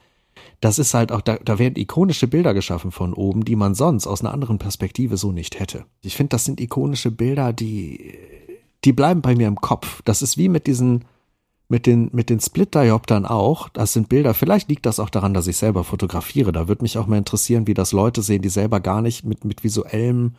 [0.62, 4.08] das ist halt auch, da, da werden ikonische Bilder geschaffen von oben, die man sonst
[4.08, 5.86] aus einer anderen Perspektive so nicht hätte.
[6.02, 8.18] Ich finde, das sind ikonische Bilder, die,
[8.84, 10.02] die bleiben bei mir im Kopf.
[10.06, 11.06] Das ist wie mit diesen,
[11.68, 13.70] mit den, mit den Split-Dioptern auch.
[13.70, 14.34] Das sind Bilder.
[14.34, 16.52] Vielleicht liegt das auch daran, dass ich selber fotografiere.
[16.52, 19.46] Da würde mich auch mal interessieren, wie das Leute sehen, die selber gar nicht mit,
[19.46, 20.36] mit visuellem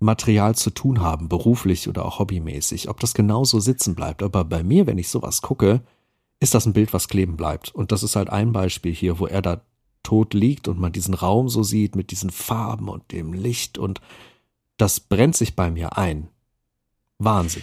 [0.00, 2.88] Material zu tun haben, beruflich oder auch hobbymäßig.
[2.88, 4.22] Ob das genauso sitzen bleibt.
[4.22, 5.82] Aber bei mir, wenn ich sowas gucke,
[6.40, 7.74] ist das ein Bild, was kleben bleibt.
[7.74, 9.60] Und das ist halt ein Beispiel hier, wo er da
[10.02, 14.00] tot liegt und man diesen Raum so sieht mit diesen Farben und dem Licht und
[14.78, 16.28] das brennt sich bei mir ein.
[17.18, 17.62] Wahnsinn.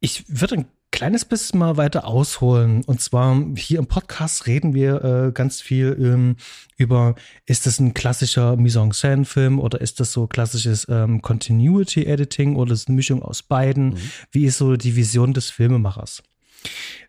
[0.00, 2.84] Ich würde ein kleines bisschen mal weiter ausholen.
[2.84, 6.36] Und zwar hier im Podcast reden wir äh, ganz viel ähm,
[6.76, 7.14] über,
[7.46, 12.86] ist das ein klassischer Mise-en-Scène-Film oder ist das so klassisches ähm, Continuity-Editing oder ist es
[12.86, 13.94] eine Mischung aus beiden?
[13.94, 13.98] Mhm.
[14.30, 16.22] Wie ist so die Vision des Filmemachers?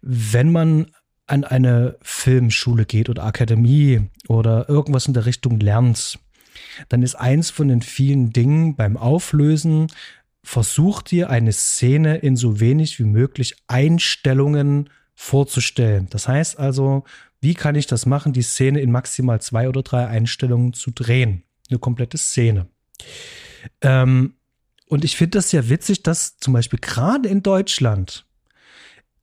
[0.02, 0.92] Wenn man
[1.28, 6.20] an eine Filmschule geht oder Akademie oder irgendwas in der Richtung lernt,
[6.90, 9.88] dann ist eins von den vielen Dingen beim Auflösen,
[10.44, 16.08] versucht dir eine Szene in so wenig wie möglich Einstellungen vorzustellen.
[16.10, 17.04] Das heißt also,
[17.42, 21.44] wie kann ich das machen, die Szene in maximal zwei oder drei Einstellungen zu drehen?
[21.70, 22.68] Eine komplette Szene.
[23.82, 24.36] Ähm,
[24.88, 28.26] und ich finde das sehr witzig, dass zum Beispiel gerade in Deutschland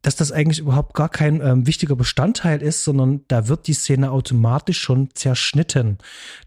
[0.02, 4.10] dass das eigentlich überhaupt gar kein ähm, wichtiger Bestandteil ist, sondern da wird die Szene
[4.10, 5.98] automatisch schon zerschnitten.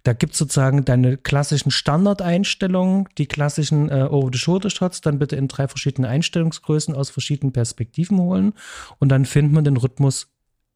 [0.03, 6.09] Da gibt sozusagen deine klassischen Standardeinstellungen, die klassischen äh, Over-the-Shoulder-Shots, dann bitte in drei verschiedene
[6.09, 8.53] Einstellungsgrößen aus verschiedenen Perspektiven holen
[8.99, 10.27] und dann findet man den Rhythmus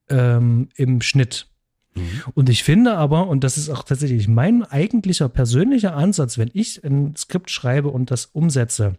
[0.10, 1.48] ähm, im Schnitt.
[1.96, 2.22] Mhm.
[2.34, 6.84] Und ich finde aber, und das ist auch tatsächlich mein eigentlicher persönlicher Ansatz, wenn ich
[6.84, 8.96] ein Skript schreibe und das umsetze,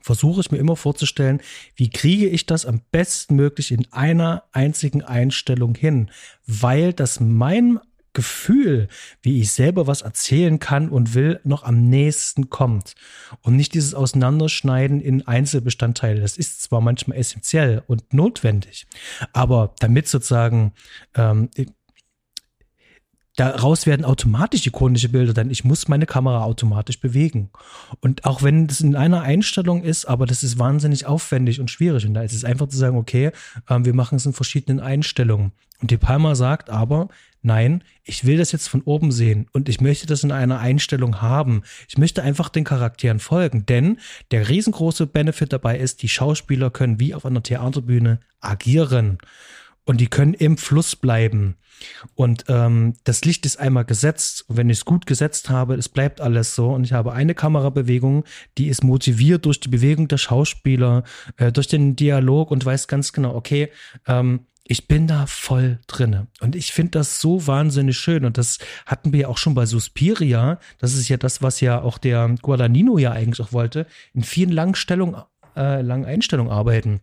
[0.00, 1.40] versuche ich mir immer vorzustellen,
[1.76, 6.10] wie kriege ich das am bestmöglich in einer einzigen Einstellung hin,
[6.46, 7.80] weil das meinem
[8.18, 8.88] Gefühl,
[9.22, 12.96] wie ich selber was erzählen kann und will, noch am nächsten kommt.
[13.42, 16.20] Und nicht dieses Auseinanderschneiden in Einzelbestandteile.
[16.20, 18.88] Das ist zwar manchmal essentiell und notwendig,
[19.32, 20.72] aber damit sozusagen
[21.14, 21.48] ähm,
[23.38, 27.50] daraus werden automatisch ikonische Bilder, denn ich muss meine Kamera automatisch bewegen.
[28.00, 32.04] Und auch wenn das in einer Einstellung ist, aber das ist wahnsinnig aufwendig und schwierig.
[32.04, 33.30] Und da ist es einfach zu sagen, okay,
[33.68, 35.52] äh, wir machen es in verschiedenen Einstellungen.
[35.80, 37.08] Und die Palmer sagt aber,
[37.42, 41.22] nein, ich will das jetzt von oben sehen und ich möchte das in einer Einstellung
[41.22, 41.62] haben.
[41.88, 43.98] Ich möchte einfach den Charakteren folgen, denn
[44.32, 49.18] der riesengroße Benefit dabei ist, die Schauspieler können wie auf einer Theaterbühne agieren
[49.88, 51.56] und die können im Fluss bleiben.
[52.14, 54.44] Und ähm, das Licht ist einmal gesetzt.
[54.46, 56.68] Und wenn ich es gut gesetzt habe, es bleibt alles so.
[56.68, 58.24] Und ich habe eine Kamerabewegung,
[58.58, 61.04] die ist motiviert durch die Bewegung der Schauspieler,
[61.38, 63.70] äh, durch den Dialog und weiß ganz genau, okay,
[64.06, 66.26] ähm, ich bin da voll drinne.
[66.40, 68.26] Und ich finde das so wahnsinnig schön.
[68.26, 70.60] Und das hatten wir ja auch schon bei Suspiria.
[70.80, 73.86] Das ist ja das, was ja auch der Guadagnino ja eigentlich auch wollte.
[74.12, 75.22] In vielen langen Stellungen,
[75.56, 77.00] äh, langen Einstellungen arbeiten.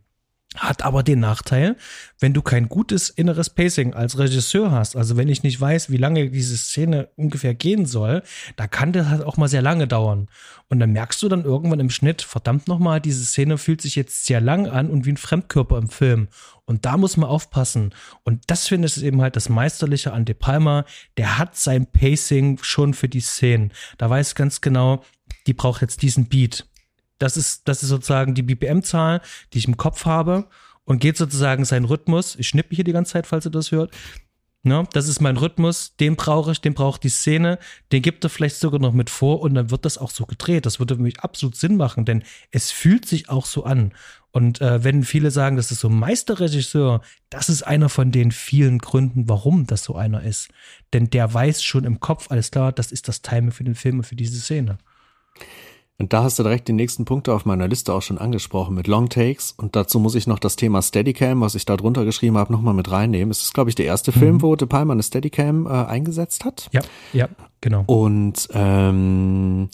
[0.56, 1.76] Hat aber den Nachteil,
[2.18, 5.98] wenn du kein gutes inneres Pacing als Regisseur hast, also wenn ich nicht weiß, wie
[5.98, 8.22] lange diese Szene ungefähr gehen soll,
[8.56, 10.28] da kann das halt auch mal sehr lange dauern.
[10.68, 14.26] Und dann merkst du dann irgendwann im Schnitt, verdammt nochmal, diese Szene fühlt sich jetzt
[14.26, 16.28] sehr lang an und wie ein Fremdkörper im Film.
[16.64, 17.94] Und da muss man aufpassen.
[18.24, 20.84] Und das finde ich eben halt das Meisterliche an De Palma.
[21.16, 23.72] Der hat sein Pacing schon für die Szenen.
[23.98, 25.04] Da weiß ganz genau,
[25.46, 26.66] die braucht jetzt diesen Beat
[27.18, 29.20] das ist, das ist sozusagen die BPM-Zahl,
[29.52, 30.46] die ich im Kopf habe
[30.84, 32.36] und geht sozusagen sein Rhythmus.
[32.36, 33.92] Ich schnippe hier die ganze Zeit, falls ihr das hört.
[34.66, 34.84] Ne?
[34.92, 37.60] Das ist mein Rhythmus, den brauche ich, den braucht die Szene,
[37.92, 40.66] den gibt er vielleicht sogar noch mit vor und dann wird das auch so gedreht.
[40.66, 43.92] Das würde für mich absolut Sinn machen, denn es fühlt sich auch so an.
[44.32, 48.32] Und äh, wenn viele sagen, das ist so ein Meisterregisseur, das ist einer von den
[48.32, 50.48] vielen Gründen, warum das so einer ist.
[50.92, 53.98] Denn der weiß schon im Kopf, alles klar, das ist das Timing für den Film
[53.98, 54.78] und für diese Szene.
[55.98, 58.86] Und da hast du direkt die nächsten Punkte auf meiner Liste auch schon angesprochen mit
[58.86, 59.52] Long Takes.
[59.56, 62.74] Und dazu muss ich noch das Thema Steadicam, was ich da drunter geschrieben habe, nochmal
[62.74, 63.30] mit reinnehmen.
[63.30, 64.18] Es ist, glaube ich, der erste mhm.
[64.18, 66.68] Film, wo De Palma eine Steadicam äh, eingesetzt hat.
[66.72, 66.82] Ja,
[67.14, 67.28] ja,
[67.62, 67.84] genau.
[67.86, 69.70] Und ähm,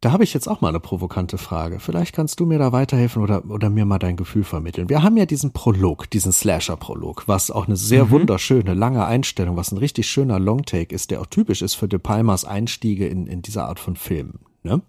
[0.00, 1.78] da habe ich jetzt auch mal eine provokante Frage.
[1.78, 4.88] Vielleicht kannst du mir da weiterhelfen oder, oder mir mal dein Gefühl vermitteln.
[4.88, 8.10] Wir haben ja diesen Prolog, diesen Slasher-Prolog, was auch eine sehr mhm.
[8.10, 12.00] wunderschöne, lange Einstellung, was ein richtig schöner Longtake ist, der auch typisch ist für De
[12.00, 14.40] Palmas Einstiege in, in dieser Art von Filmen.
[14.64, 14.82] Ne?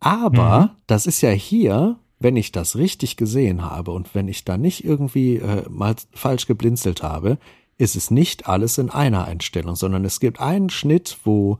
[0.00, 0.70] Aber mhm.
[0.86, 4.84] das ist ja hier, wenn ich das richtig gesehen habe und wenn ich da nicht
[4.84, 7.38] irgendwie äh, mal falsch geblinzelt habe,
[7.78, 11.58] ist es nicht alles in einer Einstellung, sondern es gibt einen Schnitt, wo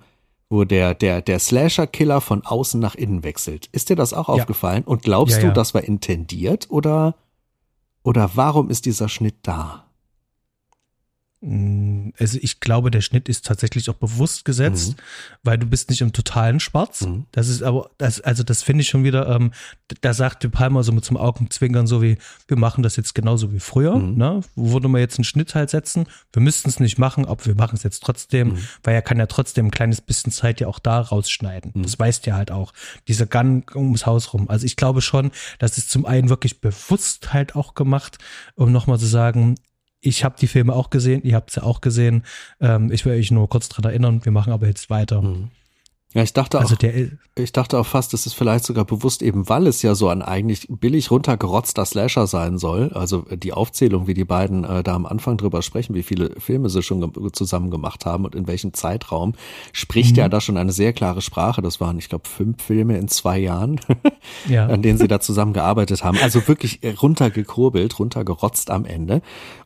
[0.49, 3.69] wo der der der Slasher Killer von außen nach innen wechselt.
[3.73, 4.35] Ist dir das auch ja.
[4.35, 5.49] aufgefallen und glaubst ja, ja.
[5.49, 7.17] du, das war intendiert oder
[8.03, 9.87] oder warum ist dieser Schnitt da?
[11.43, 15.03] Mm, also ich glaube, der Schnitt ist tatsächlich auch bewusst gesetzt, mhm.
[15.43, 17.03] weil du bist nicht im totalen Schwarz.
[17.03, 17.27] Mhm.
[17.33, 19.51] Das ist aber, das, also das finde ich schon wieder, ähm,
[20.01, 22.17] da sagt die Palmer so mit zum Augenzwinkern so wie,
[22.47, 24.17] wir machen das jetzt genauso wie früher, mhm.
[24.17, 24.41] ne?
[24.55, 26.07] Wo würde man jetzt einen Schnitt halt setzen?
[26.33, 28.59] Wir müssten es nicht machen, aber wir machen es jetzt trotzdem, mhm.
[28.85, 31.73] weil er kann ja trotzdem ein kleines bisschen Zeit ja auch da rausschneiden.
[31.75, 31.83] Mhm.
[31.83, 32.73] Das weißt ja halt auch.
[33.09, 34.49] Dieser Gun ums Haus rum.
[34.49, 38.19] Also ich glaube schon, das ist zum einen wirklich bewusst halt auch gemacht,
[38.55, 39.57] um nochmal zu sagen,
[40.03, 42.25] ich habe die Filme auch gesehen, ihr habt sie auch gesehen.
[42.61, 45.23] Ähm, ich will euch nur kurz dran erinnern, wir machen aber jetzt weiter.
[45.23, 45.51] Mhm.
[46.15, 49.23] Ja, ich dachte also auch, der, ich dachte auch fast, dass es vielleicht sogar bewusst
[49.23, 52.91] eben, weil es ja so ein eigentlich billig runtergerotzter Slasher sein soll.
[52.93, 56.69] Also die Aufzählung, wie die beiden äh, da am Anfang drüber sprechen, wie viele Filme
[56.69, 59.33] sie schon zusammen gemacht haben und in welchem Zeitraum,
[59.73, 60.19] spricht mhm.
[60.19, 61.63] ja da schon eine sehr klare Sprache.
[61.63, 63.81] Das waren, ich glaube, fünf Filme in zwei Jahren,
[64.49, 64.67] ja.
[64.67, 66.19] an denen sie da zusammen gearbeitet haben.
[66.23, 69.23] Also wirklich runtergekurbelt, runtergerotzt am Ende.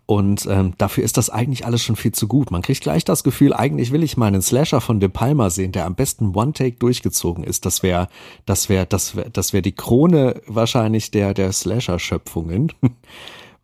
[0.07, 2.53] Und ähm, dafür ist das eigentlich alles schon viel zu gut.
[2.53, 5.73] Man kriegt gleich das Gefühl, eigentlich will ich mal einen Slasher von De Palma sehen,
[5.73, 7.67] der am besten One-Take durchgezogen ist.
[7.67, 8.09] Das wäre,
[8.47, 12.73] das wäre, das wäre, das wäre die Krone wahrscheinlich der der Slasher-Schöpfungen.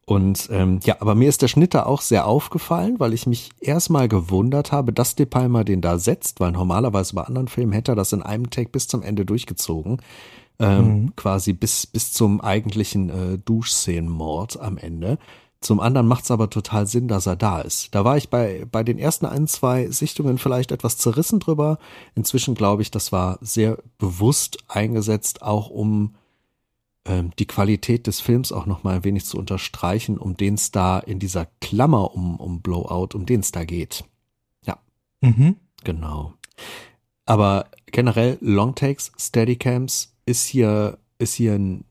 [0.04, 3.50] Und ähm, ja, aber mir ist der Schnitt da auch sehr aufgefallen, weil ich mich
[3.60, 7.92] erstmal gewundert habe, dass De Palma den da setzt, weil normalerweise bei anderen Filmen hätte
[7.92, 10.02] er das in einem Take bis zum Ende durchgezogen.
[10.58, 11.16] Ähm, mhm.
[11.16, 15.18] Quasi bis, bis zum eigentlichen äh, Duschszenenmord am Ende.
[15.62, 17.94] Zum anderen macht es aber total Sinn, dass er da ist.
[17.94, 21.78] Da war ich bei, bei den ersten ein, zwei Sichtungen vielleicht etwas zerrissen drüber.
[22.14, 26.16] Inzwischen glaube ich, das war sehr bewusst eingesetzt, auch um
[27.04, 30.72] ähm, die Qualität des Films auch noch mal ein wenig zu unterstreichen, um den es
[30.72, 34.04] da in dieser Klammer um, um Blowout, um den es da geht.
[34.66, 34.78] Ja.
[35.20, 35.56] Mhm.
[35.84, 36.34] Genau.
[37.24, 41.84] Aber generell Longtakes, Steadycams ist hier, ist hier ein,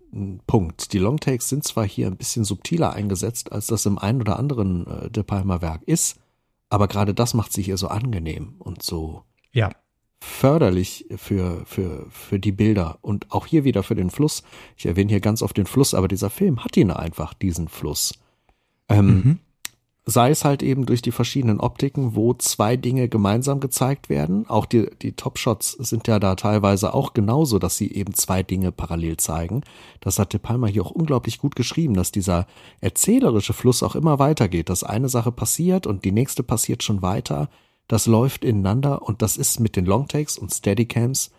[0.48, 0.94] Punkt.
[0.94, 4.88] Die Longtakes sind zwar hier ein bisschen subtiler eingesetzt, als das im einen oder anderen
[4.88, 6.20] äh, De Palma Werk ist,
[6.70, 9.70] aber gerade das macht sich hier so angenehm und so ja.
[10.20, 14.44] förderlich für, für, für die Bilder und auch hier wieder für den Fluss.
[14.78, 18.14] Ich erwähne hier ganz oft den Fluss, aber dieser Film hat ihn einfach, diesen Fluss.
[18.90, 19.40] Ähm, mhm
[20.06, 24.50] sei es halt eben durch die verschiedenen Optiken, wo zwei Dinge gemeinsam gezeigt werden.
[24.50, 28.72] Auch die, die Top-Shots sind ja da teilweise auch genauso, dass sie eben zwei Dinge
[28.72, 29.62] parallel zeigen.
[30.00, 32.48] Das hat De Palma hier auch unglaublich gut geschrieben, dass dieser
[32.80, 37.50] erzählerische Fluss auch immer weitergeht, dass eine Sache passiert und die nächste passiert schon weiter.
[37.88, 41.30] Das läuft ineinander und das ist mit den Longtakes und Steadycams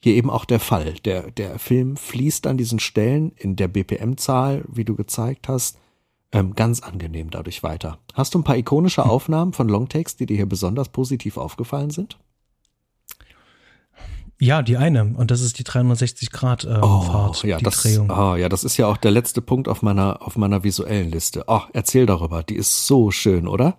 [0.00, 0.94] hier eben auch der Fall.
[1.04, 5.78] Der, der Film fließt an diesen Stellen in der BPM-Zahl, wie du gezeigt hast,
[6.32, 7.98] ähm, ganz angenehm dadurch weiter.
[8.14, 9.10] Hast du ein paar ikonische hm.
[9.10, 12.18] Aufnahmen von Longtakes, die dir hier besonders positiv aufgefallen sind?
[14.40, 15.04] Ja, die eine.
[15.04, 18.10] Und das ist die 360 Grad äh, oh, Fahrt, ja, die das, Drehung.
[18.10, 21.44] Oh, ja, das ist ja auch der letzte Punkt auf meiner, auf meiner visuellen Liste.
[21.48, 22.44] Oh, erzähl darüber.
[22.44, 23.78] Die ist so schön, oder?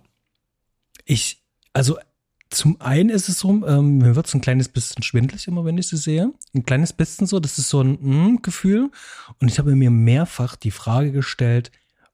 [1.06, 1.96] Ich, also
[2.50, 5.78] zum einen ist es so, ähm, mir wird es ein kleines bisschen schwindlig immer, wenn
[5.78, 6.32] ich sie sehe.
[6.52, 8.90] Ein kleines bisschen so, das ist so ein mm, Gefühl.
[9.40, 11.70] Und ich habe mir mehrfach die Frage gestellt,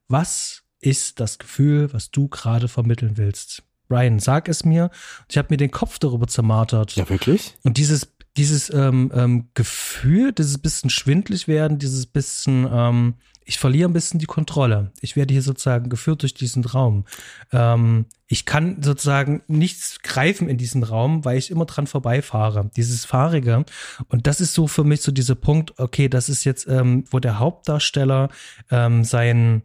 [0.07, 3.63] was ist das Gefühl, was du gerade vermitteln willst?
[3.87, 4.89] Brian, sag es mir.
[5.29, 6.95] Ich habe mir den Kopf darüber zermartert.
[6.95, 7.55] Ja, wirklich?
[7.63, 13.15] Und dieses, dieses ähm, ähm, Gefühl, dieses bisschen schwindlig werden, dieses bisschen, ähm,
[13.45, 14.91] ich verliere ein bisschen die Kontrolle.
[14.99, 17.05] Ich werde hier sozusagen geführt durch diesen Raum.
[17.53, 22.69] Ähm, ich kann sozusagen nichts greifen in diesen Raum, weil ich immer dran vorbeifahre.
[22.75, 23.63] Dieses Fahrige.
[24.09, 27.19] Und das ist so für mich so dieser Punkt, okay, das ist jetzt, ähm, wo
[27.19, 28.29] der Hauptdarsteller
[28.69, 29.63] ähm, sein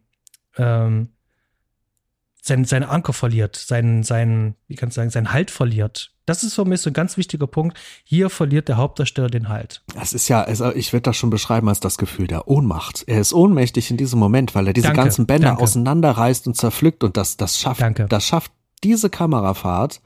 [0.56, 1.08] ähm,
[2.42, 6.12] sein, seine Anker verliert, seinen, seinen, wie kann ich sagen, seinen Halt verliert.
[6.26, 7.78] Das ist für mich so ein ganz wichtiger Punkt.
[8.04, 9.82] Hier verliert der Hauptdarsteller den Halt.
[9.94, 13.04] Das ist ja, also ich würde das schon beschreiben als das Gefühl der Ohnmacht.
[13.06, 15.62] Er ist ohnmächtig in diesem Moment, weil er diese danke, ganzen Bänder danke.
[15.62, 18.06] auseinanderreißt und zerpflückt und das, das schafft, danke.
[18.06, 18.50] das schafft
[18.82, 20.00] diese Kamerafahrt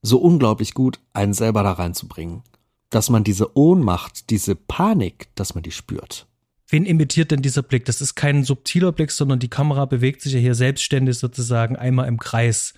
[0.00, 2.42] so unglaublich gut, einen selber da reinzubringen.
[2.90, 6.28] Dass man diese Ohnmacht, diese Panik, dass man die spürt
[6.74, 7.84] wen imitiert denn dieser Blick?
[7.84, 12.08] Das ist kein subtiler Blick, sondern die Kamera bewegt sich ja hier selbstständig sozusagen einmal
[12.08, 12.74] im Kreis.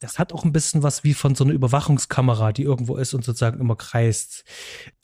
[0.00, 3.24] Das hat auch ein bisschen was wie von so einer Überwachungskamera, die irgendwo ist und
[3.24, 4.44] sozusagen immer kreist.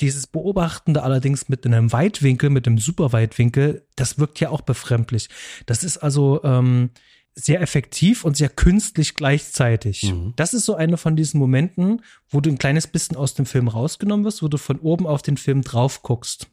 [0.01, 5.29] Dieses Beobachtende allerdings mit einem Weitwinkel, mit einem Superweitwinkel, das wirkt ja auch befremdlich.
[5.67, 6.91] Das ist also ähm,
[7.37, 10.03] sehr effektiv und sehr künstlich gleichzeitig.
[10.03, 10.33] Mhm.
[10.35, 13.69] Das ist so eine von diesen Momenten, wo du ein kleines bisschen aus dem Film
[13.69, 16.49] rausgenommen wirst, wo du von oben auf den Film drauf guckst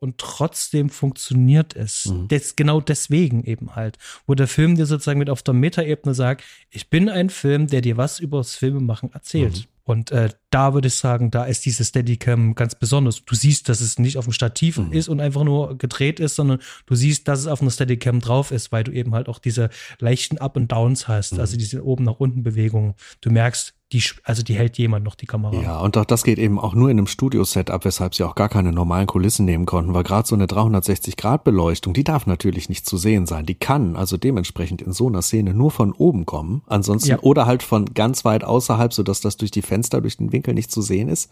[0.00, 2.06] und trotzdem funktioniert es.
[2.06, 2.28] Mhm.
[2.28, 6.44] Das, genau deswegen eben halt, wo der Film dir sozusagen mit auf der Metaebene sagt,
[6.70, 9.58] ich bin ein Film, der dir was über das Filmemachen erzählt.
[9.58, 9.64] Mhm.
[9.84, 13.24] Und äh, da würde ich sagen, da ist diese Steadicam ganz besonders.
[13.24, 14.92] Du siehst, dass es nicht auf dem Stativ mhm.
[14.92, 18.50] ist und einfach nur gedreht ist, sondern du siehst, dass es auf einer Steadicam drauf
[18.50, 19.68] ist, weil du eben halt auch diese
[19.98, 21.40] leichten Up und Downs hast, mhm.
[21.40, 22.94] also diese oben nach unten Bewegungen.
[23.20, 25.54] Du merkst, die, also die hält jemand noch die Kamera.
[25.62, 28.50] Ja, und auch das geht eben auch nur in einem Studio-Setup, weshalb sie auch gar
[28.50, 32.98] keine normalen Kulissen nehmen konnten, weil gerade so eine 360-Grad-Beleuchtung, die darf natürlich nicht zu
[32.98, 33.46] sehen sein.
[33.46, 37.18] Die kann also dementsprechend in so einer Szene nur von oben kommen, ansonsten ja.
[37.20, 40.70] oder halt von ganz weit außerhalb, sodass das durch die Fenster, durch den Winkel nicht
[40.70, 41.30] zu sehen ist.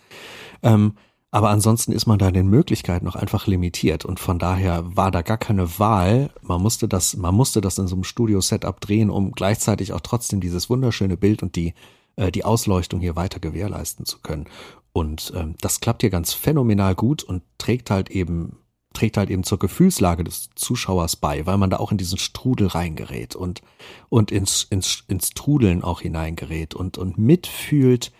[0.62, 0.94] Ähm,
[1.30, 5.10] aber ansonsten ist man da in den Möglichkeiten noch einfach limitiert und von daher war
[5.10, 6.30] da gar keine Wahl.
[6.40, 10.40] Man musste das, man musste das in so einem Studio-Setup drehen, um gleichzeitig auch trotzdem
[10.40, 11.74] dieses wunderschöne Bild und die
[12.16, 14.46] äh, die Ausleuchtung hier weiter gewährleisten zu können.
[14.92, 18.58] Und ähm, das klappt hier ganz phänomenal gut und trägt halt eben
[18.94, 22.68] trägt halt eben zur Gefühlslage des Zuschauers bei, weil man da auch in diesen Strudel
[22.68, 23.60] reingerät und
[24.08, 28.10] und ins ins ins Trudeln auch hineingerät und und mitfühlt,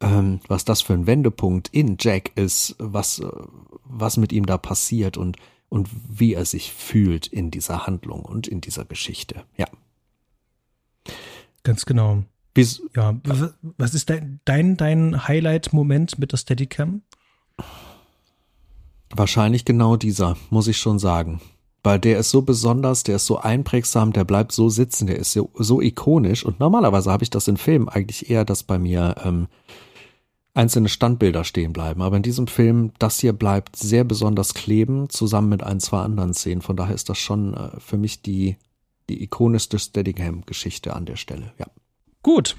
[0.00, 3.22] ähm, was das für ein Wendepunkt in Jack ist, was
[3.84, 5.36] was mit ihm da passiert und
[5.68, 9.44] und wie er sich fühlt in dieser Handlung und in dieser Geschichte.
[9.56, 9.66] Ja.
[11.62, 12.24] Ganz genau.
[12.54, 13.14] Wie's, ja,
[13.76, 17.02] was ist dein, dein, dein Highlight-Moment mit der Steadicam?
[19.10, 21.40] Wahrscheinlich genau dieser, muss ich schon sagen.
[21.82, 25.32] Weil der ist so besonders, der ist so einprägsam, der bleibt so sitzen, der ist
[25.32, 26.44] so, so ikonisch.
[26.44, 29.48] Und normalerweise habe ich das in Filmen eigentlich eher, dass bei mir ähm,
[30.56, 32.02] einzelne Standbilder stehen bleiben.
[32.02, 36.34] Aber in diesem Film, das hier bleibt sehr besonders kleben, zusammen mit ein, zwei anderen
[36.34, 36.62] Szenen.
[36.62, 38.56] Von daher ist das schon äh, für mich die,
[39.08, 41.66] die ikonischste Steadicam-Geschichte an der Stelle, ja.
[42.22, 42.56] Gut.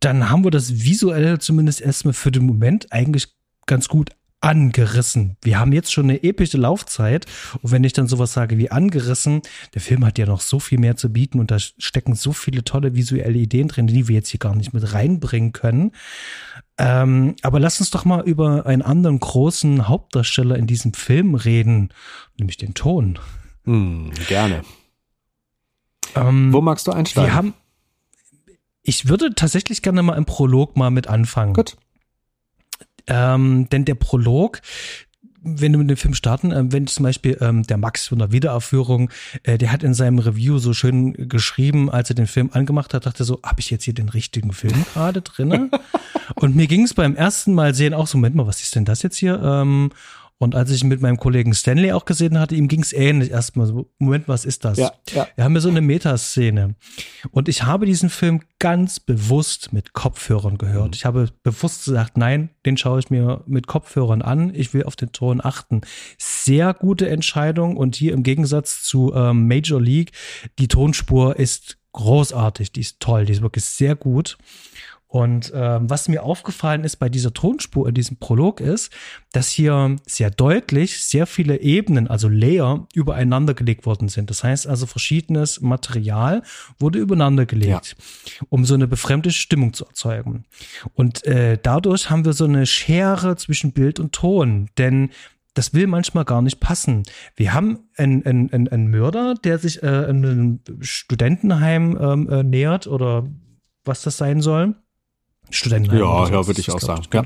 [0.00, 3.28] Dann haben wir das visuell zumindest erstmal für den Moment eigentlich
[3.64, 4.10] ganz gut
[4.40, 5.36] angerissen.
[5.42, 7.26] Wir haben jetzt schon eine epische Laufzeit.
[7.62, 9.42] Und wenn ich dann sowas sage wie angerissen,
[9.74, 12.62] der Film hat ja noch so viel mehr zu bieten und da stecken so viele
[12.62, 15.92] tolle visuelle Ideen drin, die wir jetzt hier gar nicht mit reinbringen können.
[16.78, 21.88] Ähm, aber lass uns doch mal über einen anderen großen Hauptdarsteller in diesem Film reden,
[22.38, 23.18] nämlich den Ton.
[23.64, 24.62] Hm, gerne.
[26.14, 27.30] Ähm, Wo magst du einsteigen?
[27.30, 27.54] Wir haben,
[28.82, 31.54] ich würde tatsächlich gerne mal im Prolog mal mit anfangen.
[31.54, 31.76] Gut.
[33.06, 34.60] Ähm, denn der Prolog,
[35.46, 38.32] wenn du mit dem Film starten, äh, wenn zum Beispiel ähm, der Max von der
[38.32, 39.10] Wiederaufführung,
[39.44, 43.06] äh, der hat in seinem Review so schön geschrieben, als er den Film angemacht hat,
[43.06, 45.70] dachte so, habe ich jetzt hier den richtigen Film gerade drinne?
[46.34, 48.84] Und mir ging es beim ersten Mal sehen auch so, Moment mal, was ist denn
[48.84, 49.40] das jetzt hier?
[49.42, 49.90] Ähm,
[50.38, 53.66] und als ich mit meinem Kollegen Stanley auch gesehen hatte, ihm ging es ähnlich erstmal
[53.66, 54.76] so, Moment, was ist das?
[54.76, 55.26] Ja, ja.
[55.34, 56.74] Wir haben ja so eine Metaszene.
[57.30, 60.88] Und ich habe diesen Film ganz bewusst mit Kopfhörern gehört.
[60.88, 60.92] Mhm.
[60.94, 64.54] Ich habe bewusst gesagt, nein, den schaue ich mir mit Kopfhörern an.
[64.54, 65.80] Ich will auf den Ton achten.
[66.18, 67.78] Sehr gute Entscheidung.
[67.78, 70.12] Und hier im Gegensatz zu ähm, Major League,
[70.58, 74.36] die Tonspur ist großartig, die ist toll, die ist wirklich sehr gut.
[75.16, 78.92] Und ähm, was mir aufgefallen ist bei dieser Tonspur in diesem Prolog ist,
[79.32, 84.28] dass hier sehr deutlich sehr viele Ebenen, also Layer, übereinander gelegt worden sind.
[84.28, 86.42] Das heißt also, verschiedenes Material
[86.78, 88.46] wurde übereinander gelegt, ja.
[88.50, 90.44] um so eine befremde Stimmung zu erzeugen.
[90.92, 95.08] Und äh, dadurch haben wir so eine Schere zwischen Bild und Ton, denn
[95.54, 97.04] das will manchmal gar nicht passen.
[97.36, 103.26] Wir haben einen, einen, einen Mörder, der sich äh, einem Studentenheim ähm, äh, nähert oder
[103.82, 104.74] was das sein soll.
[105.50, 105.98] Studentenheim.
[105.98, 107.04] Ja, ja, würde ich auch sagen.
[107.12, 107.24] Ja.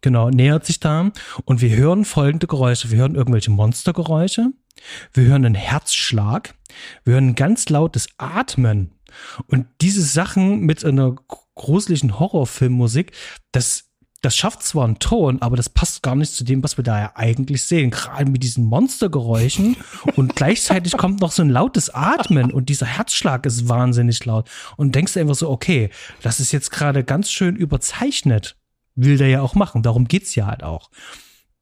[0.00, 1.10] Genau, nähert sich da
[1.44, 2.90] und wir hören folgende Geräusche.
[2.90, 4.52] Wir hören irgendwelche Monstergeräusche.
[5.12, 6.54] Wir hören einen Herzschlag.
[7.04, 8.92] Wir hören ein ganz lautes Atmen.
[9.46, 11.16] Und diese Sachen mit einer
[11.54, 13.12] gruseligen Horrorfilmmusik,
[13.50, 13.87] das
[14.20, 16.98] das schafft zwar einen Ton, aber das passt gar nicht zu dem, was wir da
[16.98, 17.90] ja eigentlich sehen.
[17.90, 19.76] Gerade mit diesen Monstergeräuschen
[20.16, 24.48] und gleichzeitig kommt noch so ein lautes Atmen und dieser Herzschlag ist wahnsinnig laut.
[24.76, 25.90] Und denkst du einfach so, okay,
[26.22, 28.56] das ist jetzt gerade ganz schön überzeichnet.
[28.96, 29.84] Will der ja auch machen.
[29.84, 30.90] Darum geht's ja halt auch.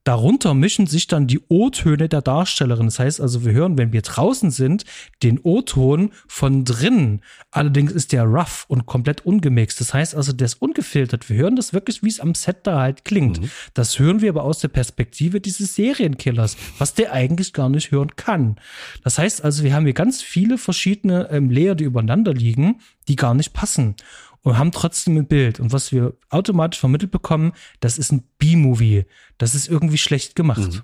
[0.07, 2.85] Darunter mischen sich dann die O-Töne der Darstellerin.
[2.85, 4.85] Das heißt also, wir hören, wenn wir draußen sind,
[5.21, 7.21] den O-Ton von drinnen.
[7.51, 9.81] Allerdings ist der rough und komplett ungemixt.
[9.81, 11.29] Das heißt also, der ist ungefiltert.
[11.29, 13.41] Wir hören das wirklich, wie es am Set da halt klingt.
[13.41, 13.49] Mhm.
[13.73, 18.15] Das hören wir aber aus der Perspektive dieses Serienkillers, was der eigentlich gar nicht hören
[18.15, 18.55] kann.
[19.03, 22.79] Das heißt also, wir haben hier ganz viele verschiedene ähm, Layer, die übereinander liegen,
[23.09, 23.95] die gar nicht passen
[24.41, 25.59] und haben trotzdem ein Bild.
[25.59, 29.05] Und was wir automatisch vermittelt bekommen, das ist ein B-Movie.
[29.37, 30.71] Das ist irgendwie schlecht gemacht.
[30.73, 30.81] Mhm.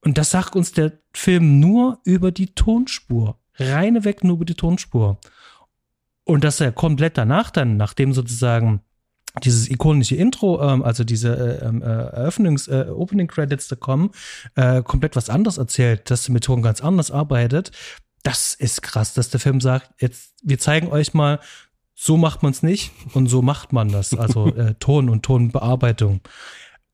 [0.00, 3.38] Und das sagt uns der Film nur über die Tonspur.
[3.58, 5.18] Reine weg nur über die Tonspur.
[6.24, 8.82] Und dass er komplett danach dann, nachdem sozusagen
[9.44, 14.10] dieses ikonische Intro, ähm, also diese äh, ähm, äh, Eröffnungs-, äh, Opening Credits da kommen,
[14.54, 17.70] äh, komplett was anderes erzählt, dass die Methode ganz anders arbeitet.
[18.22, 21.38] Das ist krass, dass der Film sagt, jetzt, wir zeigen euch mal,
[21.98, 24.14] so macht man es nicht und so macht man das.
[24.14, 26.20] Also äh, Ton und Tonbearbeitung.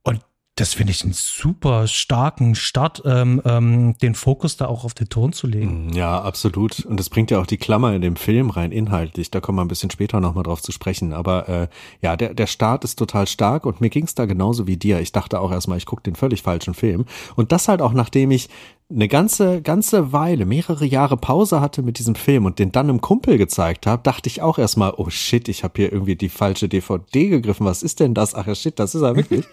[0.05, 0.21] Und
[0.55, 5.09] das finde ich einen super starken Start, ähm, ähm, den Fokus da auch auf den
[5.09, 5.89] Ton zu legen.
[5.89, 6.85] Mm, ja, absolut.
[6.85, 9.31] Und das bringt ja auch die Klammer in dem Film rein, inhaltlich.
[9.33, 11.13] Da kommen wir ein bisschen später nochmal drauf zu sprechen.
[11.13, 11.69] Aber äh,
[12.01, 15.01] ja, der, der Start ist total stark und mir ging es da genauso wie dir.
[15.01, 17.07] Ich dachte auch erstmal, ich gucke den völlig falschen Film.
[17.35, 18.49] Und das halt auch, nachdem ich
[18.95, 23.01] eine ganze, ganze Weile, mehrere Jahre Pause hatte mit diesem Film und den dann einem
[23.01, 26.69] Kumpel gezeigt habe, dachte ich auch erstmal, oh shit, ich habe hier irgendwie die falsche
[26.69, 27.67] DVD gegriffen.
[27.67, 28.35] Was ist denn das?
[28.35, 29.47] Ach ja, shit, das ist er wirklich.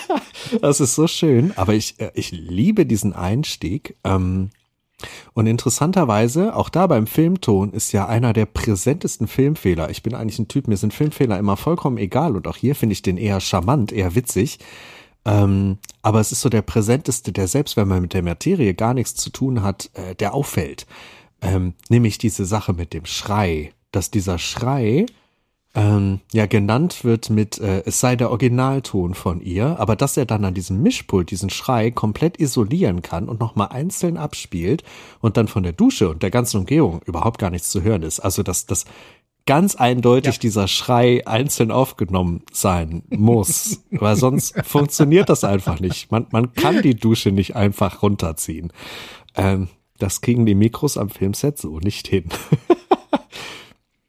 [0.60, 1.52] das ist so schön.
[1.56, 3.96] Aber ich, äh, ich liebe diesen Einstieg.
[4.04, 4.50] Ähm,
[5.34, 9.90] und interessanterweise, auch da beim Filmton ist ja einer der präsentesten Filmfehler.
[9.90, 12.92] Ich bin eigentlich ein Typ, mir sind Filmfehler immer vollkommen egal und auch hier finde
[12.94, 14.58] ich den eher charmant, eher witzig.
[15.24, 18.94] Ähm, aber es ist so der präsenteste, der selbst wenn man mit der Materie gar
[18.94, 20.86] nichts zu tun hat, äh, der auffällt.
[21.40, 23.72] Ähm, nämlich diese Sache mit dem Schrei.
[23.92, 25.06] Dass dieser Schrei
[25.74, 30.24] ähm, ja genannt wird mit, äh, es sei der Originalton von ihr, aber dass er
[30.24, 34.84] dann an diesem Mischpult diesen Schrei komplett isolieren kann und nochmal einzeln abspielt
[35.20, 38.20] und dann von der Dusche und der ganzen Umgebung überhaupt gar nichts zu hören ist.
[38.20, 38.84] Also dass das
[39.46, 40.40] ganz eindeutig ja.
[40.40, 46.10] dieser Schrei einzeln aufgenommen sein muss, weil sonst funktioniert das einfach nicht.
[46.10, 48.72] Man, man kann die Dusche nicht einfach runterziehen.
[49.34, 49.68] Ähm,
[49.98, 52.24] das kriegen die Mikros am Filmset so nicht hin.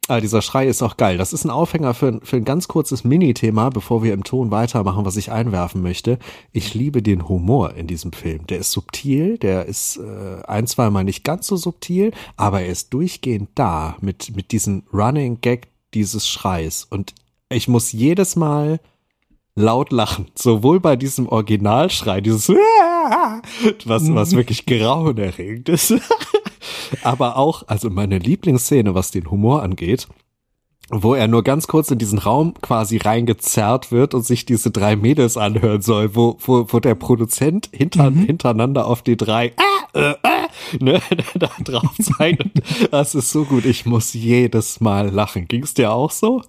[0.08, 1.18] Ah, dieser Schrei ist auch geil.
[1.18, 5.04] Das ist ein Aufhänger für, für ein ganz kurzes Mini-Thema, bevor wir im Ton weitermachen,
[5.04, 6.20] was ich einwerfen möchte.
[6.52, 8.46] Ich liebe den Humor in diesem Film.
[8.46, 12.94] Der ist subtil, der ist äh, ein, zweimal nicht ganz so subtil, aber er ist
[12.94, 16.86] durchgehend da mit, mit diesem Running Gag dieses Schreis.
[16.88, 17.12] Und
[17.48, 18.78] ich muss jedes Mal
[19.56, 20.26] laut lachen.
[20.36, 22.48] Sowohl bei diesem Originalschrei, dieses
[23.84, 25.90] was, was wirklich grauenerregend ist,
[27.02, 30.08] aber auch, also meine Lieblingsszene, was den Humor angeht,
[30.88, 34.94] wo er nur ganz kurz in diesen Raum quasi reingezerrt wird und sich diese drei
[34.94, 38.26] Mädels anhören soll, wo, wo, wo der Produzent hinter, mhm.
[38.26, 39.52] hintereinander auf die drei äh,
[39.96, 41.00] äh, äh, ne,
[41.34, 42.62] da drauf zeigt.
[42.92, 43.64] Das ist so gut.
[43.64, 45.48] Ich muss jedes Mal lachen.
[45.48, 46.42] Ging es dir auch so?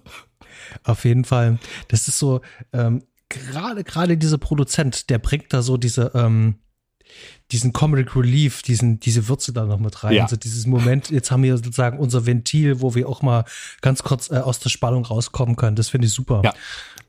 [0.84, 1.58] Auf jeden Fall.
[1.88, 2.40] Das ist so,
[2.72, 6.56] ähm, gerade, gerade dieser Produzent, der bringt da so diese, ähm,
[7.50, 10.14] diesen Comedic Relief, diesen, diese Würze da noch mit rein.
[10.14, 10.22] Ja.
[10.24, 13.44] Also dieses Moment, jetzt haben wir sozusagen unser Ventil, wo wir auch mal
[13.80, 15.76] ganz kurz äh, aus der Spannung rauskommen können.
[15.76, 16.42] Das finde ich super.
[16.44, 16.54] Ja.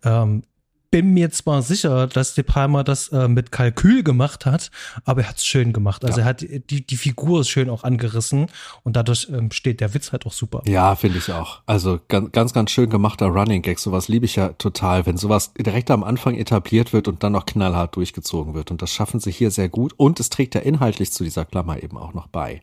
[0.03, 0.43] Ähm,
[0.91, 4.71] bin mir zwar sicher, dass De Palma das äh, mit Kalkül gemacht hat,
[5.05, 6.03] aber er hat es schön gemacht.
[6.03, 6.25] Also ja.
[6.25, 8.47] er hat die, die Figur ist schön auch angerissen
[8.83, 10.61] und dadurch ähm, steht der Witz halt auch super.
[10.65, 11.61] Ja, finde ich auch.
[11.65, 13.79] Also ganz, ganz, ganz schön gemachter Running Gag.
[13.79, 17.45] Sowas liebe ich ja total, wenn sowas direkt am Anfang etabliert wird und dann noch
[17.45, 18.71] knallhart durchgezogen wird.
[18.71, 21.83] Und das schaffen sie hier sehr gut und es trägt ja inhaltlich zu dieser Klammer
[21.83, 22.61] eben auch noch bei.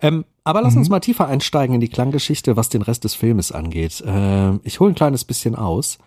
[0.00, 0.80] Ähm, aber lass mhm.
[0.80, 4.00] uns mal tiefer einsteigen in die Klanggeschichte, was den Rest des Filmes angeht.
[4.00, 5.98] Äh, ich hole ein kleines bisschen aus.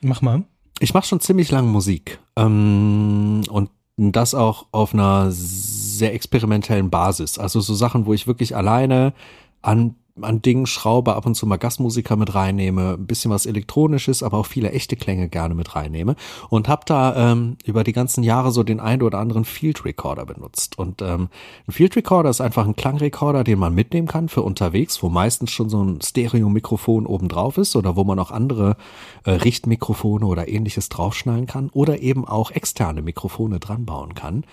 [0.00, 0.42] Mach mal
[0.80, 7.38] ich mache schon ziemlich lange Musik ähm, und das auch auf einer sehr experimentellen Basis.
[7.38, 9.14] Also so Sachen, wo ich wirklich alleine
[9.62, 14.22] an an Dingen schraube, ab und zu mal Gastmusiker mit reinnehme, ein bisschen was Elektronisches,
[14.22, 16.16] aber auch viele echte Klänge gerne mit reinnehme
[16.48, 20.24] und habe da ähm, über die ganzen Jahre so den ein oder anderen Field Recorder
[20.24, 20.78] benutzt.
[20.78, 21.28] Und ähm,
[21.66, 25.50] ein Field Recorder ist einfach ein Klangrekorder, den man mitnehmen kann für unterwegs, wo meistens
[25.50, 28.76] schon so ein Stereo-Mikrofon oben drauf ist oder wo man auch andere
[29.24, 34.44] äh, Richtmikrofone oder ähnliches draufschnallen kann oder eben auch externe Mikrofone dran bauen kann.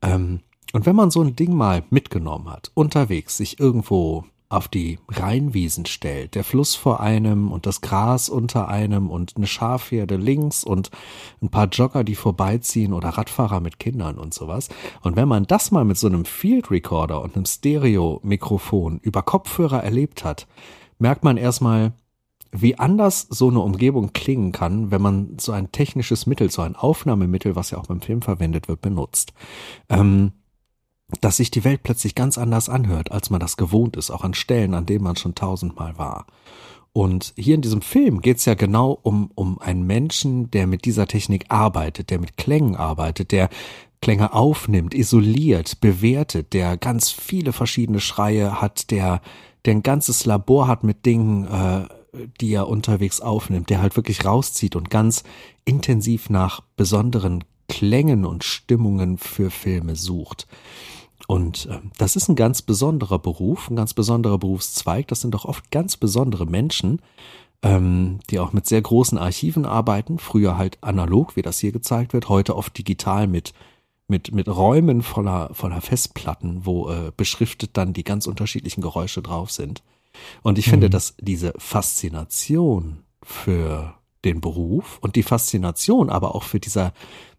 [0.00, 0.40] Ähm,
[0.72, 5.86] und wenn man so ein Ding mal mitgenommen hat, unterwegs, sich irgendwo auf die Rheinwiesen
[5.86, 10.90] stellt, der Fluss vor einem und das Gras unter einem und eine Schafherde links und
[11.40, 14.68] ein paar Jogger, die vorbeiziehen oder Radfahrer mit Kindern und sowas.
[15.00, 19.82] Und wenn man das mal mit so einem Field Recorder und einem Stereo-Mikrofon über Kopfhörer
[19.82, 20.46] erlebt hat,
[20.98, 21.94] merkt man erstmal,
[22.54, 26.76] wie anders so eine Umgebung klingen kann, wenn man so ein technisches Mittel, so ein
[26.76, 29.32] Aufnahmemittel, was ja auch beim Film verwendet wird, benutzt.
[29.88, 30.32] Ähm,
[31.20, 34.34] dass sich die Welt plötzlich ganz anders anhört, als man das gewohnt ist, auch an
[34.34, 36.26] Stellen, an denen man schon tausendmal war.
[36.92, 40.84] Und hier in diesem Film geht es ja genau um, um einen Menschen, der mit
[40.84, 43.48] dieser Technik arbeitet, der mit Klängen arbeitet, der
[44.02, 49.22] Klänge aufnimmt, isoliert, bewertet, der ganz viele verschiedene Schreie hat, der,
[49.64, 51.88] der ein ganzes Labor hat mit Dingen, äh,
[52.40, 55.22] die er unterwegs aufnimmt, der halt wirklich rauszieht und ganz
[55.64, 60.46] intensiv nach besonderen Klängen und Stimmungen für Filme sucht.
[61.28, 65.08] Und äh, das ist ein ganz besonderer Beruf, ein ganz besonderer Berufszweig.
[65.08, 67.00] Das sind doch oft ganz besondere Menschen,
[67.62, 70.18] ähm, die auch mit sehr großen Archiven arbeiten.
[70.18, 73.52] Früher halt analog, wie das hier gezeigt wird, heute oft digital mit
[74.08, 79.50] mit, mit Räumen voller, voller Festplatten, wo äh, beschriftet dann die ganz unterschiedlichen Geräusche drauf
[79.50, 79.82] sind.
[80.42, 80.70] Und ich mhm.
[80.72, 83.94] finde, dass diese Faszination für
[84.24, 86.92] den Beruf und die Faszination aber auch für dieser,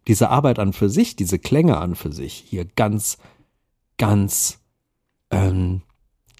[0.07, 3.18] diese Arbeit an für sich, diese Klänge an für sich hier ganz
[3.98, 4.60] ganz
[5.32, 5.82] ähm,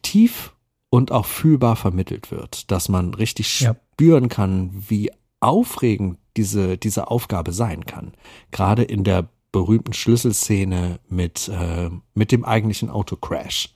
[0.02, 0.54] tief
[0.90, 3.76] und auch fühlbar vermittelt wird, dass man richtig ja.
[3.94, 8.14] spüren kann, wie aufregend diese, diese Aufgabe sein kann.
[8.52, 13.76] Gerade in der berühmten Schlüsselszene mit, äh, mit dem eigentlichen Autocrash.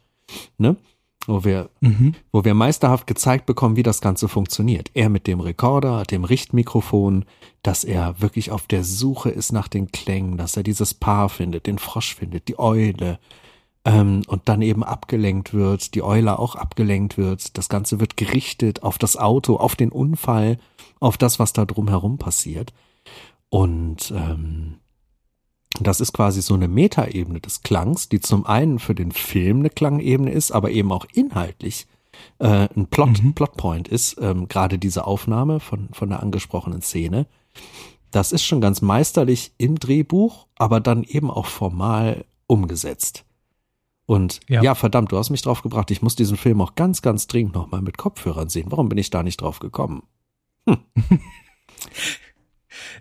[0.58, 0.76] Ne?
[1.26, 2.16] Wo wir, mhm.
[2.32, 4.92] wo wir meisterhaft gezeigt bekommen, wie das Ganze funktioniert.
[4.94, 7.26] Er mit dem Rekorder, dem Richtmikrofon,
[7.64, 11.68] dass er wirklich auf der Suche ist nach den Klängen, dass er dieses Paar findet,
[11.68, 13.20] den Frosch findet, die Eule,
[13.88, 17.58] ähm, und dann eben abgelenkt wird, die Eule auch abgelenkt wird.
[17.58, 20.58] Das Ganze wird gerichtet auf das Auto, auf den Unfall,
[21.00, 22.74] auf das, was da drumherum passiert.
[23.50, 24.80] Und ähm,
[25.80, 29.70] das ist quasi so eine Metaebene des Klangs, die zum einen für den Film eine
[29.70, 31.88] Klangebene ist, aber eben auch inhaltlich
[32.40, 33.36] äh, ein Plot, mhm.
[33.36, 37.26] Plotpoint ist, ähm, gerade diese Aufnahme von, von der angesprochenen Szene.
[38.12, 43.24] Das ist schon ganz meisterlich im Drehbuch, aber dann eben auch formal umgesetzt.
[44.08, 44.64] Und ja.
[44.64, 44.74] ja.
[44.74, 45.92] verdammt, du hast mich drauf gebracht.
[45.92, 48.72] Ich muss diesen Film auch ganz, ganz dringend nochmal mit Kopfhörern sehen.
[48.72, 50.04] Warum bin ich da nicht drauf gekommen?
[50.66, 50.78] Hm.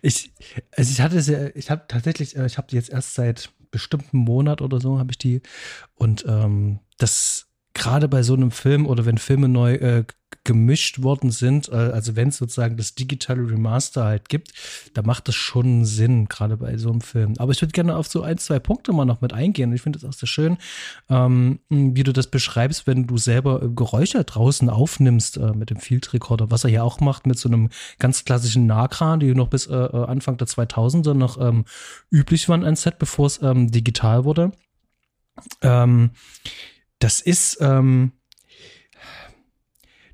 [0.02, 0.32] ich,
[0.76, 4.18] also ich hatte sehr, ich habe tatsächlich, äh, ich habe die jetzt erst seit bestimmten
[4.18, 5.42] Monat oder so habe ich die
[5.94, 7.45] und ähm, das
[7.76, 10.04] gerade bei so einem Film oder wenn Filme neu äh,
[10.44, 14.52] gemischt worden sind, äh, also wenn es sozusagen das digitale Remaster halt gibt,
[14.94, 17.34] da macht das schon Sinn, gerade bei so einem Film.
[17.38, 19.72] Aber ich würde gerne auf so ein, zwei Punkte mal noch mit eingehen.
[19.72, 20.56] Ich finde es auch sehr schön,
[21.10, 25.78] ähm, wie du das beschreibst, wenn du selber äh, Geräusche draußen aufnimmst äh, mit dem
[25.78, 29.48] Field Recorder, was er ja auch macht mit so einem ganz klassischen Nahkran, die noch
[29.48, 31.64] bis äh, äh Anfang der 2000er noch ähm,
[32.10, 34.52] üblich waren, ein Set, bevor es ähm, digital wurde.
[35.62, 36.10] Ähm,
[36.98, 38.12] das ist, ähm,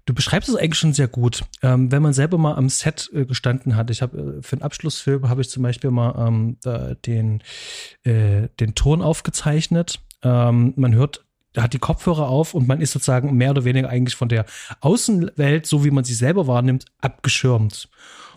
[0.05, 1.45] Du beschreibst es eigentlich schon sehr gut.
[1.63, 4.63] Ähm, wenn man selber mal am Set äh, gestanden hat, ich habe äh, für einen
[4.63, 6.57] Abschlussfilm habe ich zum Beispiel mal ähm,
[7.07, 7.41] den
[8.03, 10.01] äh, den Ton aufgezeichnet.
[10.25, 11.25] Ähm, man hört
[11.57, 14.47] hat die Kopfhörer auf und man ist sozusagen mehr oder weniger eigentlich von der
[14.81, 17.89] Außenwelt, so wie man sie selber wahrnimmt, abgeschirmt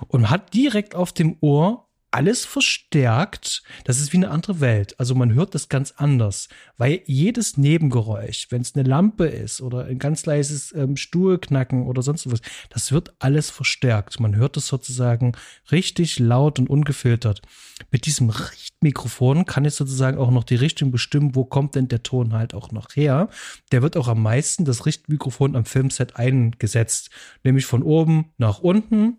[0.07, 1.84] und hat direkt auf dem Ohr
[2.15, 3.61] alles verstärkt.
[3.83, 4.97] Das ist wie eine andere Welt.
[5.01, 6.47] Also man hört das ganz anders,
[6.77, 12.01] weil jedes Nebengeräusch, wenn es eine Lampe ist oder ein ganz leises ähm, Stuhlknacken oder
[12.01, 12.39] sonst was,
[12.69, 14.21] das wird alles verstärkt.
[14.21, 15.33] Man hört es sozusagen
[15.71, 17.41] richtig laut und ungefiltert.
[17.91, 22.03] Mit diesem Richtmikrofon kann ich sozusagen auch noch die Richtung bestimmen, wo kommt denn der
[22.03, 23.27] Ton halt auch noch her.
[23.73, 27.09] Der wird auch am meisten das Richtmikrofon am Filmset eingesetzt,
[27.43, 29.17] nämlich von oben nach unten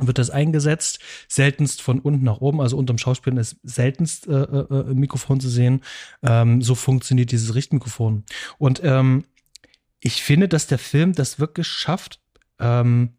[0.00, 0.98] wird das eingesetzt,
[1.28, 5.82] seltenst von unten nach oben, also unterm Schauspielern ist seltenst äh, äh, Mikrofon zu sehen.
[6.22, 8.24] Ähm, so funktioniert dieses Richtmikrofon.
[8.58, 9.24] Und ähm,
[10.00, 12.20] ich finde, dass der Film das wirklich schafft,
[12.58, 13.10] ähm,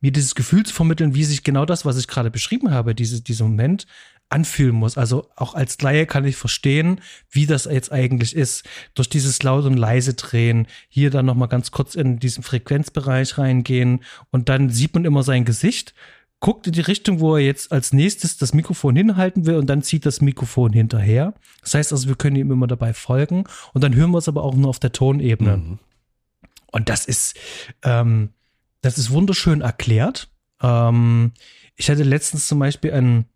[0.00, 3.22] mir dieses Gefühl zu vermitteln, wie sich genau das, was ich gerade beschrieben habe, diese,
[3.22, 3.86] dieser Moment
[4.32, 4.98] anfühlen muss.
[4.98, 7.00] Also auch als Laie kann ich verstehen,
[7.30, 8.64] wie das jetzt eigentlich ist.
[8.94, 13.38] Durch dieses laut und leise drehen, hier dann noch mal ganz kurz in diesen Frequenzbereich
[13.38, 14.00] reingehen
[14.30, 15.94] und dann sieht man immer sein Gesicht,
[16.40, 19.82] guckt in die Richtung, wo er jetzt als nächstes das Mikrofon hinhalten will und dann
[19.82, 21.34] zieht das Mikrofon hinterher.
[21.60, 24.42] Das heißt also, wir können ihm immer dabei folgen und dann hören wir es aber
[24.42, 25.58] auch nur auf der Tonebene.
[25.58, 25.78] Mhm.
[26.72, 27.36] Und das ist,
[27.84, 28.30] ähm,
[28.80, 30.30] das ist wunderschön erklärt.
[30.60, 31.32] Ähm,
[31.76, 33.26] ich hatte letztens zum Beispiel einen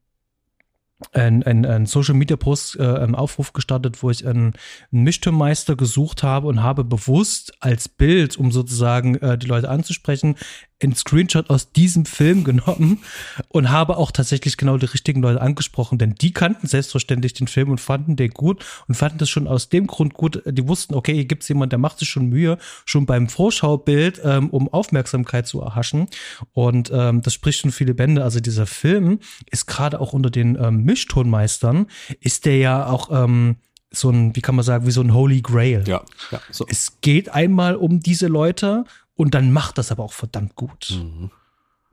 [1.12, 4.54] ein, ein, ein Social Media Post, äh, einen Aufruf gestartet, wo ich einen,
[4.92, 10.36] einen Mischtonmeister gesucht habe und habe bewusst als Bild, um sozusagen äh, die Leute anzusprechen,
[10.82, 13.02] einen Screenshot aus diesem Film genommen
[13.48, 17.70] und habe auch tatsächlich genau die richtigen Leute angesprochen, denn die kannten selbstverständlich den Film
[17.70, 20.42] und fanden den gut und fanden das schon aus dem Grund gut.
[20.46, 24.50] Die wussten, okay, hier gibt's jemand, der macht sich schon Mühe, schon beim Vorschaubild, ähm,
[24.50, 26.08] um Aufmerksamkeit zu erhaschen.
[26.52, 28.22] Und ähm, das spricht schon viele Bände.
[28.22, 29.20] Also dieser Film
[29.50, 31.86] ist gerade auch unter den ähm, Mischtonmeistern,
[32.20, 33.56] ist der ja auch ähm,
[33.90, 35.84] so ein, wie kann man sagen, wie so ein Holy Grail.
[35.86, 36.66] Ja, ja so.
[36.68, 38.84] Es geht einmal um diese Leute
[39.16, 40.92] und dann macht das aber auch verdammt gut.
[40.92, 41.30] Mhm.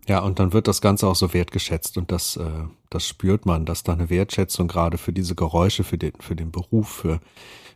[0.07, 3.65] Ja, und dann wird das Ganze auch so wertgeschätzt und das, äh, das spürt man,
[3.65, 7.19] dass da eine Wertschätzung gerade für diese Geräusche, für den, für den Beruf, für,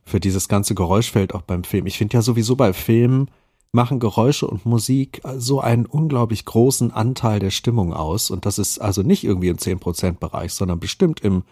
[0.03, 1.85] für dieses ganze Geräuschfeld auch beim Film.
[1.85, 3.31] Ich finde ja sowieso bei Filmen
[3.71, 8.79] machen Geräusche und Musik so einen unglaublich großen Anteil der Stimmung aus und das ist
[8.79, 11.43] also nicht irgendwie im 10% Bereich, sondern bestimmt im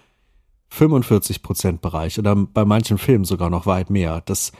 [0.74, 4.22] 45% Bereich oder bei manchen Filmen sogar noch weit mehr.
[4.26, 4.52] Das,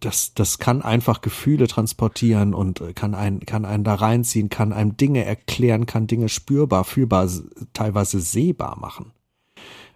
[0.00, 4.72] das, das kann einfach Gefühle transportieren und äh, kann einen, kann einen da reinziehen, kann
[4.72, 7.28] einem Dinge erklären, kann Dinge spürbar, fühlbar,
[7.72, 9.12] teilweise sehbar machen.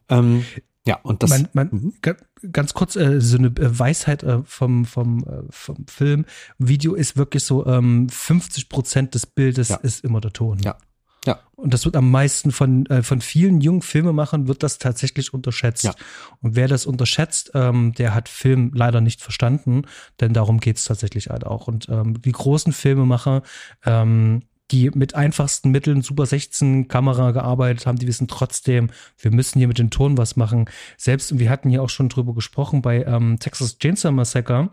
[0.08, 0.44] Ähm,
[0.86, 1.30] ja, und das.
[1.30, 1.94] Man, man, mhm.
[2.50, 6.24] Ganz kurz, äh, so eine äh, Weisheit äh, vom, vom, äh, vom Film.
[6.58, 9.76] Video ist wirklich so, ähm, 50 Prozent des Bildes ja.
[9.76, 10.58] ist immer der Ton.
[10.58, 10.76] Ja,
[11.26, 11.40] ja.
[11.54, 15.84] Und das wird am meisten von, äh, von vielen jungen Filmemachern wird das tatsächlich unterschätzt.
[15.84, 15.94] Ja.
[16.40, 19.82] Und wer das unterschätzt, ähm, der hat Film leider nicht verstanden,
[20.20, 21.68] denn darum geht's tatsächlich halt auch.
[21.68, 23.42] Und ähm, die großen Filmemacher,
[23.84, 24.42] ähm,
[24.72, 29.68] die mit einfachsten Mitteln Super 16 Kamera gearbeitet haben, die wissen trotzdem, wir müssen hier
[29.68, 30.68] mit dem Ton was machen.
[30.96, 34.70] Selbst, wir hatten hier auch schon drüber gesprochen bei ähm, Texas Chainsaw Massacre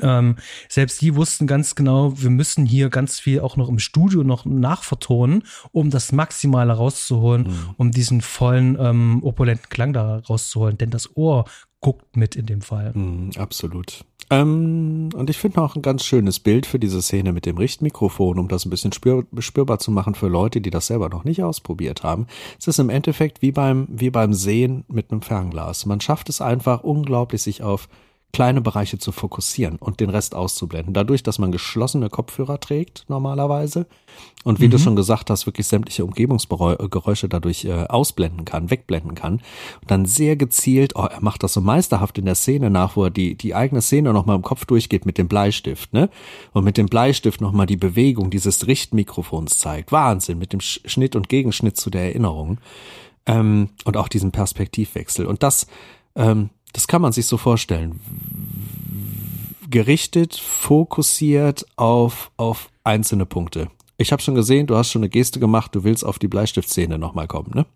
[0.00, 0.36] ähm,
[0.68, 4.44] selbst die wussten ganz genau, wir müssen hier ganz viel auch noch im Studio noch
[4.44, 7.74] nachvertonen, um das Maximale rauszuholen, mhm.
[7.76, 10.78] um diesen vollen, ähm, opulenten Klang da rauszuholen.
[10.78, 11.46] Denn das Ohr
[11.80, 12.92] guckt mit in dem Fall.
[12.94, 14.04] Mhm, absolut.
[14.30, 18.38] Ähm, und ich finde auch ein ganz schönes Bild für diese Szene mit dem Richtmikrofon,
[18.38, 21.42] um das ein bisschen spür, spürbar zu machen für Leute, die das selber noch nicht
[21.42, 22.26] ausprobiert haben.
[22.58, 25.86] Es ist im Endeffekt wie beim, wie beim Sehen mit einem Fernglas.
[25.86, 27.88] Man schafft es einfach unglaublich, sich auf
[28.32, 30.94] kleine Bereiche zu fokussieren und den Rest auszublenden.
[30.94, 33.86] Dadurch, dass man geschlossene Kopfhörer trägt normalerweise
[34.44, 34.72] und wie mhm.
[34.72, 39.34] du schon gesagt hast, wirklich sämtliche Umgebungsgeräusche dadurch äh, ausblenden kann, wegblenden kann
[39.80, 43.04] und dann sehr gezielt, oh, er macht das so meisterhaft in der Szene nach, wo
[43.04, 46.10] er die, die eigene Szene nochmal im Kopf durchgeht mit dem Bleistift, ne?
[46.52, 49.90] Und mit dem Bleistift nochmal die Bewegung dieses Richtmikrofons zeigt.
[49.90, 52.58] Wahnsinn, mit dem Schnitt und Gegenschnitt zu der Erinnerung.
[53.26, 55.26] Ähm, und auch diesen Perspektivwechsel.
[55.26, 55.66] Und das,
[56.18, 58.00] ähm, das kann man sich so vorstellen.
[59.70, 63.68] gerichtet, fokussiert auf, auf einzelne Punkte.
[63.96, 66.98] Ich habe schon gesehen, du hast schon eine Geste gemacht, du willst auf die Bleistiftszene
[66.98, 67.66] nochmal kommen, ne?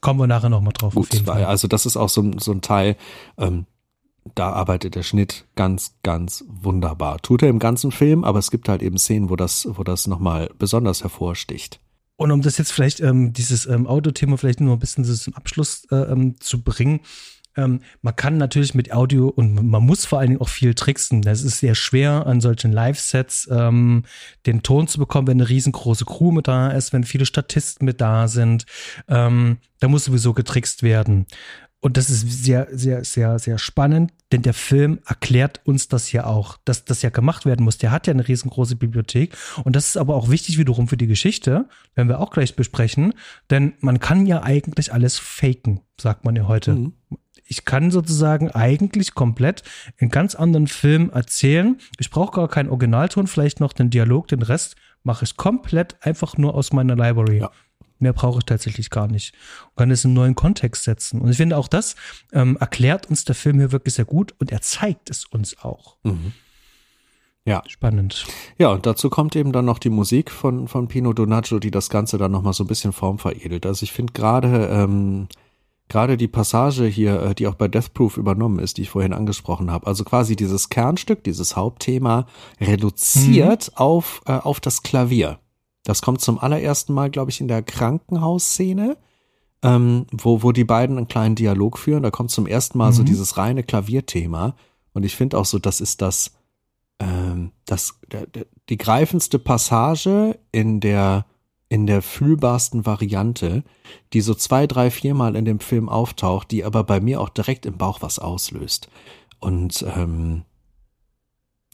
[0.00, 0.94] Kommen wir nachher nochmal drauf.
[0.94, 2.96] Gut, also das ist auch so, so ein Teil,
[3.38, 3.66] ähm,
[4.34, 7.18] da arbeitet der Schnitt ganz, ganz wunderbar.
[7.18, 10.06] Tut er im ganzen Film, aber es gibt halt eben Szenen, wo das, wo das
[10.06, 11.80] nochmal besonders hervorsticht.
[12.16, 15.86] Und um das jetzt vielleicht, ähm, dieses ähm, Autothema vielleicht nur ein bisschen zum Abschluss
[15.90, 17.00] äh, ähm, zu bringen,
[17.56, 21.22] ähm, man kann natürlich mit Audio und man muss vor allen Dingen auch viel tricksen.
[21.22, 24.04] Das ist sehr schwer, an solchen Live-Sets ähm,
[24.46, 28.00] den Ton zu bekommen, wenn eine riesengroße Crew mit da ist, wenn viele Statisten mit
[28.00, 28.66] da sind.
[29.08, 31.26] Ähm, da muss sowieso getrickst werden.
[31.80, 36.24] Und das ist sehr, sehr, sehr, sehr spannend, denn der Film erklärt uns das ja
[36.24, 37.78] auch, dass das ja gemacht werden muss.
[37.78, 39.36] Der hat ja eine riesengroße Bibliothek.
[39.62, 43.14] Und das ist aber auch wichtig wiederum für die Geschichte, werden wir auch gleich besprechen.
[43.50, 46.72] Denn man kann ja eigentlich alles faken, sagt man ja heute.
[46.74, 46.94] Mhm.
[47.46, 49.62] Ich kann sozusagen eigentlich komplett
[49.96, 51.78] in ganz anderen Film erzählen.
[51.98, 56.36] Ich brauche gar keinen Originalton, vielleicht noch den Dialog, den Rest mache ich komplett einfach
[56.36, 57.38] nur aus meiner Library.
[57.38, 57.50] Ja.
[57.98, 59.32] Mehr brauche ich tatsächlich gar nicht.
[59.70, 61.20] Und kann es in einen neuen Kontext setzen.
[61.20, 61.96] Und ich finde auch das
[62.32, 65.96] ähm, erklärt uns der Film hier wirklich sehr gut und er zeigt es uns auch.
[66.02, 66.32] Mhm.
[67.46, 67.62] Ja.
[67.68, 68.26] Spannend.
[68.58, 71.88] Ja, und dazu kommt eben dann noch die Musik von, von Pino Donaggio, die das
[71.88, 73.64] Ganze dann nochmal so ein bisschen Form veredelt.
[73.64, 75.28] Also ich finde gerade, ähm,
[75.88, 79.12] gerade die Passage hier, äh, die auch bei Death Proof übernommen ist, die ich vorhin
[79.12, 79.86] angesprochen habe.
[79.86, 82.26] Also quasi dieses Kernstück, dieses Hauptthema
[82.60, 83.78] reduziert mhm.
[83.78, 85.38] auf, äh, auf das Klavier.
[85.84, 88.96] Das kommt zum allerersten Mal, glaube ich, in der Krankenhausszene,
[89.62, 92.02] ähm, wo, wo die beiden einen kleinen Dialog führen.
[92.02, 92.94] Da kommt zum ersten Mal mhm.
[92.94, 94.56] so dieses reine Klavierthema.
[94.92, 96.32] Und ich finde auch so, das ist das,
[96.98, 101.26] ähm, das, der, der, die greifendste Passage in der,
[101.68, 103.64] in der fühlbarsten Variante,
[104.12, 107.66] die so zwei, drei, viermal in dem Film auftaucht, die aber bei mir auch direkt
[107.66, 108.88] im Bauch was auslöst.
[109.40, 110.44] Und ähm,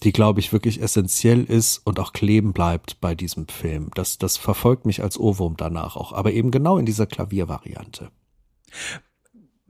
[0.02, 3.90] die, glaube ich, wirklich essentiell ist und auch kleben bleibt bei diesem Film.
[3.94, 8.10] Das, das verfolgt mich als Ohrwurm danach auch, aber eben genau in dieser Klaviervariante.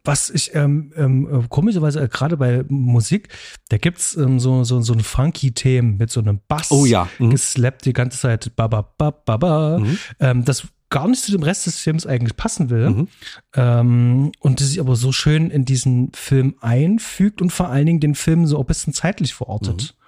[0.05, 3.29] Was ich ähm, ähm, komischerweise äh, gerade bei Musik,
[3.69, 7.09] da gibt's ähm, so, so, so ein funky Thema mit so einem Bass oh, ja.
[7.19, 7.31] mhm.
[7.31, 8.55] geslappt die ganze Zeit.
[8.57, 9.79] Ba, ba, ba, ba, ba.
[9.79, 9.99] Mhm.
[10.19, 12.91] Ähm, das gar nicht zu dem Rest des Films eigentlich passen will.
[12.91, 13.09] Mhm.
[13.55, 18.01] Ähm, und das sich aber so schön in diesen Film einfügt und vor allen Dingen
[18.01, 19.95] den Film so ein bisschen zeitlich verortet.
[19.95, 20.03] Mhm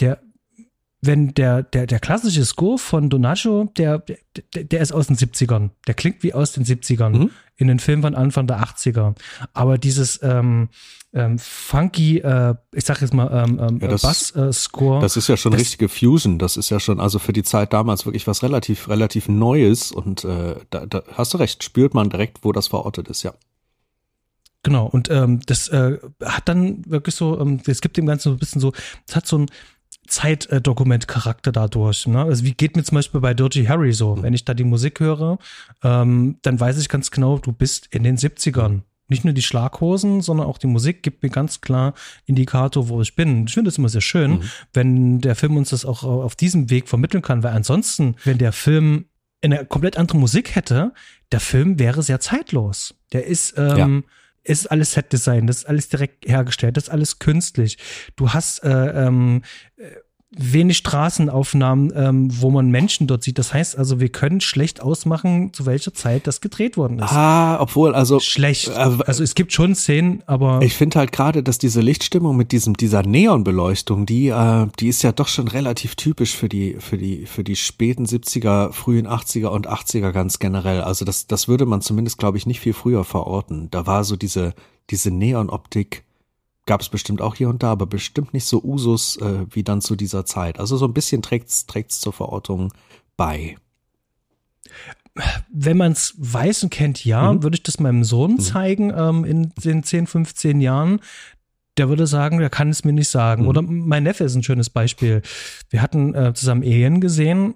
[0.00, 0.20] der,
[1.06, 4.02] wenn der, der, der klassische Score von Donaggio, der,
[4.54, 5.70] der, der ist aus den 70ern.
[5.86, 7.10] Der klingt wie aus den 70ern.
[7.10, 7.30] Mhm.
[7.56, 9.14] In den Filmen von Anfang der 80er.
[9.52, 10.68] Aber dieses ähm,
[11.12, 14.98] ähm, funky, äh, ich sag jetzt mal, ähm, ähm ja, Bass-Score.
[14.98, 16.38] Äh, das ist ja schon das, richtige Fusion.
[16.38, 19.92] Das ist ja schon, also für die Zeit damals wirklich was relativ, relativ Neues.
[19.92, 23.34] Und äh, da, da hast du recht, spürt man direkt, wo das verortet ist, ja.
[24.64, 28.30] Genau, und ähm, das äh, hat dann wirklich so, ähm, es gibt dem Ganzen so
[28.30, 28.72] ein bisschen so,
[29.06, 29.46] es hat so ein,
[30.06, 32.06] Zeitdokument-Charakter dadurch.
[32.06, 32.22] Ne?
[32.22, 34.16] Also wie geht mir zum Beispiel bei Dirty Harry so?
[34.16, 34.22] Mhm.
[34.22, 35.38] Wenn ich da die Musik höre,
[35.82, 38.82] ähm, dann weiß ich ganz genau, du bist in den 70ern.
[39.08, 41.92] Nicht nur die Schlaghosen, sondern auch die Musik gibt mir ganz klar
[42.24, 43.46] Indikator, wo ich bin.
[43.46, 44.50] Ich finde es immer sehr schön, mhm.
[44.72, 48.52] wenn der Film uns das auch auf diesem Weg vermitteln kann, weil ansonsten, wenn der
[48.52, 49.06] Film
[49.42, 50.94] eine komplett andere Musik hätte,
[51.32, 52.94] der Film wäre sehr zeitlos.
[53.12, 54.02] Der ist ähm, ja
[54.44, 57.78] ist alles Set-Design, das ist alles direkt hergestellt, das ist alles künstlich.
[58.16, 59.42] Du hast äh, ähm,
[60.38, 63.38] wenig Straßenaufnahmen, ähm, wo man Menschen dort sieht.
[63.38, 67.12] Das heißt also, wir können schlecht ausmachen, zu welcher Zeit das gedreht worden ist.
[67.12, 68.20] Ah, obwohl, also.
[68.20, 68.68] Schlecht.
[68.68, 68.72] Äh,
[69.06, 70.60] also es gibt schon Szenen, aber.
[70.62, 75.02] Ich finde halt gerade, dass diese Lichtstimmung mit diesem, dieser Neonbeleuchtung, die, äh, die ist
[75.02, 79.48] ja doch schon relativ typisch für die, für die, für die späten 70er, frühen 80er
[79.48, 80.80] und 80er ganz generell.
[80.80, 83.70] Also das, das würde man zumindest, glaube ich, nicht viel früher verorten.
[83.70, 84.54] Da war so diese,
[84.90, 86.04] diese Neonoptik
[86.66, 89.80] gab es bestimmt auch hier und da, aber bestimmt nicht so Usus äh, wie dann
[89.80, 90.58] zu dieser Zeit.
[90.58, 92.72] Also so ein bisschen trägt's trägt's zur Verortung
[93.16, 93.56] bei.
[95.52, 97.42] Wenn man es weiß und kennt, ja, mhm.
[97.42, 98.40] würde ich das meinem Sohn mhm.
[98.40, 101.00] zeigen ähm, in den 10, 15 Jahren.
[101.76, 103.42] Der würde sagen, der kann es mir nicht sagen.
[103.42, 103.48] Mhm.
[103.48, 105.22] Oder mein Neffe ist ein schönes Beispiel.
[105.70, 107.54] Wir hatten äh, zusammen Ehen gesehen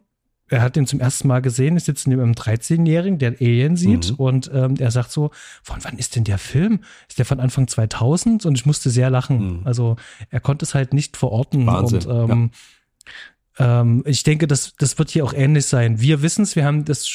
[0.48, 4.12] er hat ihn zum ersten Mal gesehen, ist jetzt neben einem 13-Jährigen, der Alien sieht
[4.12, 4.16] mhm.
[4.16, 5.30] und ähm, er sagt so,
[5.62, 6.80] von wann ist denn der Film?
[7.08, 8.46] Ist der von Anfang 2000?
[8.46, 9.60] Und ich musste sehr lachen.
[9.60, 9.66] Mhm.
[9.66, 9.96] Also
[10.30, 11.66] er konnte es halt nicht verorten.
[11.66, 12.04] Wahnsinn.
[12.06, 12.50] Und ähm,
[13.58, 13.80] ja.
[13.80, 16.00] ähm, ich denke, das, das wird hier auch ähnlich sein.
[16.00, 17.06] Wir wissen es, wir haben das,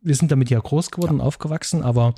[0.00, 1.24] wir sind damit ja groß geworden, ja.
[1.24, 2.14] aufgewachsen, aber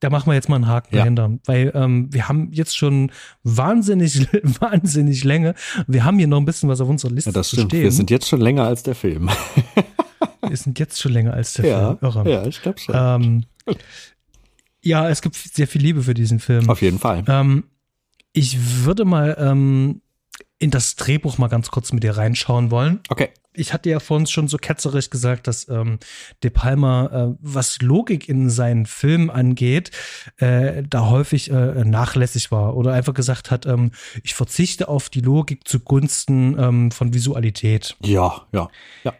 [0.00, 1.00] da machen wir jetzt mal einen Haken ja.
[1.00, 3.10] dahinter, weil ähm, wir haben jetzt schon
[3.42, 4.28] wahnsinnig,
[4.60, 5.54] wahnsinnig Länge.
[5.86, 7.70] Wir haben hier noch ein bisschen was auf unserer Liste ja, das stimmt.
[7.70, 7.84] Stehen.
[7.84, 9.30] Wir sind jetzt schon länger als der Film.
[10.48, 11.98] wir sind jetzt schon länger als der ja, Film.
[12.02, 12.30] Irre.
[12.30, 12.94] Ja, ich glaube schon.
[12.96, 13.44] Ähm,
[14.82, 16.68] ja, es gibt sehr viel Liebe für diesen Film.
[16.68, 17.24] Auf jeden Fall.
[17.26, 17.64] Ähm,
[18.32, 20.02] ich würde mal ähm,
[20.58, 23.00] in das Drehbuch mal ganz kurz mit dir reinschauen wollen.
[23.08, 23.30] Okay.
[23.56, 25.98] Ich hatte ja vorhin schon so ketzerisch gesagt, dass ähm,
[26.42, 29.92] De Palma, äh, was Logik in seinen Filmen angeht,
[30.38, 33.92] äh, da häufig äh, nachlässig war oder einfach gesagt hat, ähm,
[34.24, 37.96] ich verzichte auf die Logik zugunsten ähm, von Visualität.
[38.02, 38.68] Ja, ja,
[39.04, 39.14] ja.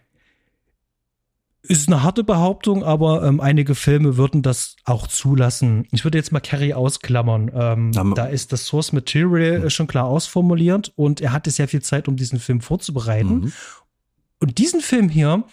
[1.66, 5.86] Ist eine harte Behauptung, aber ähm, einige Filme würden das auch zulassen.
[5.92, 7.50] Ich würde jetzt mal Carrie ausklammern.
[7.54, 9.70] Ähm, da ist das Source Material mhm.
[9.70, 13.40] schon klar ausformuliert und er hatte sehr viel Zeit, um diesen Film vorzubereiten.
[13.40, 13.52] Mhm.
[14.40, 15.44] Und diesen Film hier,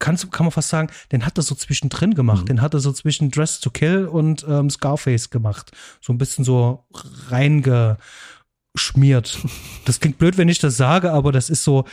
[0.00, 2.42] kann, kann man fast sagen, den hat er so zwischendrin gemacht.
[2.42, 2.46] Mhm.
[2.46, 5.70] Den hat er so zwischen Dress to Kill und ähm, Scarface gemacht.
[6.00, 6.84] So ein bisschen so
[7.28, 9.38] reingeschmiert.
[9.84, 11.84] Das klingt blöd, wenn ich das sage, aber das ist so,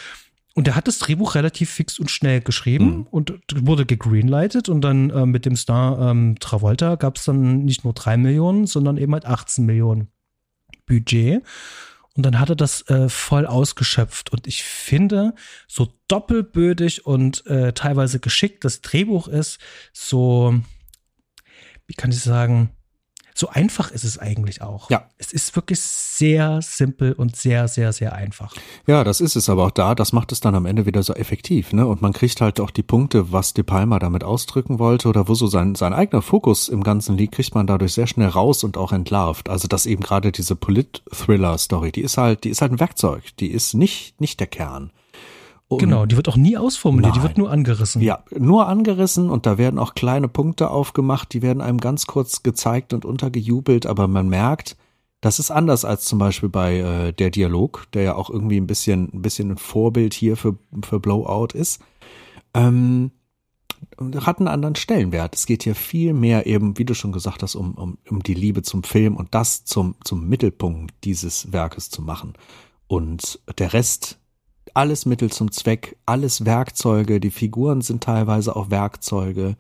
[0.56, 3.08] und er hat das Drehbuch relativ fix und schnell geschrieben mhm.
[3.10, 7.84] und wurde gegreenlightet und dann äh, mit dem Star ähm, Travolta gab es dann nicht
[7.84, 10.10] nur drei Millionen, sondern eben halt 18 Millionen
[10.86, 11.44] Budget.
[12.16, 14.32] Und dann hat er das äh, voll ausgeschöpft.
[14.32, 15.34] Und ich finde,
[15.68, 19.60] so doppelbödig und äh, teilweise geschickt das Drehbuch ist,
[19.92, 20.54] so,
[21.88, 22.70] wie kann ich sagen,
[23.36, 24.90] so einfach ist es eigentlich auch.
[24.90, 25.08] Ja.
[25.18, 28.54] Es ist wirklich sehr simpel und sehr, sehr, sehr einfach.
[28.86, 29.96] Ja, das ist es aber auch da.
[29.96, 31.88] Das macht es dann am Ende wieder so effektiv, ne?
[31.88, 35.36] Und man kriegt halt auch die Punkte, was De Palma damit ausdrücken wollte oder wo
[35.36, 38.78] so sein, sein eigener Fokus im Ganzen liegt, kriegt man dadurch sehr schnell raus und
[38.78, 39.50] auch entlarvt.
[39.50, 43.24] Also, dass eben gerade diese Polit-Thriller-Story, die ist halt, die ist halt ein Werkzeug.
[43.38, 44.92] Die ist nicht, nicht der Kern.
[45.74, 47.22] Und genau, die wird auch nie ausformuliert, nein.
[47.22, 48.02] die wird nur angerissen.
[48.02, 52.44] Ja, nur angerissen und da werden auch kleine Punkte aufgemacht, die werden einem ganz kurz
[52.44, 54.78] gezeigt und untergejubelt, aber man merkt,
[55.24, 58.68] das ist anders als zum Beispiel bei äh, der Dialog, der ja auch irgendwie ein
[58.68, 61.82] bisschen, ein bisschen ein Vorbild hier für, für Blowout ist.
[62.54, 63.12] Ähm,
[64.18, 65.36] hat einen anderen Stellenwert.
[65.36, 68.34] Es geht hier viel mehr eben, wie du schon gesagt hast, um, um, um die
[68.34, 72.34] Liebe zum Film und das zum, zum Mittelpunkt dieses Werkes zu machen.
[72.88, 74.20] Und der Rest
[74.74, 79.56] alles Mittel zum Zweck, alles Werkzeuge, die Figuren sind teilweise auch Werkzeuge.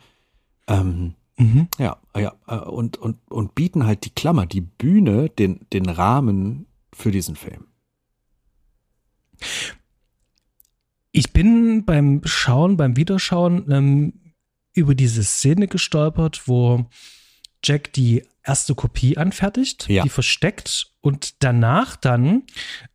[0.67, 1.67] Ähm, mhm.
[1.77, 6.67] Ja, ja, äh, und, und, und bieten halt die Klammer, die Bühne, den, den Rahmen
[6.93, 7.67] für diesen Film.
[11.11, 14.13] Ich bin beim Schauen, beim Wiederschauen ähm,
[14.73, 16.85] über diese Szene gestolpert, wo
[17.63, 20.03] Jack die erste Kopie anfertigt, ja.
[20.03, 22.43] die versteckt und danach dann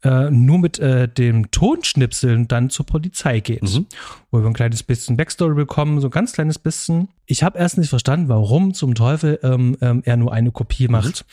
[0.02, 3.62] äh, nur mit äh, dem Tonschnipseln dann zur Polizei geht.
[3.62, 3.84] Mhm.
[4.30, 7.08] Wo wir ein kleines bisschen Backstory bekommen, so ein ganz kleines bisschen.
[7.26, 10.92] Ich habe erst nicht verstanden, warum zum Teufel ähm, ähm, er nur eine Kopie mhm.
[10.92, 11.26] macht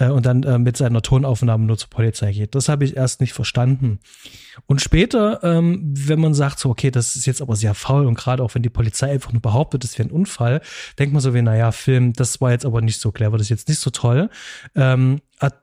[0.00, 0.06] mhm.
[0.06, 2.54] äh, und dann äh, mit seiner Tonaufnahme nur zur Polizei geht.
[2.54, 4.00] Das habe ich erst nicht verstanden.
[4.64, 8.14] Und später, ähm, wenn man sagt, so, okay, das ist jetzt aber sehr faul und
[8.14, 10.62] gerade auch wenn die Polizei einfach nur behauptet, es wäre ein Unfall,
[10.98, 13.50] denkt man so wie, naja, Film, das war jetzt aber nicht so clever, das ist
[13.50, 14.30] jetzt nicht so toll.
[14.74, 15.61] Ähm, hat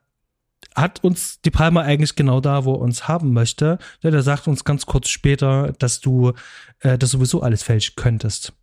[1.01, 3.79] uns die Palme eigentlich genau da, wo er uns haben möchte.
[4.03, 6.33] Der sagt uns ganz kurz später, dass du
[6.79, 8.53] äh, das sowieso alles fälschen könntest.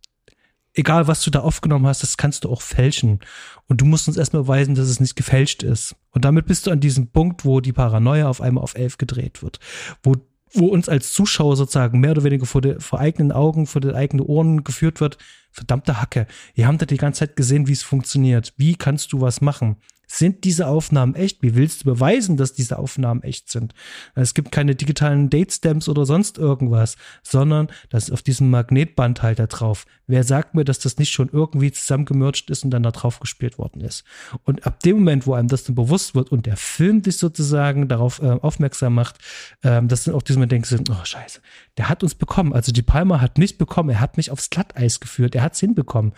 [0.73, 3.19] Egal, was du da aufgenommen hast, das kannst du auch fälschen.
[3.67, 5.95] Und du musst uns erstmal weisen, dass es nicht gefälscht ist.
[6.11, 9.41] Und damit bist du an diesem Punkt, wo die Paranoia auf einmal auf elf gedreht
[9.41, 9.59] wird.
[10.03, 10.15] Wo,
[10.53, 13.95] wo uns als Zuschauer sozusagen mehr oder weniger vor, de, vor eigenen Augen, vor den
[13.95, 15.17] eigenen Ohren geführt wird.
[15.51, 16.27] Verdammte Hacke.
[16.53, 18.53] Wir haben da die ganze Zeit gesehen, wie es funktioniert.
[18.57, 19.77] Wie kannst du was machen?
[20.09, 21.43] Sind diese Aufnahmen echt?
[21.43, 23.73] Wie willst du beweisen, dass diese Aufnahmen echt sind?
[24.15, 29.85] Es gibt keine digitalen Datestamps oder sonst irgendwas, sondern das ist auf diesem Magnetbandhalter drauf.
[30.07, 33.57] Wer sagt mir, dass das nicht schon irgendwie zusammengemercht ist und dann da drauf gespielt
[33.57, 34.05] worden ist?
[34.45, 37.89] Und ab dem Moment, wo einem das dann bewusst wird und der Film dich sozusagen
[37.89, 39.17] darauf äh, aufmerksam macht,
[39.61, 41.41] äh, dass dann auf diesem Moment denkst oh scheiße,
[41.77, 42.53] der hat uns bekommen.
[42.53, 45.59] Also die Palmer hat nicht bekommen, er hat mich aufs Glatteis geführt, er hat es
[45.59, 46.13] hinbekommen.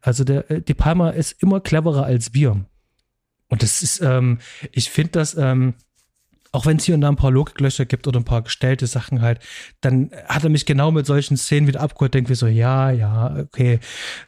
[0.00, 2.64] Also der, äh, die Palmer ist immer cleverer als wir.
[3.52, 4.38] Und das ist, ähm,
[4.72, 5.74] ich finde das, ähm,
[6.52, 9.20] auch wenn es hier und da ein paar Logiklöcher gibt oder ein paar gestellte Sachen
[9.20, 9.40] halt,
[9.82, 13.36] dann hat er mich genau mit solchen Szenen wieder abgeholt, denkt wie so, ja, ja,
[13.36, 13.78] okay,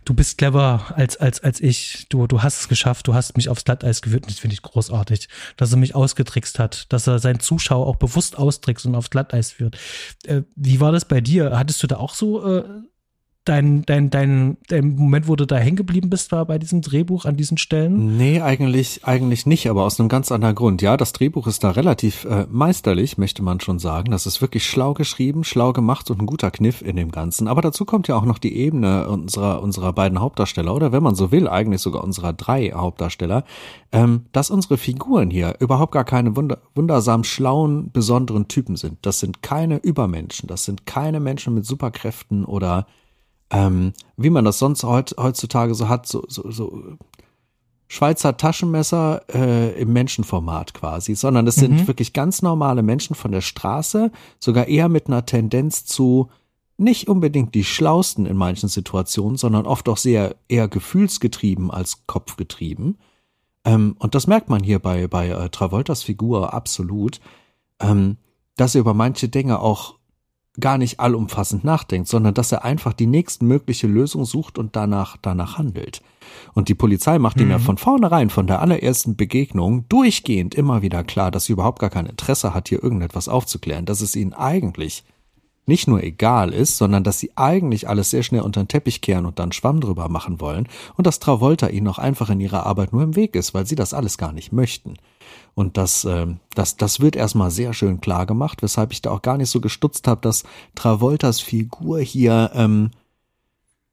[0.05, 3.49] du bist clever als, als, als ich, du, du hast es geschafft, du hast mich
[3.49, 7.41] aufs Glatteis geführt, das finde ich großartig, dass er mich ausgetrickst hat, dass er seinen
[7.41, 9.79] Zuschauer auch bewusst austrickst und aufs Glatteis führt.
[10.27, 11.59] Äh, wie war das bei dir?
[11.59, 12.65] Hattest du da auch so, äh,
[13.45, 17.25] dein, dein, dein, dein Moment, wo du da hängen geblieben bist, war bei diesem Drehbuch
[17.25, 18.17] an diesen Stellen?
[18.17, 20.81] Nee, eigentlich, eigentlich nicht, aber aus einem ganz anderen Grund.
[20.83, 24.11] Ja, das Drehbuch ist da relativ äh, meisterlich, möchte man schon sagen.
[24.11, 27.47] Das ist wirklich schlau geschrieben, schlau gemacht und ein guter Kniff in dem Ganzen.
[27.47, 31.15] Aber dazu kommt ja auch noch die Ebene unserer, unserer beiden Hauptdarsteller, oder wenn man
[31.15, 33.45] so will, eigentlich sogar unserer drei Hauptdarsteller,
[33.93, 38.99] ähm, dass unsere Figuren hier überhaupt gar keine wunder, wundersam schlauen, besonderen Typen sind.
[39.03, 42.87] Das sind keine Übermenschen, das sind keine Menschen mit Superkräften oder
[43.51, 46.97] ähm, wie man das sonst heut, heutzutage so hat, so, so, so
[47.87, 51.87] Schweizer Taschenmesser äh, im Menschenformat quasi, sondern es sind mhm.
[51.87, 54.11] wirklich ganz normale Menschen von der Straße,
[54.41, 56.29] sogar eher mit einer Tendenz zu
[56.77, 62.99] nicht unbedingt die schlausten in manchen Situationen, sondern oft auch sehr eher gefühlsgetrieben als kopfgetrieben.
[63.65, 67.21] Ähm, und das merkt man hier bei, bei äh, Travoltas Figur absolut,
[67.81, 68.17] ähm,
[68.57, 69.97] dass er über manche Dinge auch
[70.61, 75.59] gar nicht allumfassend nachdenkt, sondern dass er einfach die nächstmögliche Lösung sucht und danach, danach
[75.59, 76.01] handelt.
[76.53, 77.43] Und die Polizei macht mhm.
[77.43, 77.63] ihm ja mhm.
[77.63, 82.07] von vornherein, von der allerersten Begegnung, durchgehend immer wieder klar, dass sie überhaupt gar kein
[82.07, 85.05] Interesse hat, hier irgendetwas aufzuklären, dass es ihnen eigentlich
[85.67, 89.27] nicht nur egal ist, sondern dass sie eigentlich alles sehr schnell unter den Teppich kehren
[89.27, 92.93] und dann Schwamm drüber machen wollen und dass Travolta ihnen auch einfach in ihrer Arbeit
[92.93, 94.95] nur im Weg ist, weil sie das alles gar nicht möchten.
[95.55, 99.23] Und das, äh, das, das wird erstmal sehr schön klar gemacht, weshalb ich da auch
[99.23, 102.91] gar nicht so gestutzt habe, dass Travoltas Figur hier ähm,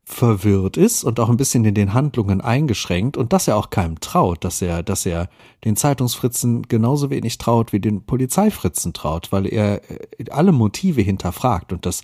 [0.04, 4.00] verwirrt ist und auch ein bisschen in den Handlungen eingeschränkt und dass er auch keinem
[4.00, 5.30] traut, dass er, dass er
[5.64, 11.72] den Zeitungsfritzen genauso wenig traut wie den Polizeifritzen traut, weil er äh, alle Motive hinterfragt
[11.72, 12.02] und das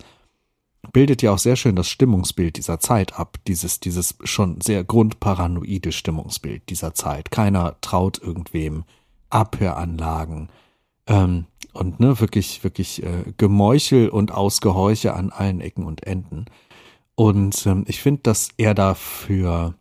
[0.92, 5.92] bildet ja auch sehr schön das Stimmungsbild dieser Zeit ab, dieses, dieses schon sehr grundparanoide
[5.92, 7.30] Stimmungsbild dieser Zeit.
[7.30, 8.84] Keiner traut irgendwem
[9.28, 10.48] Abhöranlagen
[11.06, 16.46] ähm, und ne, wirklich, wirklich äh, Gemeuchel und Ausgehorche an allen Ecken und Enden.
[17.18, 19.74] Und ähm, ich finde, dass er dafür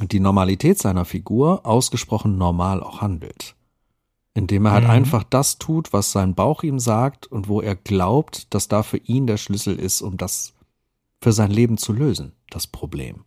[0.00, 3.54] die Normalität seiner Figur ausgesprochen normal auch handelt.
[4.34, 4.90] Indem er halt mhm.
[4.90, 8.96] einfach das tut, was sein Bauch ihm sagt und wo er glaubt, dass da für
[8.96, 10.52] ihn der Schlüssel ist, um das
[11.22, 13.24] für sein Leben zu lösen, das Problem.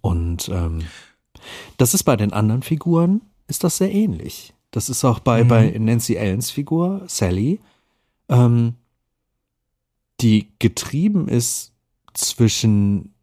[0.00, 0.84] Und ähm,
[1.78, 4.54] das ist bei den anderen Figuren, ist das sehr ähnlich.
[4.70, 5.48] Das ist auch bei, mhm.
[5.48, 7.58] bei Nancy Allens Figur, Sally,
[8.28, 8.76] ähm,
[10.20, 11.72] die getrieben ist
[12.14, 13.14] zwischen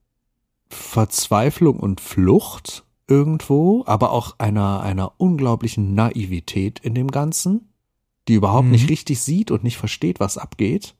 [0.68, 7.70] Verzweiflung und Flucht irgendwo, aber auch einer, einer unglaublichen Naivität in dem Ganzen,
[8.28, 8.72] die überhaupt mhm.
[8.72, 10.95] nicht richtig sieht und nicht versteht, was abgeht.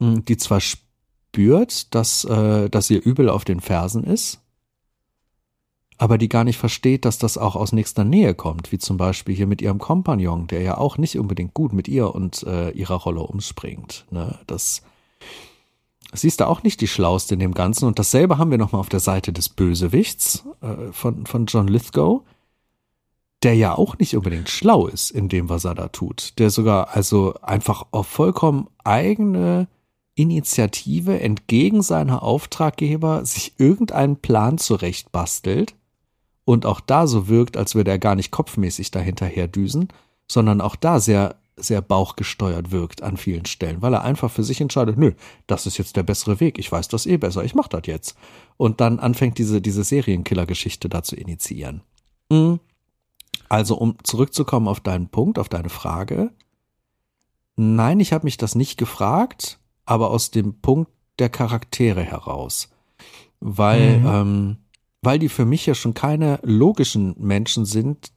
[0.00, 4.40] Hm, die zwar spürt, dass, äh, dass ihr übel auf den Fersen ist,
[5.96, 9.34] aber die gar nicht versteht, dass das auch aus nächster Nähe kommt, wie zum Beispiel
[9.34, 12.94] hier mit ihrem Kompagnon, der ja auch nicht unbedingt gut mit ihr und äh, ihrer
[12.94, 14.06] Rolle umspringt.
[14.10, 14.38] Ne?
[14.46, 14.82] Das,
[16.12, 17.86] Sie ist da auch nicht die Schlauste in dem Ganzen.
[17.86, 22.22] Und dasselbe haben wir nochmal auf der Seite des Bösewichts äh, von, von John Lithgow,
[23.42, 26.38] der ja auch nicht unbedingt schlau ist in dem, was er da tut.
[26.38, 29.68] Der sogar also einfach auf vollkommen eigene
[30.14, 35.76] Initiative entgegen seiner Auftraggeber sich irgendeinen Plan zurechtbastelt
[36.44, 39.88] und auch da so wirkt, als würde er gar nicht kopfmäßig dahinterher düsen,
[40.26, 44.60] sondern auch da sehr sehr bauchgesteuert wirkt an vielen Stellen, weil er einfach für sich
[44.60, 45.12] entscheidet, nö,
[45.46, 48.16] das ist jetzt der bessere Weg, ich weiß das eh besser, ich mach das jetzt.
[48.56, 51.82] Und dann anfängt diese, diese Serienkiller-Geschichte da zu initiieren.
[52.30, 52.60] Mhm.
[53.48, 56.30] Also, um zurückzukommen auf deinen Punkt, auf deine Frage.
[57.56, 62.68] Nein, ich habe mich das nicht gefragt, aber aus dem Punkt der Charaktere heraus.
[63.40, 64.06] Weil, mhm.
[64.06, 64.56] ähm,
[65.02, 68.12] weil die für mich ja schon keine logischen Menschen sind,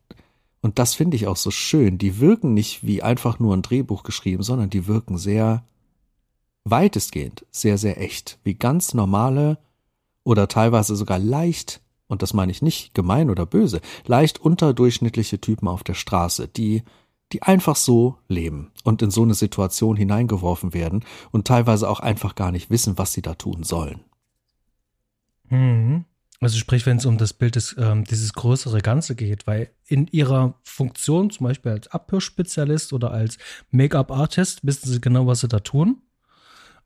[0.61, 1.97] und das finde ich auch so schön.
[1.97, 5.63] Die wirken nicht wie einfach nur ein Drehbuch geschrieben, sondern die wirken sehr
[6.63, 8.39] weitestgehend, sehr, sehr echt.
[8.43, 9.57] Wie ganz normale
[10.23, 15.67] oder teilweise sogar leicht, und das meine ich nicht gemein oder böse, leicht unterdurchschnittliche Typen
[15.67, 16.83] auf der Straße, die
[17.31, 22.35] die einfach so leben und in so eine Situation hineingeworfen werden und teilweise auch einfach
[22.35, 24.01] gar nicht wissen, was sie da tun sollen.
[25.49, 26.05] Mhm.
[26.41, 30.07] Also sprich, wenn es um das Bild des, ähm, dieses größere Ganze geht, weil in
[30.07, 33.37] ihrer Funktion, zum Beispiel als Abhörspezialist oder als
[33.69, 36.01] Make-up-Artist, wissen sie genau, was sie da tun.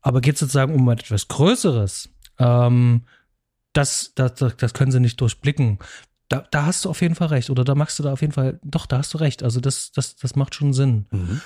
[0.02, 3.06] Aber geht es sozusagen um etwas Größeres, ähm,
[3.72, 5.78] das, das, das können sie nicht durchblicken.
[6.28, 7.50] Da, da hast du auf jeden Fall recht.
[7.50, 9.42] Oder da machst du da auf jeden Fall, doch, da hast du recht.
[9.42, 11.06] Also das, das, das macht schon Sinn.
[11.10, 11.40] Mhm.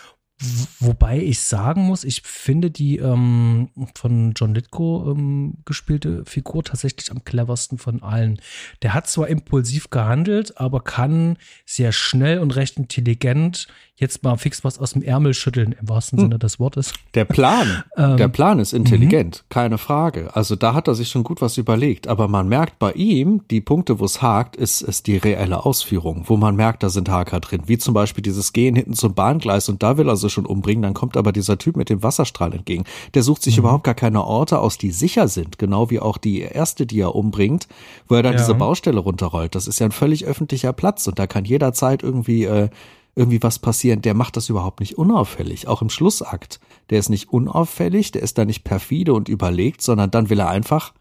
[0.78, 7.10] Wobei ich sagen muss, ich finde die ähm, von John Litko ähm, gespielte Figur tatsächlich
[7.10, 8.40] am cleversten von allen.
[8.80, 11.36] Der hat zwar impulsiv gehandelt, aber kann
[11.66, 13.68] sehr schnell und recht intelligent
[14.01, 16.24] jetzt mal fix was aus dem Ärmel schütteln, im wahrsten hm.
[16.24, 16.93] Sinne des Wortes.
[17.14, 19.52] Der Plan, ähm, der Plan ist intelligent, mhm.
[19.52, 20.35] keine Frage.
[20.35, 22.09] Also da hat er sich schon gut was überlegt.
[22.09, 26.24] Aber man merkt bei ihm, die Punkte, wo es hakt, ist, ist die reelle Ausführung,
[26.27, 27.62] wo man merkt, da sind Haker drin.
[27.66, 30.82] Wie zum Beispiel dieses Gehen hinten zum Bahngleis und da will er sie schon umbringen,
[30.82, 32.85] dann kommt aber dieser Typ mit dem Wasserstrahl entgegen.
[33.14, 33.60] Der sucht sich mhm.
[33.60, 37.14] überhaupt gar keine Orte aus, die sicher sind, genau wie auch die erste, die er
[37.14, 37.68] umbringt,
[38.09, 38.39] wo er dann ja.
[38.39, 39.55] diese Baustelle runterrollt.
[39.55, 42.70] Das ist ja ein völlig öffentlicher Platz und da kann jederzeit irgendwie äh,
[43.15, 45.69] irgendwie was passieren, der macht das überhaupt nicht unauffällig.
[45.69, 46.61] Auch im Schlussakt.
[46.91, 50.49] Der ist nicht unauffällig, der ist da nicht perfide und überlegt, sondern dann will er
[50.49, 50.95] einfach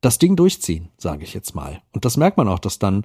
[0.00, 1.82] das Ding durchziehen, sage ich jetzt mal.
[1.92, 3.04] Und das merkt man auch, dass dann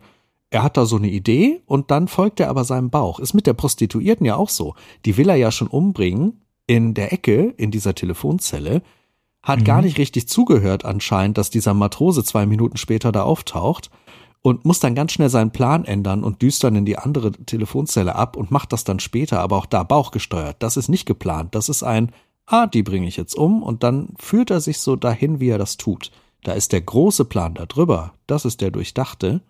[0.51, 3.19] er hat da so eine Idee und dann folgt er aber seinem Bauch.
[3.19, 4.75] Ist mit der Prostituierten ja auch so.
[5.05, 8.81] Die will er ja schon umbringen in der Ecke in dieser Telefonzelle,
[9.41, 9.63] hat mhm.
[9.63, 13.89] gar nicht richtig zugehört anscheinend, dass dieser Matrose zwei Minuten später da auftaucht
[14.41, 18.15] und muss dann ganz schnell seinen Plan ändern und düst dann in die andere Telefonzelle
[18.15, 20.57] ab und macht das dann später, aber auch da bauchgesteuert.
[20.59, 21.53] Das ist nicht geplant.
[21.53, 22.11] Das ist ein,
[22.47, 25.59] ah, die bringe ich jetzt um und dann führt er sich so dahin, wie er
[25.59, 26.11] das tut.
[26.43, 28.13] Da ist der große Plan da drüber.
[28.25, 29.41] Das ist der durchdachte.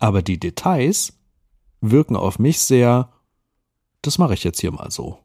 [0.00, 1.12] Aber die Details
[1.80, 3.12] wirken auf mich sehr,
[4.02, 5.18] das mache ich jetzt hier mal so.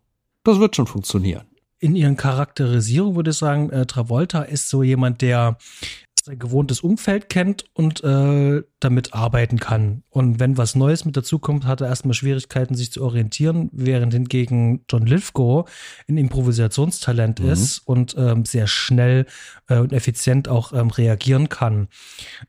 [0.44, 1.45] Das wird schon funktionieren.
[1.80, 5.57] In ihren Charakterisierung würde ich sagen, äh, Travolta ist so jemand, der
[6.31, 10.03] sein gewohntes Umfeld kennt und äh, damit arbeiten kann.
[10.09, 14.83] Und wenn was Neues mit dazukommt, hat er erstmal Schwierigkeiten, sich zu orientieren, während hingegen
[14.89, 15.69] John Lithgow
[16.07, 17.49] ein Improvisationstalent mhm.
[17.49, 19.25] ist und ähm, sehr schnell
[19.72, 21.88] äh, und effizient auch ähm, reagieren kann.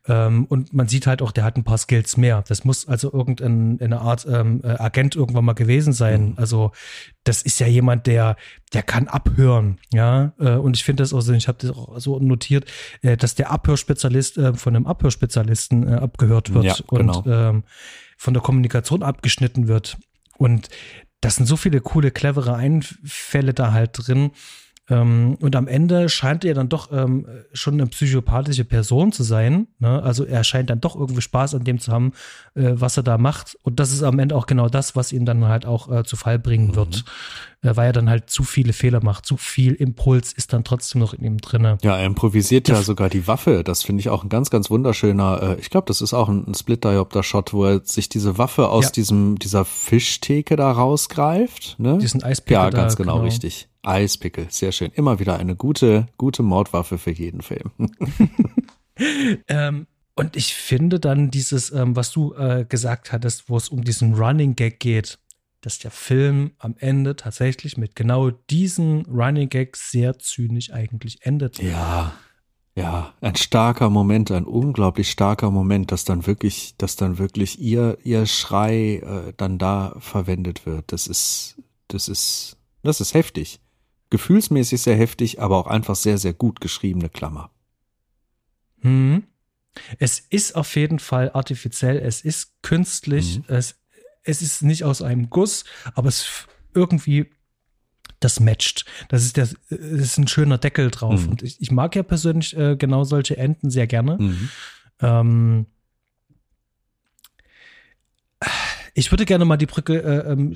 [0.07, 2.43] Ähm, und man sieht halt auch, der hat ein paar Skills mehr.
[2.47, 6.31] Das muss also irgendeine Art ähm, äh, Agent irgendwann mal gewesen sein.
[6.31, 6.33] Mhm.
[6.37, 6.71] Also
[7.23, 8.35] das ist ja jemand, der,
[8.73, 10.33] der kann abhören, ja.
[10.39, 12.69] Äh, und ich finde das auch so, ich habe das auch so notiert,
[13.01, 17.19] äh, dass der Abhörspezialist äh, von einem Abhörspezialisten äh, abgehört wird ja, genau.
[17.19, 17.63] und ähm,
[18.17, 19.97] von der Kommunikation abgeschnitten wird.
[20.37, 20.69] Und
[21.21, 24.31] das sind so viele coole, clevere Einfälle da halt drin.
[24.89, 29.67] Ähm, und am Ende scheint er dann doch ähm, schon eine psychopathische Person zu sein.
[29.79, 30.03] Ne?
[30.03, 32.11] Also er scheint dann doch irgendwie Spaß an dem zu haben,
[32.55, 33.57] äh, was er da macht.
[33.63, 36.17] Und das ist am Ende auch genau das, was ihn dann halt auch äh, zu
[36.17, 36.97] Fall bringen wird.
[36.97, 37.69] Mhm.
[37.69, 39.25] Äh, weil er dann halt zu viele Fehler macht.
[39.25, 41.77] Zu viel Impuls ist dann trotzdem noch in ihm drinne.
[41.81, 43.63] Ja, er improvisiert ja sogar die Waffe.
[43.63, 45.57] Das finde ich auch ein ganz, ganz wunderschöner.
[45.57, 48.85] Äh, ich glaube, das ist auch ein, ein Split-Diopter-Shot, wo er sich diese Waffe aus
[48.85, 48.91] ja.
[48.91, 51.79] diesem dieser Fischtheke da rausgreift.
[51.79, 51.99] Ne?
[51.99, 52.55] Diesen Eispickel.
[52.55, 53.69] Ja, ganz genau, genau richtig.
[53.83, 54.91] Eispickel, sehr schön.
[54.93, 57.71] Immer wieder eine gute, gute Mordwaffe für jeden Film.
[59.47, 63.83] ähm, und ich finde dann dieses, ähm, was du äh, gesagt hattest, wo es um
[63.83, 65.19] diesen Running Gag geht,
[65.61, 71.61] dass der Film am Ende tatsächlich mit genau diesen Running Gags sehr zynisch eigentlich endet.
[71.61, 72.13] Ja,
[72.75, 77.97] ja, ein starker Moment, ein unglaublich starker Moment, dass dann wirklich, dass dann wirklich ihr,
[78.03, 80.91] ihr Schrei äh, dann da verwendet wird.
[80.91, 83.59] Das ist, das ist, das ist heftig
[84.13, 87.49] gefühlsmäßig sehr heftig, aber auch einfach sehr, sehr gut geschriebene Klammer.
[88.81, 89.23] Hm.
[89.97, 93.45] Es ist auf jeden Fall artifiziell, es ist künstlich, mhm.
[93.47, 93.79] es,
[94.21, 95.63] es ist nicht aus einem Guss,
[95.95, 96.45] aber es
[96.75, 97.31] irgendwie
[98.19, 98.85] das matcht.
[99.09, 101.25] Das ist, der, das ist ein schöner Deckel drauf.
[101.25, 101.31] Mhm.
[101.31, 104.17] Und ich, ich, mag ja persönlich äh, genau solche Enden sehr gerne.
[104.19, 104.49] Mhm.
[105.01, 105.65] Ähm,
[108.93, 110.55] ich würde gerne mal die Brücke äh, ähm,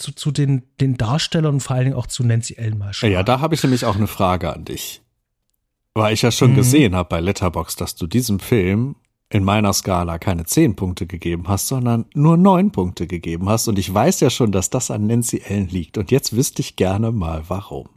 [0.00, 3.12] zu, zu den, den Darstellern und vor allen Dingen auch zu Nancy Ellen mal schauen.
[3.12, 5.02] Ja, da habe ich nämlich auch eine Frage an dich.
[5.94, 6.56] Weil ich ja schon mhm.
[6.56, 8.96] gesehen habe bei Letterbox, dass du diesem Film
[9.28, 13.68] in meiner Skala keine zehn Punkte gegeben hast, sondern nur neun Punkte gegeben hast.
[13.68, 15.98] Und ich weiß ja schon, dass das an Nancy Ellen liegt.
[15.98, 17.88] Und jetzt wüsste ich gerne mal, warum.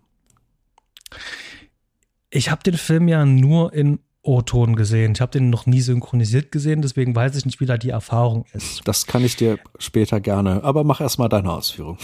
[2.29, 5.13] Ich habe den Film ja nur in O-Ton gesehen.
[5.13, 8.45] Ich habe den noch nie synchronisiert gesehen, deswegen weiß ich nicht, wie da die Erfahrung
[8.53, 8.81] ist.
[8.85, 11.97] Das kann ich dir später gerne, aber mach erst mal deine Ausführung.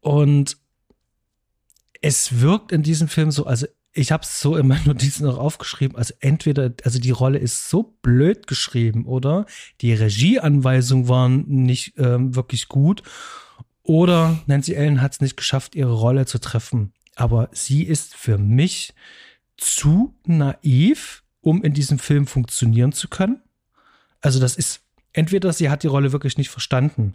[0.00, 0.58] Und
[2.02, 5.38] es wirkt in diesem Film so, also ich habe es so in meinen Notizen noch
[5.38, 9.46] aufgeschrieben, also entweder, also die Rolle ist so blöd geschrieben, oder
[9.80, 13.02] die Regieanweisungen waren nicht ähm, wirklich gut,
[13.84, 16.92] oder Nancy Ellen hat es nicht geschafft, ihre Rolle zu treffen.
[17.16, 18.92] Aber sie ist für mich
[19.56, 23.42] zu naiv, um in diesem Film funktionieren zu können.
[24.20, 24.82] Also das ist
[25.12, 27.14] entweder sie hat die Rolle wirklich nicht verstanden,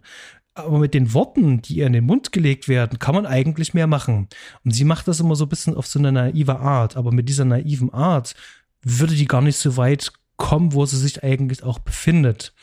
[0.54, 3.86] aber mit den Worten, die ihr in den Mund gelegt werden, kann man eigentlich mehr
[3.86, 4.28] machen.
[4.64, 7.28] Und sie macht das immer so ein bisschen auf so eine naive Art, aber mit
[7.28, 8.34] dieser naiven Art
[8.82, 12.54] würde die gar nicht so weit kommen, wo sie sich eigentlich auch befindet.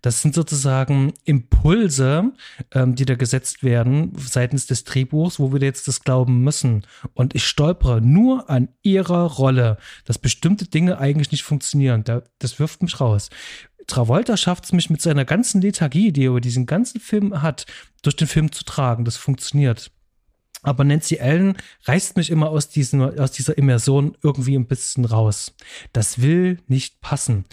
[0.00, 2.32] Das sind sozusagen Impulse,
[2.72, 6.84] ähm, die da gesetzt werden seitens des Drehbuchs, wo wir jetzt das glauben müssen.
[7.12, 9.76] Und ich stolpere nur an ihrer Rolle,
[10.06, 12.02] dass bestimmte Dinge eigentlich nicht funktionieren.
[12.38, 13.28] das wirft mich raus.
[13.86, 17.66] Travolta schafft es mich mit seiner ganzen Lethargie, die er über diesen ganzen Film hat,
[18.02, 19.04] durch den Film zu tragen.
[19.04, 19.92] Das funktioniert.
[20.66, 25.54] Aber Nancy Allen reißt mich immer aus, diesen, aus dieser Immersion irgendwie ein bisschen raus.
[25.92, 27.44] Das will nicht passen.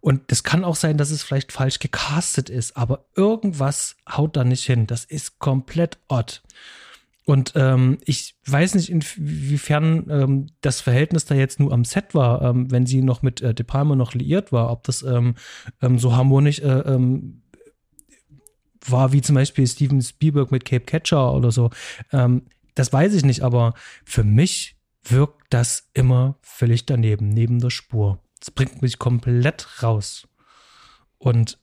[0.00, 4.44] Und es kann auch sein, dass es vielleicht falsch gecastet ist, aber irgendwas haut da
[4.44, 4.86] nicht hin.
[4.86, 6.42] Das ist komplett odd.
[7.24, 12.42] Und ähm, ich weiß nicht, inwiefern ähm, das Verhältnis da jetzt nur am Set war,
[12.42, 15.36] ähm, wenn sie noch mit äh, De Palma noch liiert war, ob das ähm,
[15.80, 17.42] ähm, so harmonisch äh, ähm,
[18.86, 21.70] war wie zum Beispiel Steven Spielberg mit Cape Catcher oder so.
[22.12, 22.42] Ähm,
[22.78, 23.74] das weiß ich nicht, aber
[24.04, 28.22] für mich wirkt das immer völlig daneben, neben der Spur.
[28.38, 30.28] Das bringt mich komplett raus.
[31.18, 31.58] Und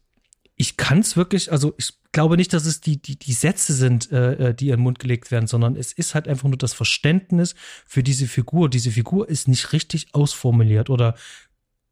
[0.56, 4.12] ich kann es wirklich, also ich glaube nicht, dass es die, die, die Sätze sind,
[4.12, 6.74] äh, äh, die in den Mund gelegt werden, sondern es ist halt einfach nur das
[6.74, 7.56] Verständnis
[7.86, 8.70] für diese Figur.
[8.70, 11.16] Diese Figur ist nicht richtig ausformuliert oder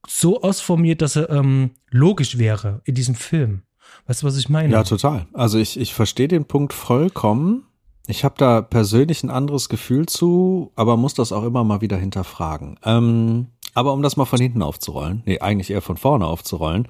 [0.07, 3.63] so ausformuliert, dass er ähm, logisch wäre in diesem Film.
[4.07, 4.73] Weißt du, was ich meine?
[4.73, 5.27] Ja, total.
[5.33, 7.67] Also ich, ich verstehe den Punkt vollkommen.
[8.07, 11.97] Ich habe da persönlich ein anderes Gefühl zu, aber muss das auch immer mal wieder
[11.97, 12.77] hinterfragen.
[12.83, 16.87] Ähm, aber um das mal von hinten aufzurollen, nee, eigentlich eher von vorne aufzurollen,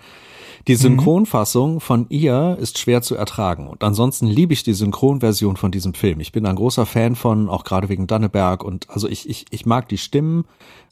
[0.68, 0.76] die.
[0.76, 3.68] Synchronfassung von ihr ist schwer zu ertragen.
[3.68, 6.22] Und ansonsten liebe ich die Synchronversion von diesem Film.
[6.22, 8.64] Ich bin ein großer Fan von, auch gerade wegen Danneberg.
[8.64, 10.46] Und also ich, ich, ich mag die Stimmen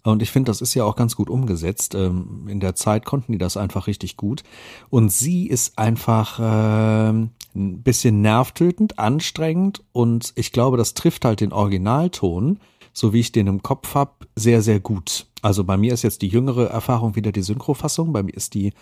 [0.04, 1.96] und ich finde, das ist ja auch ganz gut umgesetzt.
[1.96, 4.44] Ähm, in der Zeit konnten die das einfach richtig gut.
[4.90, 11.40] Und sie ist einfach äh, ein bisschen nervtötend, anstrengend und ich glaube, das trifft halt
[11.40, 12.60] den Originalton
[12.94, 15.28] so wie ich den im Kopf hab, sehr, sehr gut.
[15.42, 18.74] Also bei mir ist jetzt die jüngere Erfahrung wieder die Synchrofassung, bei mir ist die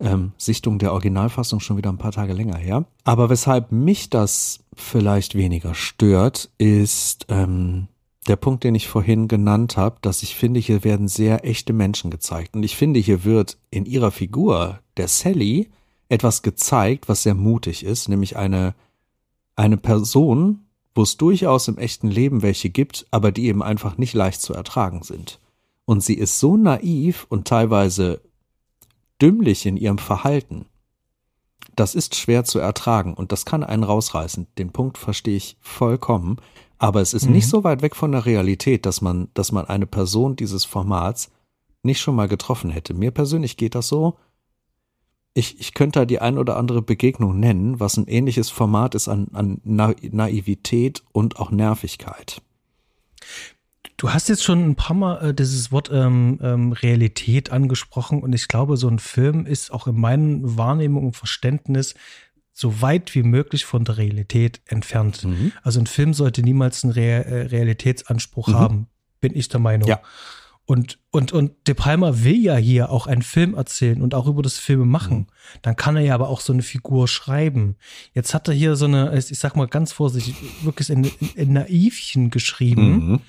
[0.00, 2.86] ähm, Sichtung der Originalfassung schon wieder ein paar Tage länger her.
[3.04, 7.88] Aber weshalb mich das vielleicht weniger stört, ist ähm,
[8.26, 12.10] der Punkt, den ich vorhin genannt habe, dass ich finde, hier werden sehr echte Menschen
[12.10, 12.54] gezeigt.
[12.54, 15.70] Und ich finde, hier wird in ihrer Figur, der Sally,
[16.08, 18.74] etwas gezeigt, was sehr mutig ist, nämlich eine,
[19.56, 20.67] eine Person,
[20.98, 24.52] wo es durchaus im echten Leben welche gibt, aber die eben einfach nicht leicht zu
[24.52, 25.38] ertragen sind.
[25.84, 28.20] Und sie ist so naiv und teilweise
[29.22, 30.66] dümmlich in ihrem Verhalten.
[31.76, 34.48] Das ist schwer zu ertragen und das kann einen rausreißen.
[34.58, 36.38] Den Punkt verstehe ich vollkommen.
[36.78, 37.34] Aber es ist mhm.
[37.34, 41.30] nicht so weit weg von der Realität, dass man, dass man eine Person dieses Formats
[41.84, 42.92] nicht schon mal getroffen hätte.
[42.92, 44.16] Mir persönlich geht das so
[45.38, 49.08] ich, ich könnte da die ein oder andere Begegnung nennen, was ein ähnliches Format ist
[49.08, 52.42] an, an Na Naivität und auch Nervigkeit.
[53.96, 58.32] Du hast jetzt schon ein paar Mal äh, dieses Wort ähm, ähm, Realität angesprochen und
[58.32, 61.94] ich glaube, so ein Film ist auch in meinen Wahrnehmung und Verständnis
[62.52, 65.24] so weit wie möglich von der Realität entfernt.
[65.24, 65.52] Mhm.
[65.62, 68.54] Also ein Film sollte niemals einen Re äh, Realitätsanspruch mhm.
[68.54, 68.86] haben,
[69.20, 69.88] bin ich der Meinung.
[69.88, 70.00] Ja.
[70.68, 74.42] Und, und, und De Palma will ja hier auch einen Film erzählen und auch über
[74.42, 75.16] das Filme machen.
[75.20, 75.26] Mhm.
[75.62, 77.76] Dann kann er ja aber auch so eine Figur schreiben.
[78.12, 82.28] Jetzt hat er hier so eine, ich sag mal ganz vorsichtig, wirklich ein, ein Naivchen
[82.28, 82.90] geschrieben.
[82.90, 83.20] Mhm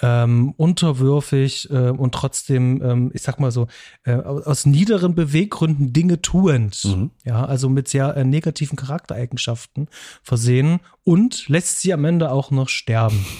[0.00, 3.66] ähm, unterwürfig äh, und trotzdem, ähm, ich sag mal so,
[4.04, 6.84] äh, aus niederen Beweggründen Dinge tuend.
[6.84, 7.10] Mhm.
[7.24, 9.88] Ja, also mit sehr äh, negativen Charaktereigenschaften
[10.22, 13.24] versehen und lässt sie am Ende auch noch sterben.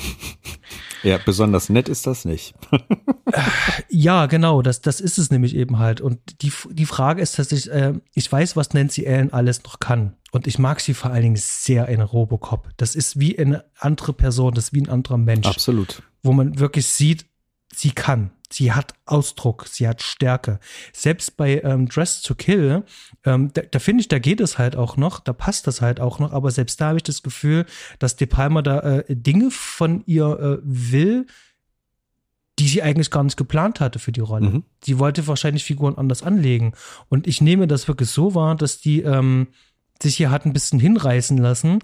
[1.02, 2.54] Ja, besonders nett ist das nicht.
[3.88, 6.00] ja, genau, das, das ist es nämlich eben halt.
[6.00, 9.78] Und die, die Frage ist, dass ich, äh, ich weiß, was Nancy Allen alles noch
[9.78, 10.14] kann.
[10.30, 12.68] Und ich mag sie vor allen Dingen sehr in Robocop.
[12.76, 15.46] Das ist wie eine andere Person, das ist wie ein anderer Mensch.
[15.46, 17.26] Absolut wo man wirklich sieht,
[17.72, 18.30] sie kann.
[18.50, 20.58] Sie hat Ausdruck, sie hat Stärke.
[20.94, 22.84] Selbst bei ähm, Dress to Kill,
[23.24, 26.00] ähm, da, da finde ich, da geht es halt auch noch, da passt das halt
[26.00, 27.66] auch noch, aber selbst da habe ich das Gefühl,
[27.98, 31.26] dass De Palma da äh, Dinge von ihr äh, will,
[32.58, 34.48] die sie eigentlich gar nicht geplant hatte für die Rolle.
[34.48, 34.64] Mhm.
[34.82, 36.72] Sie wollte wahrscheinlich Figuren anders anlegen.
[37.10, 39.48] Und ich nehme das wirklich so wahr, dass die ähm,
[40.02, 41.80] sich hier hat ein bisschen hinreißen lassen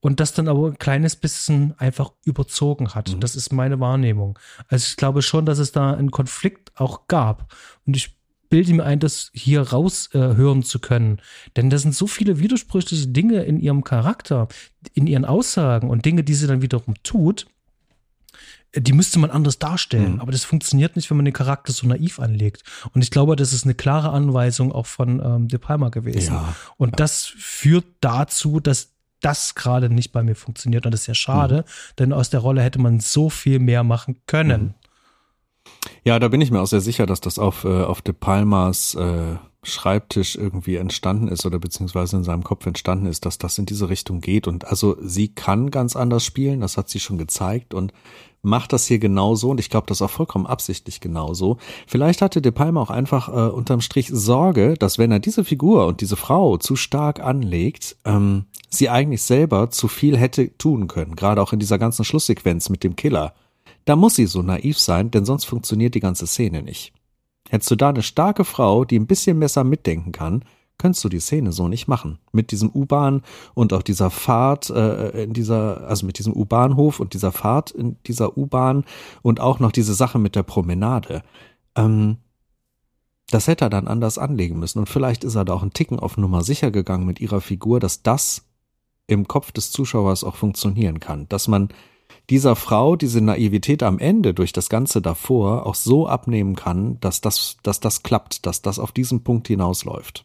[0.00, 3.14] und das dann aber ein kleines bisschen einfach überzogen hat.
[3.14, 3.20] Mhm.
[3.20, 4.38] Das ist meine Wahrnehmung.
[4.68, 7.52] Also ich glaube schon, dass es da einen Konflikt auch gab.
[7.86, 8.16] Und ich
[8.48, 11.20] bilde mir ein, das hier raushören äh, zu können.
[11.56, 14.48] Denn da sind so viele widersprüchliche Dinge in ihrem Charakter,
[14.94, 17.46] in ihren Aussagen und Dinge, die sie dann wiederum tut,
[18.74, 20.14] die müsste man anders darstellen.
[20.14, 20.20] Mhm.
[20.20, 22.62] Aber das funktioniert nicht, wenn man den Charakter so naiv anlegt.
[22.92, 26.34] Und ich glaube, das ist eine klare Anweisung auch von ähm, De Palma gewesen.
[26.34, 26.54] Ja.
[26.76, 26.96] Und ja.
[26.96, 28.90] das führt dazu, dass
[29.20, 30.86] das gerade nicht bei mir funktioniert.
[30.86, 31.96] Und das ist ja schade, mhm.
[31.98, 34.62] denn aus der Rolle hätte man so viel mehr machen können.
[34.62, 34.74] Mhm.
[36.04, 38.94] Ja, da bin ich mir auch sehr sicher, dass das auf, äh, auf De Palmas
[38.94, 43.66] äh, Schreibtisch irgendwie entstanden ist oder beziehungsweise in seinem Kopf entstanden ist, dass das in
[43.66, 44.46] diese Richtung geht.
[44.46, 47.92] Und also sie kann ganz anders spielen, das hat sie schon gezeigt und
[48.42, 51.58] macht das hier genauso und ich glaube, das auch vollkommen absichtlich genauso.
[51.86, 55.86] Vielleicht hatte De Palma auch einfach äh, unterm Strich Sorge, dass wenn er diese Figur
[55.86, 61.16] und diese Frau zu stark anlegt, ähm, sie eigentlich selber zu viel hätte tun können,
[61.16, 63.34] gerade auch in dieser ganzen Schlusssequenz mit dem Killer.
[63.84, 66.92] Da muss sie so naiv sein, denn sonst funktioniert die ganze Szene nicht.
[67.48, 70.44] Hättest du da eine starke Frau, die ein bisschen besser mitdenken kann,
[70.78, 72.18] könntest du die Szene so nicht machen.
[72.32, 73.22] Mit diesem U-Bahn
[73.54, 77.96] und auch dieser Fahrt äh, in dieser, also mit diesem U-Bahnhof und dieser Fahrt in
[78.06, 78.84] dieser U-Bahn
[79.22, 81.22] und auch noch diese Sache mit der Promenade.
[81.74, 82.18] Ähm,
[83.30, 84.78] das hätte er dann anders anlegen müssen.
[84.78, 87.78] Und vielleicht ist er da auch einen Ticken auf Nummer sicher gegangen mit ihrer Figur,
[87.80, 88.46] dass das
[89.06, 91.28] im Kopf des Zuschauers auch funktionieren kann.
[91.28, 91.68] Dass man
[92.30, 97.20] dieser Frau diese Naivität am Ende durch das Ganze davor auch so abnehmen kann, dass
[97.20, 100.24] das, dass das klappt, dass das auf diesen Punkt hinausläuft.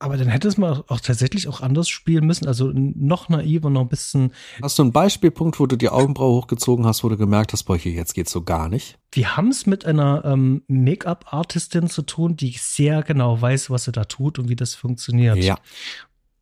[0.00, 3.80] Aber dann hätte es mal auch tatsächlich auch anders spielen müssen, also noch naiver, noch
[3.80, 4.32] ein bisschen.
[4.62, 7.76] Hast du einen Beispielpunkt, wo du die Augenbraue hochgezogen hast, wo du gemerkt hast, boah,
[7.76, 8.96] hier, jetzt geht's so gar nicht?
[9.10, 13.92] Wir haben es mit einer ähm, Make-up-Artistin zu tun, die sehr genau weiß, was sie
[13.92, 15.38] da tut und wie das funktioniert.
[15.38, 15.58] Ja.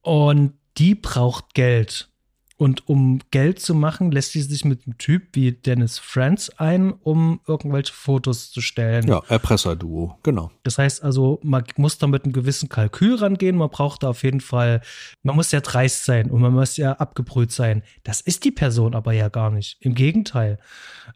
[0.02, 2.10] Und die braucht Geld.
[2.58, 6.92] Und um Geld zu machen, lässt sie sich mit einem Typ wie Dennis Franz ein,
[6.92, 9.06] um irgendwelche Fotos zu stellen.
[9.06, 10.50] Ja, Erpresser-Duo, genau.
[10.62, 13.56] Das heißt also, man muss da mit einem gewissen Kalkül rangehen.
[13.56, 14.80] Man braucht da auf jeden Fall,
[15.22, 17.82] man muss ja dreist sein und man muss ja abgebrüht sein.
[18.04, 19.76] Das ist die Person aber ja gar nicht.
[19.80, 20.58] Im Gegenteil.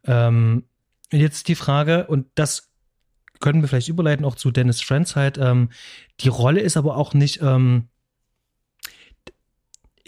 [0.04, 0.64] Ähm,
[1.10, 2.70] jetzt die Frage, und das
[3.40, 5.38] können wir vielleicht überleiten auch zu Dennis Franz halt.
[5.38, 5.70] Ähm,
[6.20, 7.88] die Rolle ist aber auch nicht, ähm,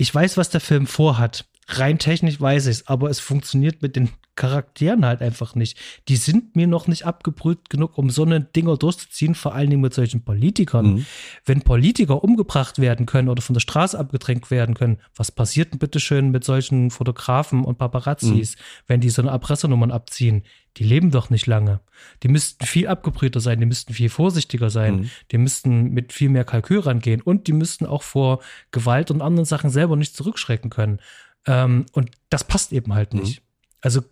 [0.03, 1.45] ich weiß, was der Film vorhat.
[1.69, 5.79] Rein technisch weiß ich es, aber es funktioniert mit den Charakteren halt einfach nicht.
[6.09, 9.83] Die sind mir noch nicht abgebrüht genug, um so eine Dinger durchzuziehen, vor allen Dingen
[9.83, 10.95] mit solchen Politikern.
[10.95, 11.07] Mhm.
[11.45, 15.79] Wenn Politiker umgebracht werden können oder von der Straße abgedrängt werden können, was passiert denn
[15.79, 18.61] bitteschön mit solchen Fotografen und Paparazzis, mhm.
[18.87, 20.45] wenn die so eine Erpressernummern abziehen?
[20.79, 21.81] Die leben doch nicht lange.
[22.23, 25.11] Die müssten viel abgebrühter sein, die müssten viel vorsichtiger sein, mhm.
[25.31, 28.41] die müssten mit viel mehr Kalkül rangehen und die müssten auch vor
[28.71, 31.01] Gewalt und anderen Sachen selber nicht zurückschrecken können.
[31.47, 33.41] Ähm, und das passt eben halt nicht.
[33.41, 33.47] Mhm.
[33.83, 34.03] Also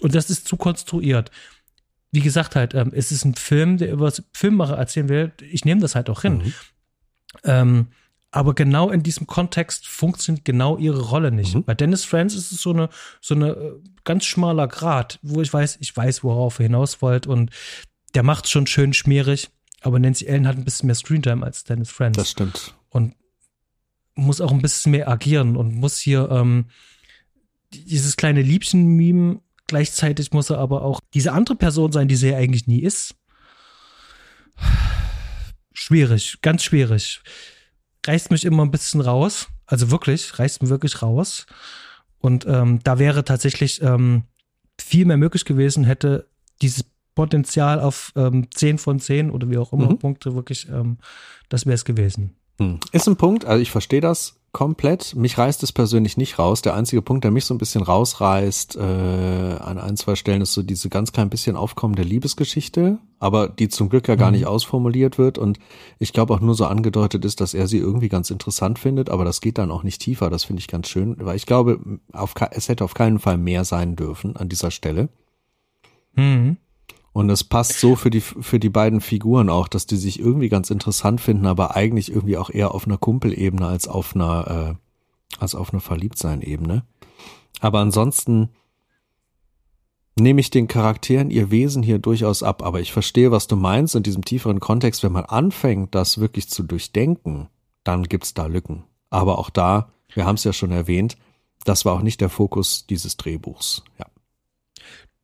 [0.00, 1.30] und das ist zu konstruiert.
[2.10, 5.32] Wie gesagt, halt, ähm, es ist ein Film, der über Filmmacher erzählen will.
[5.50, 6.38] Ich nehme das halt auch hin.
[6.38, 6.54] Mhm.
[7.44, 7.86] Ähm,
[8.30, 11.54] aber genau in diesem Kontext funktioniert genau ihre Rolle nicht.
[11.54, 11.64] Mhm.
[11.64, 12.88] Bei Dennis Franz ist es so eine,
[13.20, 13.72] so eine äh,
[14.04, 17.50] ganz schmaler Grad, wo ich weiß, ich weiß, worauf ihr hinaus wollt und
[18.14, 19.50] der macht schon schön schmierig,
[19.80, 22.16] aber Nancy Ellen hat ein bisschen mehr Screentime als Dennis Franz.
[22.16, 22.74] Das stimmt.
[22.90, 23.14] Und
[24.14, 26.66] muss auch ein bisschen mehr agieren und muss hier ähm,
[27.72, 32.38] dieses kleine Liebchen-Meme Gleichzeitig muss er aber auch diese andere Person sein, die sie ja
[32.38, 33.14] eigentlich nie ist.
[35.72, 37.20] Schwierig, ganz schwierig.
[38.06, 39.48] Reißt mich immer ein bisschen raus.
[39.66, 41.46] Also wirklich, reißt mich wirklich raus.
[42.18, 44.24] Und ähm, da wäre tatsächlich ähm,
[44.80, 46.28] viel mehr möglich gewesen, hätte
[46.62, 46.84] dieses
[47.14, 49.98] Potenzial auf ähm, 10 von 10 oder wie auch immer mhm.
[49.98, 50.98] Punkte wirklich, ähm,
[51.48, 52.36] das wäre es gewesen.
[52.58, 52.80] Hm.
[52.92, 55.14] Ist ein Punkt, also ich verstehe das komplett.
[55.14, 56.62] Mich reißt es persönlich nicht raus.
[56.62, 60.52] Der einzige Punkt, der mich so ein bisschen rausreißt äh, an ein, zwei Stellen, ist
[60.52, 64.38] so diese ganz klein bisschen aufkommende Liebesgeschichte, aber die zum Glück ja gar mhm.
[64.38, 65.60] nicht ausformuliert wird und
[66.00, 69.24] ich glaube auch nur so angedeutet ist, dass er sie irgendwie ganz interessant findet, aber
[69.24, 70.28] das geht dann auch nicht tiefer.
[70.28, 71.78] Das finde ich ganz schön, weil ich glaube,
[72.12, 75.08] auf, es hätte auf keinen Fall mehr sein dürfen an dieser Stelle.
[76.16, 76.56] Mhm.
[77.12, 80.48] Und es passt so für die, für die beiden Figuren auch, dass die sich irgendwie
[80.48, 85.40] ganz interessant finden, aber eigentlich irgendwie auch eher auf einer Kumpelebene als auf einer, äh,
[85.40, 86.84] als auf einer Verliebtsein-Ebene.
[87.60, 88.50] Aber ansonsten
[90.20, 92.62] nehme ich den Charakteren ihr Wesen hier durchaus ab.
[92.62, 95.02] Aber ich verstehe, was du meinst in diesem tieferen Kontext.
[95.02, 97.48] Wenn man anfängt, das wirklich zu durchdenken,
[97.84, 98.84] dann gibt's da Lücken.
[99.10, 101.16] Aber auch da, wir haben es ja schon erwähnt,
[101.64, 103.82] das war auch nicht der Fokus dieses Drehbuchs.
[103.98, 104.06] Ja.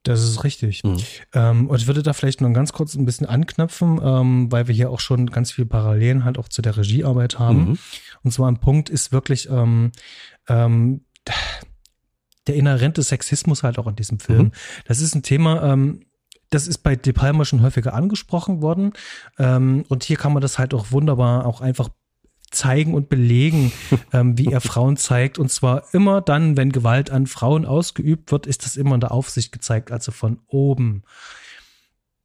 [0.05, 0.85] Das ist richtig.
[0.85, 0.99] Mhm.
[1.33, 4.75] Ähm, und ich würde da vielleicht noch ganz kurz ein bisschen anknüpfen, ähm, weil wir
[4.75, 7.71] hier auch schon ganz viele Parallelen halt auch zu der Regiearbeit haben.
[7.71, 7.79] Mhm.
[8.23, 9.93] Und zwar ein Punkt ist wirklich ähm,
[10.47, 11.05] ähm,
[12.47, 14.43] der inhärente Sexismus halt auch in diesem Film.
[14.43, 14.53] Mhm.
[14.87, 16.01] Das ist ein Thema, ähm,
[16.51, 18.93] das ist bei De Palma schon häufiger angesprochen worden.
[19.39, 21.89] Ähm, und hier kann man das halt auch wunderbar auch einfach
[22.55, 23.73] zeigen und belegen,
[24.13, 25.39] ähm, wie er Frauen zeigt.
[25.39, 29.13] Und zwar immer dann, wenn Gewalt an Frauen ausgeübt wird, ist das immer in der
[29.13, 31.03] Aufsicht gezeigt, also von oben.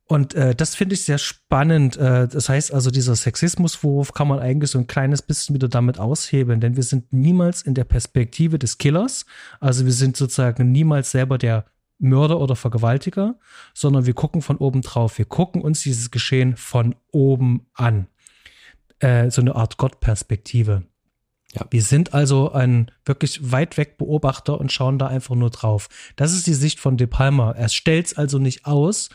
[0.09, 1.95] Und äh, das finde ich sehr spannend.
[1.97, 5.99] Äh, das heißt also, dieser Sexismuswurf kann man eigentlich so ein kleines bisschen wieder damit
[5.99, 9.27] aushebeln, denn wir sind niemals in der Perspektive des Killers.
[9.59, 11.65] Also wir sind sozusagen niemals selber der
[11.99, 13.35] Mörder oder Vergewaltiger,
[13.75, 15.19] sondern wir gucken von oben drauf.
[15.19, 18.07] Wir gucken uns dieses Geschehen von oben an
[18.99, 20.83] äh, so eine Art Gottperspektive.
[21.53, 21.65] Ja.
[21.71, 25.87] Wir sind also ein wirklich weit weg Beobachter und schauen da einfach nur drauf.
[26.15, 27.51] Das ist die Sicht von De Palma.
[27.51, 29.09] Er stellt es also nicht aus,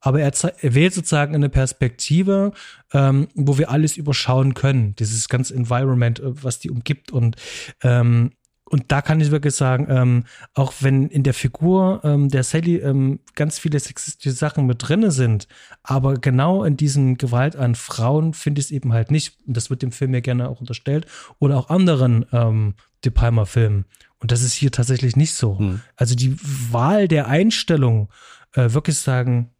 [0.00, 2.52] aber er, er, wählt sozusagen eine Perspektive,
[2.92, 4.94] ähm, wo wir alles überschauen können.
[4.96, 7.36] Dieses ganze Environment, äh, was die umgibt und
[7.82, 8.30] ähm,
[8.70, 10.24] und da kann ich wirklich sagen, ähm,
[10.54, 15.10] auch wenn in der Figur ähm, der Sally ähm, ganz viele sexistische Sachen mit drinne
[15.10, 15.48] sind,
[15.82, 19.36] aber genau in diesem Gewalt an Frauen finde ich es eben halt nicht.
[19.44, 21.06] Und das wird dem Film ja gerne auch unterstellt.
[21.40, 22.74] Oder auch anderen ähm,
[23.04, 23.86] De Palma-Filmen.
[24.20, 25.58] Und das ist hier tatsächlich nicht so.
[25.58, 25.80] Hm.
[25.96, 28.08] Also die Wahl der Einstellung,
[28.54, 29.50] äh, wirklich sagen,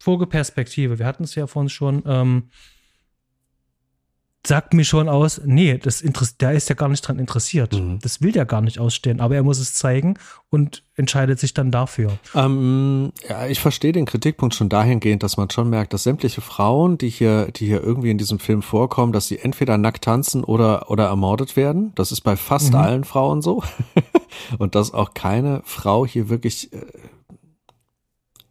[0.00, 2.50] Vogelperspektive, wir hatten es ja vorhin schon, ähm,
[4.46, 7.72] sagt mir schon aus, nee, das Interess der ist ja gar nicht dran interessiert.
[7.72, 7.98] Mhm.
[8.00, 10.18] Das will der gar nicht ausstehen, aber er muss es zeigen
[10.50, 12.18] und entscheidet sich dann dafür.
[12.34, 16.98] Ähm, ja, ich verstehe den Kritikpunkt schon dahingehend, dass man schon merkt, dass sämtliche Frauen,
[16.98, 20.90] die hier, die hier irgendwie in diesem Film vorkommen, dass sie entweder nackt tanzen oder,
[20.90, 21.92] oder ermordet werden.
[21.94, 22.78] Das ist bei fast mhm.
[22.78, 23.62] allen Frauen so.
[24.58, 26.80] und dass auch keine Frau hier wirklich äh,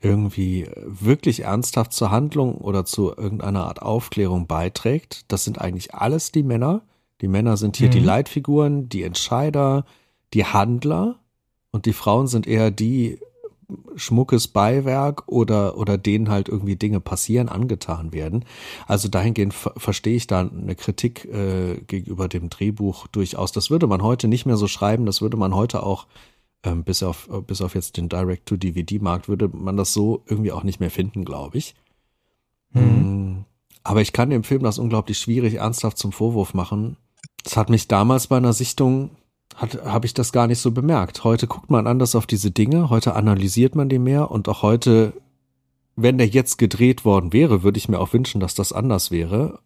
[0.03, 5.31] irgendwie wirklich ernsthaft zur Handlung oder zu irgendeiner Art Aufklärung beiträgt.
[5.31, 6.81] Das sind eigentlich alles die Männer.
[7.21, 7.91] Die Männer sind hier mhm.
[7.91, 9.85] die Leitfiguren, die Entscheider,
[10.33, 11.19] die Handler
[11.71, 13.19] und die Frauen sind eher die
[13.95, 18.45] schmuckes Beiwerk oder, oder denen halt irgendwie Dinge passieren, angetan werden.
[18.87, 23.51] Also dahingehend verstehe ich da eine Kritik äh, gegenüber dem Drehbuch durchaus.
[23.51, 26.07] Das würde man heute nicht mehr so schreiben, das würde man heute auch
[26.63, 30.79] ähm, bis auf bis auf jetzt den Direct-to-DVD-Markt würde man das so irgendwie auch nicht
[30.79, 31.75] mehr finden, glaube ich.
[32.71, 33.45] Mhm.
[33.83, 36.97] Aber ich kann dem Film das unglaublich schwierig ernsthaft zum Vorwurf machen.
[37.43, 39.11] Das hat mich damals bei einer Sichtung
[39.55, 41.23] habe ich das gar nicht so bemerkt.
[41.23, 45.13] Heute guckt man anders auf diese Dinge, heute analysiert man die mehr und auch heute,
[45.95, 49.59] wenn der jetzt gedreht worden wäre, würde ich mir auch wünschen, dass das anders wäre.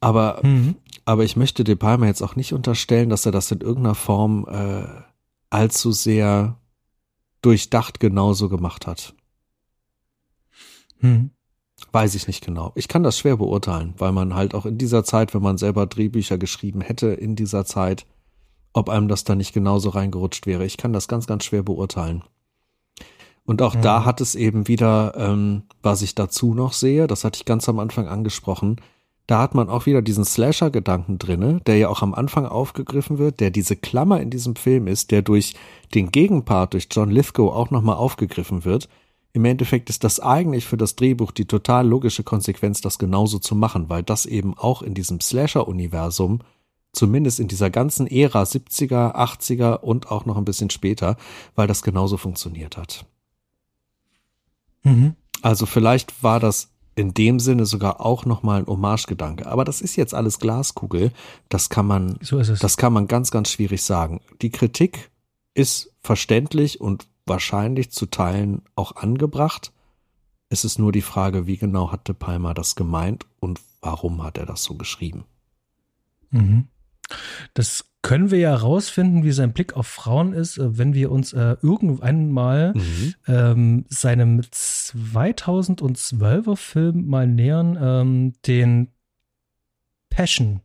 [0.00, 0.76] Aber, mhm.
[1.04, 4.46] aber ich möchte De Palma jetzt auch nicht unterstellen, dass er das in irgendeiner Form
[4.50, 4.84] äh,
[5.50, 6.58] allzu sehr
[7.42, 9.14] durchdacht genauso gemacht hat.
[11.00, 11.30] Hm.
[11.92, 12.72] Weiß ich nicht genau.
[12.74, 15.86] Ich kann das schwer beurteilen, weil man halt auch in dieser Zeit, wenn man selber
[15.86, 18.04] Drehbücher geschrieben hätte in dieser Zeit,
[18.72, 20.64] ob einem das da nicht genauso reingerutscht wäre.
[20.64, 22.24] Ich kann das ganz, ganz schwer beurteilen.
[23.44, 23.82] Und auch hm.
[23.82, 27.68] da hat es eben wieder, ähm, was ich dazu noch sehe, das hatte ich ganz
[27.68, 28.76] am Anfang angesprochen,
[29.28, 33.40] da hat man auch wieder diesen Slasher-Gedanken drinne, der ja auch am Anfang aufgegriffen wird,
[33.40, 35.54] der diese Klammer in diesem Film ist, der durch
[35.94, 38.88] den Gegenpart, durch John Lithgow auch nochmal aufgegriffen wird.
[39.34, 43.54] Im Endeffekt ist das eigentlich für das Drehbuch die total logische Konsequenz, das genauso zu
[43.54, 46.40] machen, weil das eben auch in diesem Slasher-Universum,
[46.94, 51.18] zumindest in dieser ganzen Ära 70er, 80er und auch noch ein bisschen später,
[51.54, 53.04] weil das genauso funktioniert hat.
[54.84, 55.16] Mhm.
[55.42, 59.46] Also vielleicht war das in dem Sinne sogar auch nochmal ein Hommage-Gedanke.
[59.46, 61.12] Aber das ist jetzt alles Glaskugel.
[61.48, 64.20] Das kann man, so das kann man ganz, ganz schwierig sagen.
[64.42, 65.08] Die Kritik
[65.54, 69.72] ist verständlich und wahrscheinlich zu Teilen auch angebracht.
[70.48, 74.36] Es ist nur die Frage, wie genau hat De Palma das gemeint und warum hat
[74.36, 75.24] er das so geschrieben?
[76.30, 76.66] Mhm.
[77.54, 81.32] Das können wir ja rausfinden, wie sein Blick auf Frauen ist, äh, wenn wir uns
[81.32, 83.14] äh, irgendwann mal mhm.
[83.26, 88.92] ähm, seinem 2012er Film mal nähern, ähm, den
[90.10, 90.60] Passion.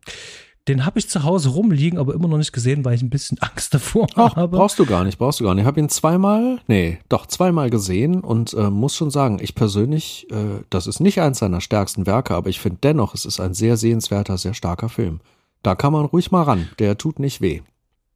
[0.66, 3.36] Den habe ich zu Hause rumliegen, aber immer noch nicht gesehen, weil ich ein bisschen
[3.40, 4.56] Angst davor Ach, habe.
[4.56, 5.64] Brauchst du gar nicht, brauchst du gar nicht.
[5.64, 10.26] Ich habe ihn zweimal, nee, doch zweimal gesehen und äh, muss schon sagen, ich persönlich,
[10.30, 13.52] äh, das ist nicht eins seiner stärksten Werke, aber ich finde dennoch, es ist ein
[13.52, 15.20] sehr sehenswerter, sehr starker Film.
[15.64, 16.68] Da kann man ruhig mal ran.
[16.78, 17.62] Der tut nicht weh.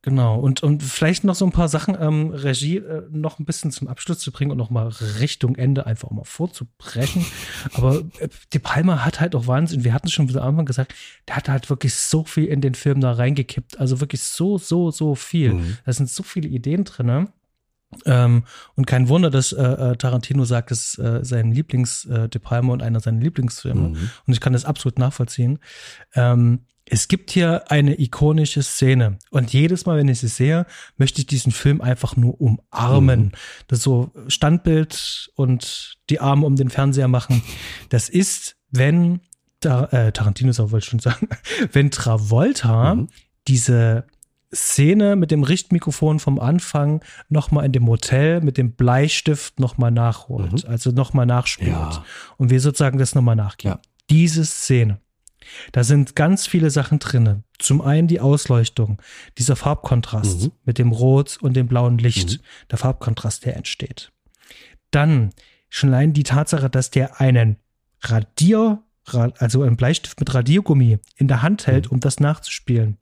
[0.03, 3.73] Genau, und, und vielleicht noch so ein paar Sachen, ähm, Regie äh, noch ein bisschen
[3.73, 4.89] zum Abschluss zu bringen und noch mal
[5.19, 7.27] Richtung Ende einfach mal vorzubrechen.
[7.73, 10.66] Aber äh, De Palma hat halt auch Wahnsinn, wir hatten es schon wieder am Anfang
[10.66, 10.95] gesagt,
[11.27, 13.81] der hat halt wirklich so viel in den Film da reingekippt.
[13.81, 15.55] Also wirklich so, so, so viel.
[15.55, 15.79] Mhm.
[15.85, 17.29] Da sind so viele Ideen drin.
[18.05, 18.44] Ähm,
[18.74, 22.73] und kein Wunder, dass äh, äh, Tarantino sagt, das ist äh, sein Lieblings-De äh, Palma
[22.73, 23.89] und einer seiner Lieblingsfilme.
[23.90, 24.10] Mhm.
[24.27, 25.59] Und ich kann das absolut nachvollziehen.
[26.15, 26.60] Ähm,
[26.90, 30.66] es gibt hier eine ikonische Szene und jedes Mal, wenn ich sie sehe,
[30.97, 33.20] möchte ich diesen Film einfach nur umarmen.
[33.20, 33.32] Mhm.
[33.66, 37.43] Das so Standbild und die Arme um den Fernseher machen.
[37.90, 39.20] Das ist, wenn
[39.60, 41.28] da, äh, Tarantino wollte ich schon sagen,
[41.73, 43.09] wenn Travolta mhm.
[43.47, 44.06] diese
[44.55, 50.65] Szene mit dem Richtmikrofon vom Anfang nochmal in dem Hotel mit dem Bleistift nochmal nachholt,
[50.65, 50.70] mhm.
[50.70, 51.70] also nochmal nachspielt.
[51.70, 52.05] Ja.
[52.39, 53.75] Und wir sozusagen das nochmal nachgehen.
[53.75, 53.81] Ja.
[54.11, 55.01] Diese Szene.
[55.73, 57.43] Da sind ganz viele Sachen drinne.
[57.59, 59.01] Zum einen die Ausleuchtung,
[59.37, 60.53] dieser Farbkontrast mhm.
[60.65, 62.43] mit dem Rot und dem blauen Licht, mhm.
[62.70, 64.12] der Farbkontrast, der entsteht.
[64.91, 65.31] Dann
[65.69, 67.57] schon allein die Tatsache, dass der einen
[68.03, 68.83] Radier,
[69.39, 71.93] also einen Bleistift mit Radiergummi in der Hand hält, mhm.
[71.93, 72.99] um das nachzuspielen.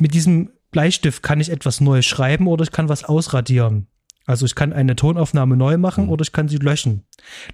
[0.00, 3.86] Mit diesem Bleistift kann ich etwas neu schreiben oder ich kann was ausradieren.
[4.26, 6.10] Also ich kann eine Tonaufnahme neu machen mhm.
[6.10, 7.06] oder ich kann sie löschen.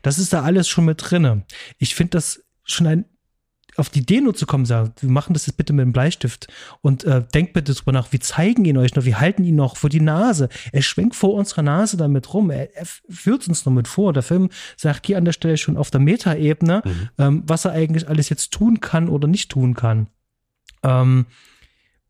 [0.03, 1.45] Das ist da alles schon mit drinne.
[1.79, 3.05] Ich finde das schon ein
[3.79, 6.49] auf die Idee nur zu kommen, sagen, wir machen das jetzt bitte mit dem Bleistift
[6.81, 9.77] und äh, denkt bitte drüber nach, wir zeigen ihn euch noch, wir halten ihn noch
[9.77, 10.49] vor die Nase.
[10.73, 14.13] Er schwenkt vor unserer Nase damit rum, er, er führt uns noch mit vor.
[14.13, 17.09] Der Film sagt hier an der Stelle schon auf der Metaebene, mhm.
[17.19, 20.09] ähm, was er eigentlich alles jetzt tun kann oder nicht tun kann.
[20.83, 21.27] Ähm,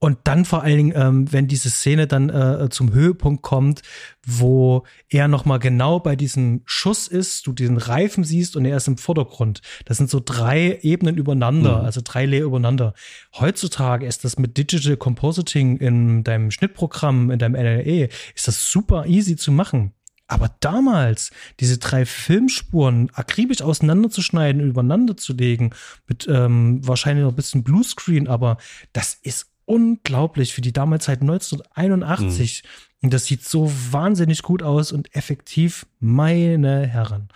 [0.07, 3.83] Und dann vor allen Dingen, ähm, wenn diese Szene dann äh, zum Höhepunkt kommt,
[4.25, 8.87] wo er nochmal genau bei diesem Schuss ist, du diesen Reifen siehst und er ist
[8.87, 9.63] im Vordergrund.
[9.85, 11.87] Das sind so drei Ebenen übereinander, mhm.
[11.87, 12.95] also drei Layer übereinander.
[13.35, 19.07] Heutzutage ist das mit Digital Compositing in deinem Schnittprogramm, in deinem LLE, ist das super
[19.07, 19.93] easy zu machen.
[20.29, 25.71] Aber damals, diese drei Filmspuren akribisch auseinanderzuschneiden übereinander zu legen,
[26.07, 28.59] mit ähm, wahrscheinlich noch ein bisschen Bluescreen, aber
[28.93, 32.63] das ist unglaublich für die Damarzeit 1981.
[32.63, 32.69] Mhm.
[33.03, 37.29] Und das sieht so wahnsinnig gut aus und effektiv, meine Herren.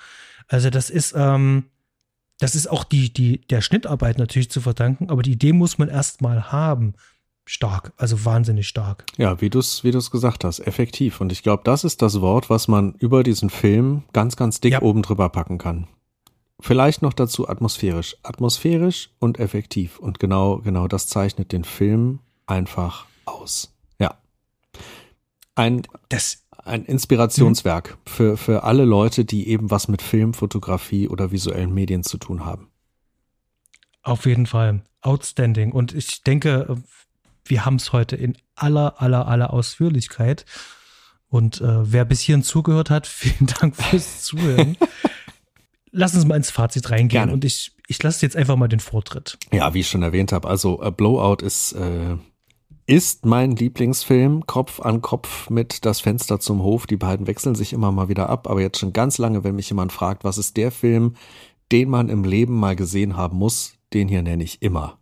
[0.49, 1.67] Also das ist, ähm,
[2.39, 5.89] das ist auch die, die, der Schnittarbeit natürlich zu verdanken, aber die Idee muss man
[5.89, 6.95] erstmal haben
[7.45, 9.05] stark, also wahnsinnig stark.
[9.17, 11.21] Ja, wie du es wie du's gesagt hast, effektiv.
[11.21, 14.73] Und ich glaube, das ist das Wort, was man über diesen Film ganz, ganz dick
[14.73, 14.83] ja.
[14.83, 15.89] oben drüber packen kann.
[16.61, 18.17] Vielleicht noch dazu atmosphärisch.
[18.23, 19.99] Atmosphärisch und effektiv.
[19.99, 23.75] Und genau, genau das zeichnet den Film einfach aus.
[23.99, 24.19] Ja.
[25.55, 31.33] Ein, das, ein Inspirationswerk für, für alle Leute, die eben was mit Film, Fotografie oder
[31.33, 32.71] visuellen Medien zu tun haben.
[34.03, 34.83] Auf jeden Fall.
[35.03, 35.73] Outstanding.
[35.73, 36.77] Und ich denke,
[37.45, 40.45] wir haben es heute in aller, aller, aller Ausführlichkeit.
[41.29, 44.77] Und äh, wer bis hierhin zugehört hat, vielen Dank fürs Zuhören.
[45.93, 47.33] Lass uns mal ins Fazit reingehen Gerne.
[47.33, 49.39] und ich, ich lasse jetzt einfach mal den Vortritt.
[49.53, 52.17] Ja, wie ich schon erwähnt habe, also äh, Blowout ist, äh,
[52.87, 56.87] ist mein Lieblingsfilm, Kopf an Kopf mit Das Fenster zum Hof.
[56.87, 59.69] Die beiden wechseln sich immer mal wieder ab, aber jetzt schon ganz lange, wenn mich
[59.69, 61.15] jemand fragt, was ist der Film,
[61.73, 65.01] den man im Leben mal gesehen haben muss, den hier nenne ich immer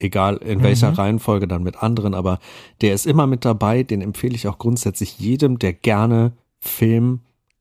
[0.00, 0.96] egal in welcher mhm.
[0.96, 2.40] Reihenfolge dann mit anderen, aber
[2.80, 7.20] der ist immer mit dabei, den empfehle ich auch grundsätzlich jedem, der gerne Film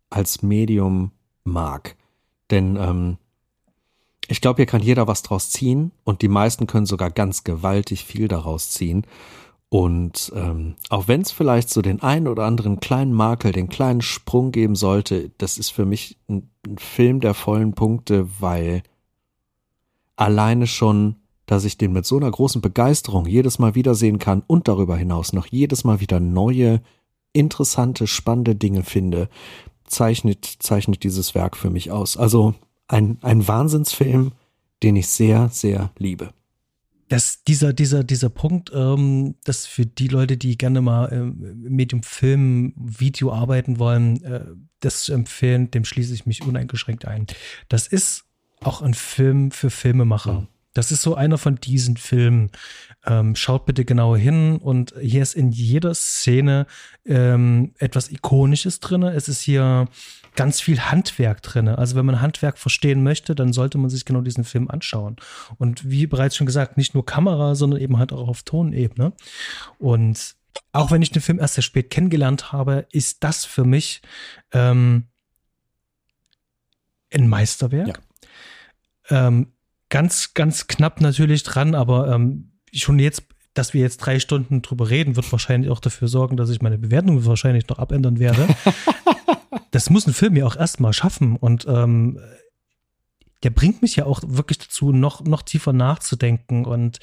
[0.10, 1.12] als Medium
[1.44, 1.96] mag.
[2.52, 3.18] Denn ähm,
[4.28, 8.06] ich glaube, hier kann jeder was draus ziehen und die meisten können sogar ganz gewaltig
[8.06, 9.06] viel daraus ziehen.
[9.70, 14.02] Und ähm, auch wenn es vielleicht so den einen oder anderen kleinen Makel, den kleinen
[14.02, 18.82] Sprung geben sollte, das ist für mich ein, ein Film der vollen Punkte, weil
[20.16, 21.16] alleine schon
[21.50, 25.34] dass ich den mit so einer großen Begeisterung jedes Mal wiedersehen kann und darüber hinaus
[25.34, 26.80] noch jedes Mal wieder neue,
[27.34, 29.30] interessante, spannende Dinge finde,
[29.90, 32.18] zeichnet, zeichnet dieses Werk für mich aus.
[32.18, 32.56] Also
[32.88, 34.34] ein, ein Wahnsinnsfilm,
[34.84, 36.34] den ich sehr, sehr liebe.
[37.10, 42.04] Das, dieser, dieser, dieser Punkt, ähm, dass für die Leute, die gerne mal ähm, Medium
[42.04, 44.46] Film, Video arbeiten wollen, äh,
[44.80, 47.26] das zu empfehlen, dem schließe ich mich uneingeschränkt ein.
[47.68, 48.26] Das ist
[48.62, 50.42] auch ein Film für Filmemacher.
[50.42, 50.48] Mhm.
[50.74, 52.52] Das ist so einer von diesen Filmen.
[53.06, 56.68] Ähm, schaut bitte genau hin und hier ist in jeder Szene
[57.06, 59.04] ähm, etwas Ikonisches drin.
[59.04, 59.88] Es ist hier
[60.36, 61.70] ganz viel Handwerk drin.
[61.70, 65.16] Also wenn man Handwerk verstehen möchte, dann sollte man sich genau diesen Film anschauen.
[65.58, 69.14] Und wie bereits schon gesagt, nicht nur Kamera, sondern eben halt auch auf Tonebene.
[69.78, 70.36] Und
[70.72, 74.02] auch wenn ich den Film erst sehr spät kennengelernt habe, ist das für mich
[74.52, 75.06] ähm,
[77.14, 78.02] ein Meisterwerk.
[79.10, 79.28] Ja.
[79.28, 79.54] Ähm,
[79.90, 83.24] ganz, ganz knapp natürlich dran, aber ähm, schon jetzt,
[83.54, 86.78] dass wir jetzt drei Stunden drüber reden, wird wahrscheinlich auch dafür sorgen, dass ich meine
[86.78, 88.48] Bewertung wahrscheinlich noch abändern werde.
[89.72, 92.20] das muss ein Film ja auch erstmal schaffen und ähm,
[93.44, 96.66] der bringt mich ja auch wirklich dazu, noch, noch tiefer nachzudenken.
[96.66, 97.00] Und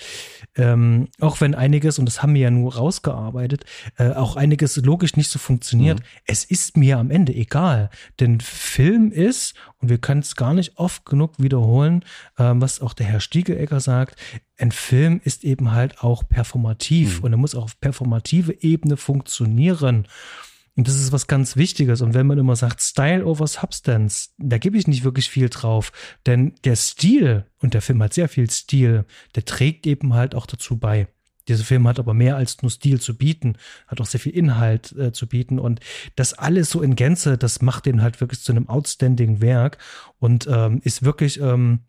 [0.54, 3.64] ähm, auch wenn einiges, und das haben wir ja nur rausgearbeitet,
[3.96, 6.04] äh, auch einiges logisch nicht so funktioniert, mhm.
[6.26, 7.90] es ist mir am Ende egal.
[8.20, 12.04] Denn Film ist, und wir können es gar nicht oft genug wiederholen,
[12.36, 14.20] äh, was auch der Herr Stiegelegger sagt,
[14.58, 17.24] ein Film ist eben halt auch performativ mhm.
[17.24, 20.06] und er muss auch auf performative Ebene funktionieren.
[20.76, 22.02] Und das ist was ganz Wichtiges.
[22.02, 25.90] Und wenn man immer sagt, Style over Substance, da gebe ich nicht wirklich viel drauf.
[26.26, 30.44] Denn der Stil, und der Film hat sehr viel Stil, der trägt eben halt auch
[30.44, 31.08] dazu bei.
[31.48, 34.92] Dieser Film hat aber mehr als nur Stil zu bieten, hat auch sehr viel Inhalt
[34.92, 35.58] äh, zu bieten.
[35.58, 35.80] Und
[36.14, 39.78] das alles so in Gänze, das macht den halt wirklich zu einem outstanding Werk
[40.18, 41.80] und ähm, ist wirklich, ähm,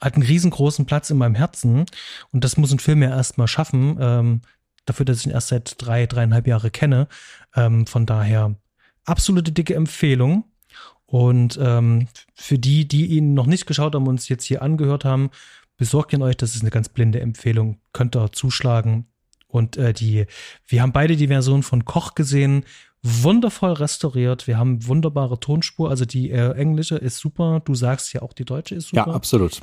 [0.00, 1.86] hat einen riesengroßen Platz in meinem Herzen.
[2.30, 4.40] Und das muss ein Film ja erstmal schaffen, ähm,
[4.88, 7.08] dafür, dass ich ihn erst seit drei, dreieinhalb Jahre kenne.
[7.54, 8.56] Ähm, von daher
[9.04, 10.44] absolute dicke Empfehlung.
[11.06, 15.04] Und ähm, für die, die ihn noch nicht geschaut haben und uns jetzt hier angehört
[15.04, 15.30] haben,
[15.76, 17.80] besorgt ihn euch, das ist eine ganz blinde Empfehlung.
[17.92, 19.06] Könnt ihr zuschlagen.
[19.46, 20.26] Und äh, die,
[20.66, 22.64] wir haben beide die Version von Koch gesehen,
[23.02, 24.46] wundervoll restauriert.
[24.46, 25.88] Wir haben wunderbare Tonspur.
[25.88, 27.62] Also die äh, englische ist super.
[27.64, 29.06] Du sagst ja auch, die deutsche ist super.
[29.06, 29.60] Ja, absolut.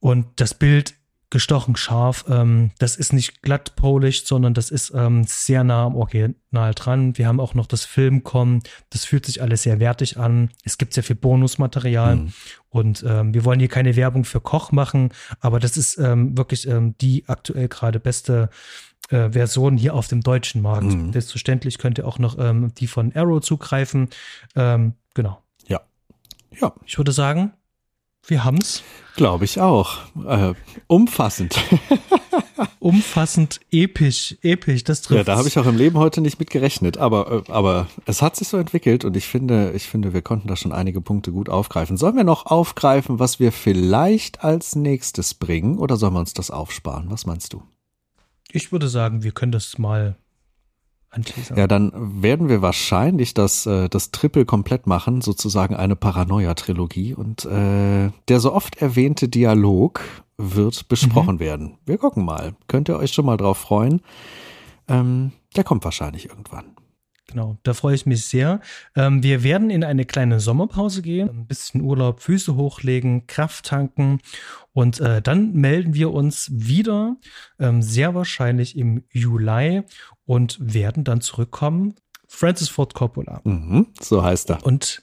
[0.00, 0.94] Und das Bild
[1.36, 2.24] gestochen scharf.
[2.30, 7.18] Ähm, das ist nicht glatt polished, sondern das ist ähm, sehr nah am Original dran.
[7.18, 8.62] Wir haben auch noch das Film kommen.
[8.88, 10.48] Das fühlt sich alles sehr wertig an.
[10.64, 12.16] Es gibt sehr viel Bonusmaterial.
[12.16, 12.32] Mhm.
[12.70, 15.10] Und ähm, wir wollen hier keine Werbung für Koch machen,
[15.40, 18.48] aber das ist ähm, wirklich ähm, die aktuell gerade beste
[19.10, 20.86] äh, Version hier auf dem deutschen Markt.
[20.86, 21.12] Mhm.
[21.12, 24.08] Selbstverständlich könnt ihr auch noch ähm, die von Arrow zugreifen.
[24.54, 25.42] Genau.
[25.66, 25.82] Ja.
[26.58, 26.72] Ja.
[26.86, 27.52] Ich würde sagen,
[28.28, 28.82] wir haben's.
[29.16, 29.98] Glaube ich auch.
[30.26, 30.54] Äh,
[30.86, 31.58] umfassend.
[32.78, 35.18] umfassend, episch, episch, das trifft.
[35.18, 38.22] Ja, da habe ich auch im Leben heute nicht mit gerechnet, aber, äh, aber es
[38.22, 41.32] hat sich so entwickelt und ich finde, ich finde, wir konnten da schon einige Punkte
[41.32, 41.96] gut aufgreifen.
[41.96, 46.50] Sollen wir noch aufgreifen, was wir vielleicht als nächstes bringen oder sollen wir uns das
[46.50, 47.10] aufsparen?
[47.10, 47.62] Was meinst du?
[48.52, 50.16] Ich würde sagen, wir können das mal
[51.10, 51.58] anteasern.
[51.58, 57.14] Ja, dann werden wir wahrscheinlich das, äh, das Triple komplett machen, sozusagen eine Paranoia-Trilogie.
[57.14, 60.00] Und äh, der so oft erwähnte Dialog
[60.38, 61.40] wird besprochen mhm.
[61.40, 61.78] werden.
[61.86, 62.54] Wir gucken mal.
[62.68, 64.02] Könnt ihr euch schon mal drauf freuen?
[64.88, 66.76] Ähm, der kommt wahrscheinlich irgendwann.
[67.28, 68.60] Genau, da freue ich mich sehr.
[68.94, 74.20] Ähm, wir werden in eine kleine Sommerpause gehen, ein bisschen Urlaub, Füße hochlegen, Kraft tanken
[74.72, 77.16] und äh, dann melden wir uns wieder,
[77.58, 79.82] ähm, sehr wahrscheinlich im Juli
[80.26, 81.94] und werden dann zurückkommen.
[82.28, 83.40] Francis Ford Coppola.
[83.44, 84.64] Mhm, so heißt er.
[84.66, 85.02] Und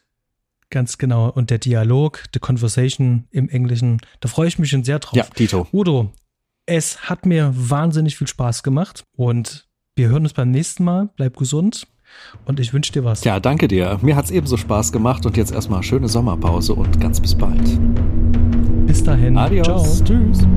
[0.70, 1.30] ganz genau.
[1.30, 5.16] Und der Dialog, the conversation im Englischen, da freue ich mich schon sehr drauf.
[5.16, 5.68] Ja, Tito.
[5.72, 6.12] Udo,
[6.66, 11.10] es hat mir wahnsinnig viel Spaß gemacht und wir hören uns beim nächsten Mal.
[11.16, 11.88] Bleib gesund
[12.46, 13.24] und ich wünsche dir was.
[13.24, 14.00] Ja, danke dir.
[14.02, 17.80] Mir hat es ebenso Spaß gemacht und jetzt erstmal schöne Sommerpause und ganz bis bald.
[18.88, 19.38] Bis dahin.
[19.38, 20.04] Adios.
[20.04, 20.06] Ciao.
[20.06, 20.48] Tschüss.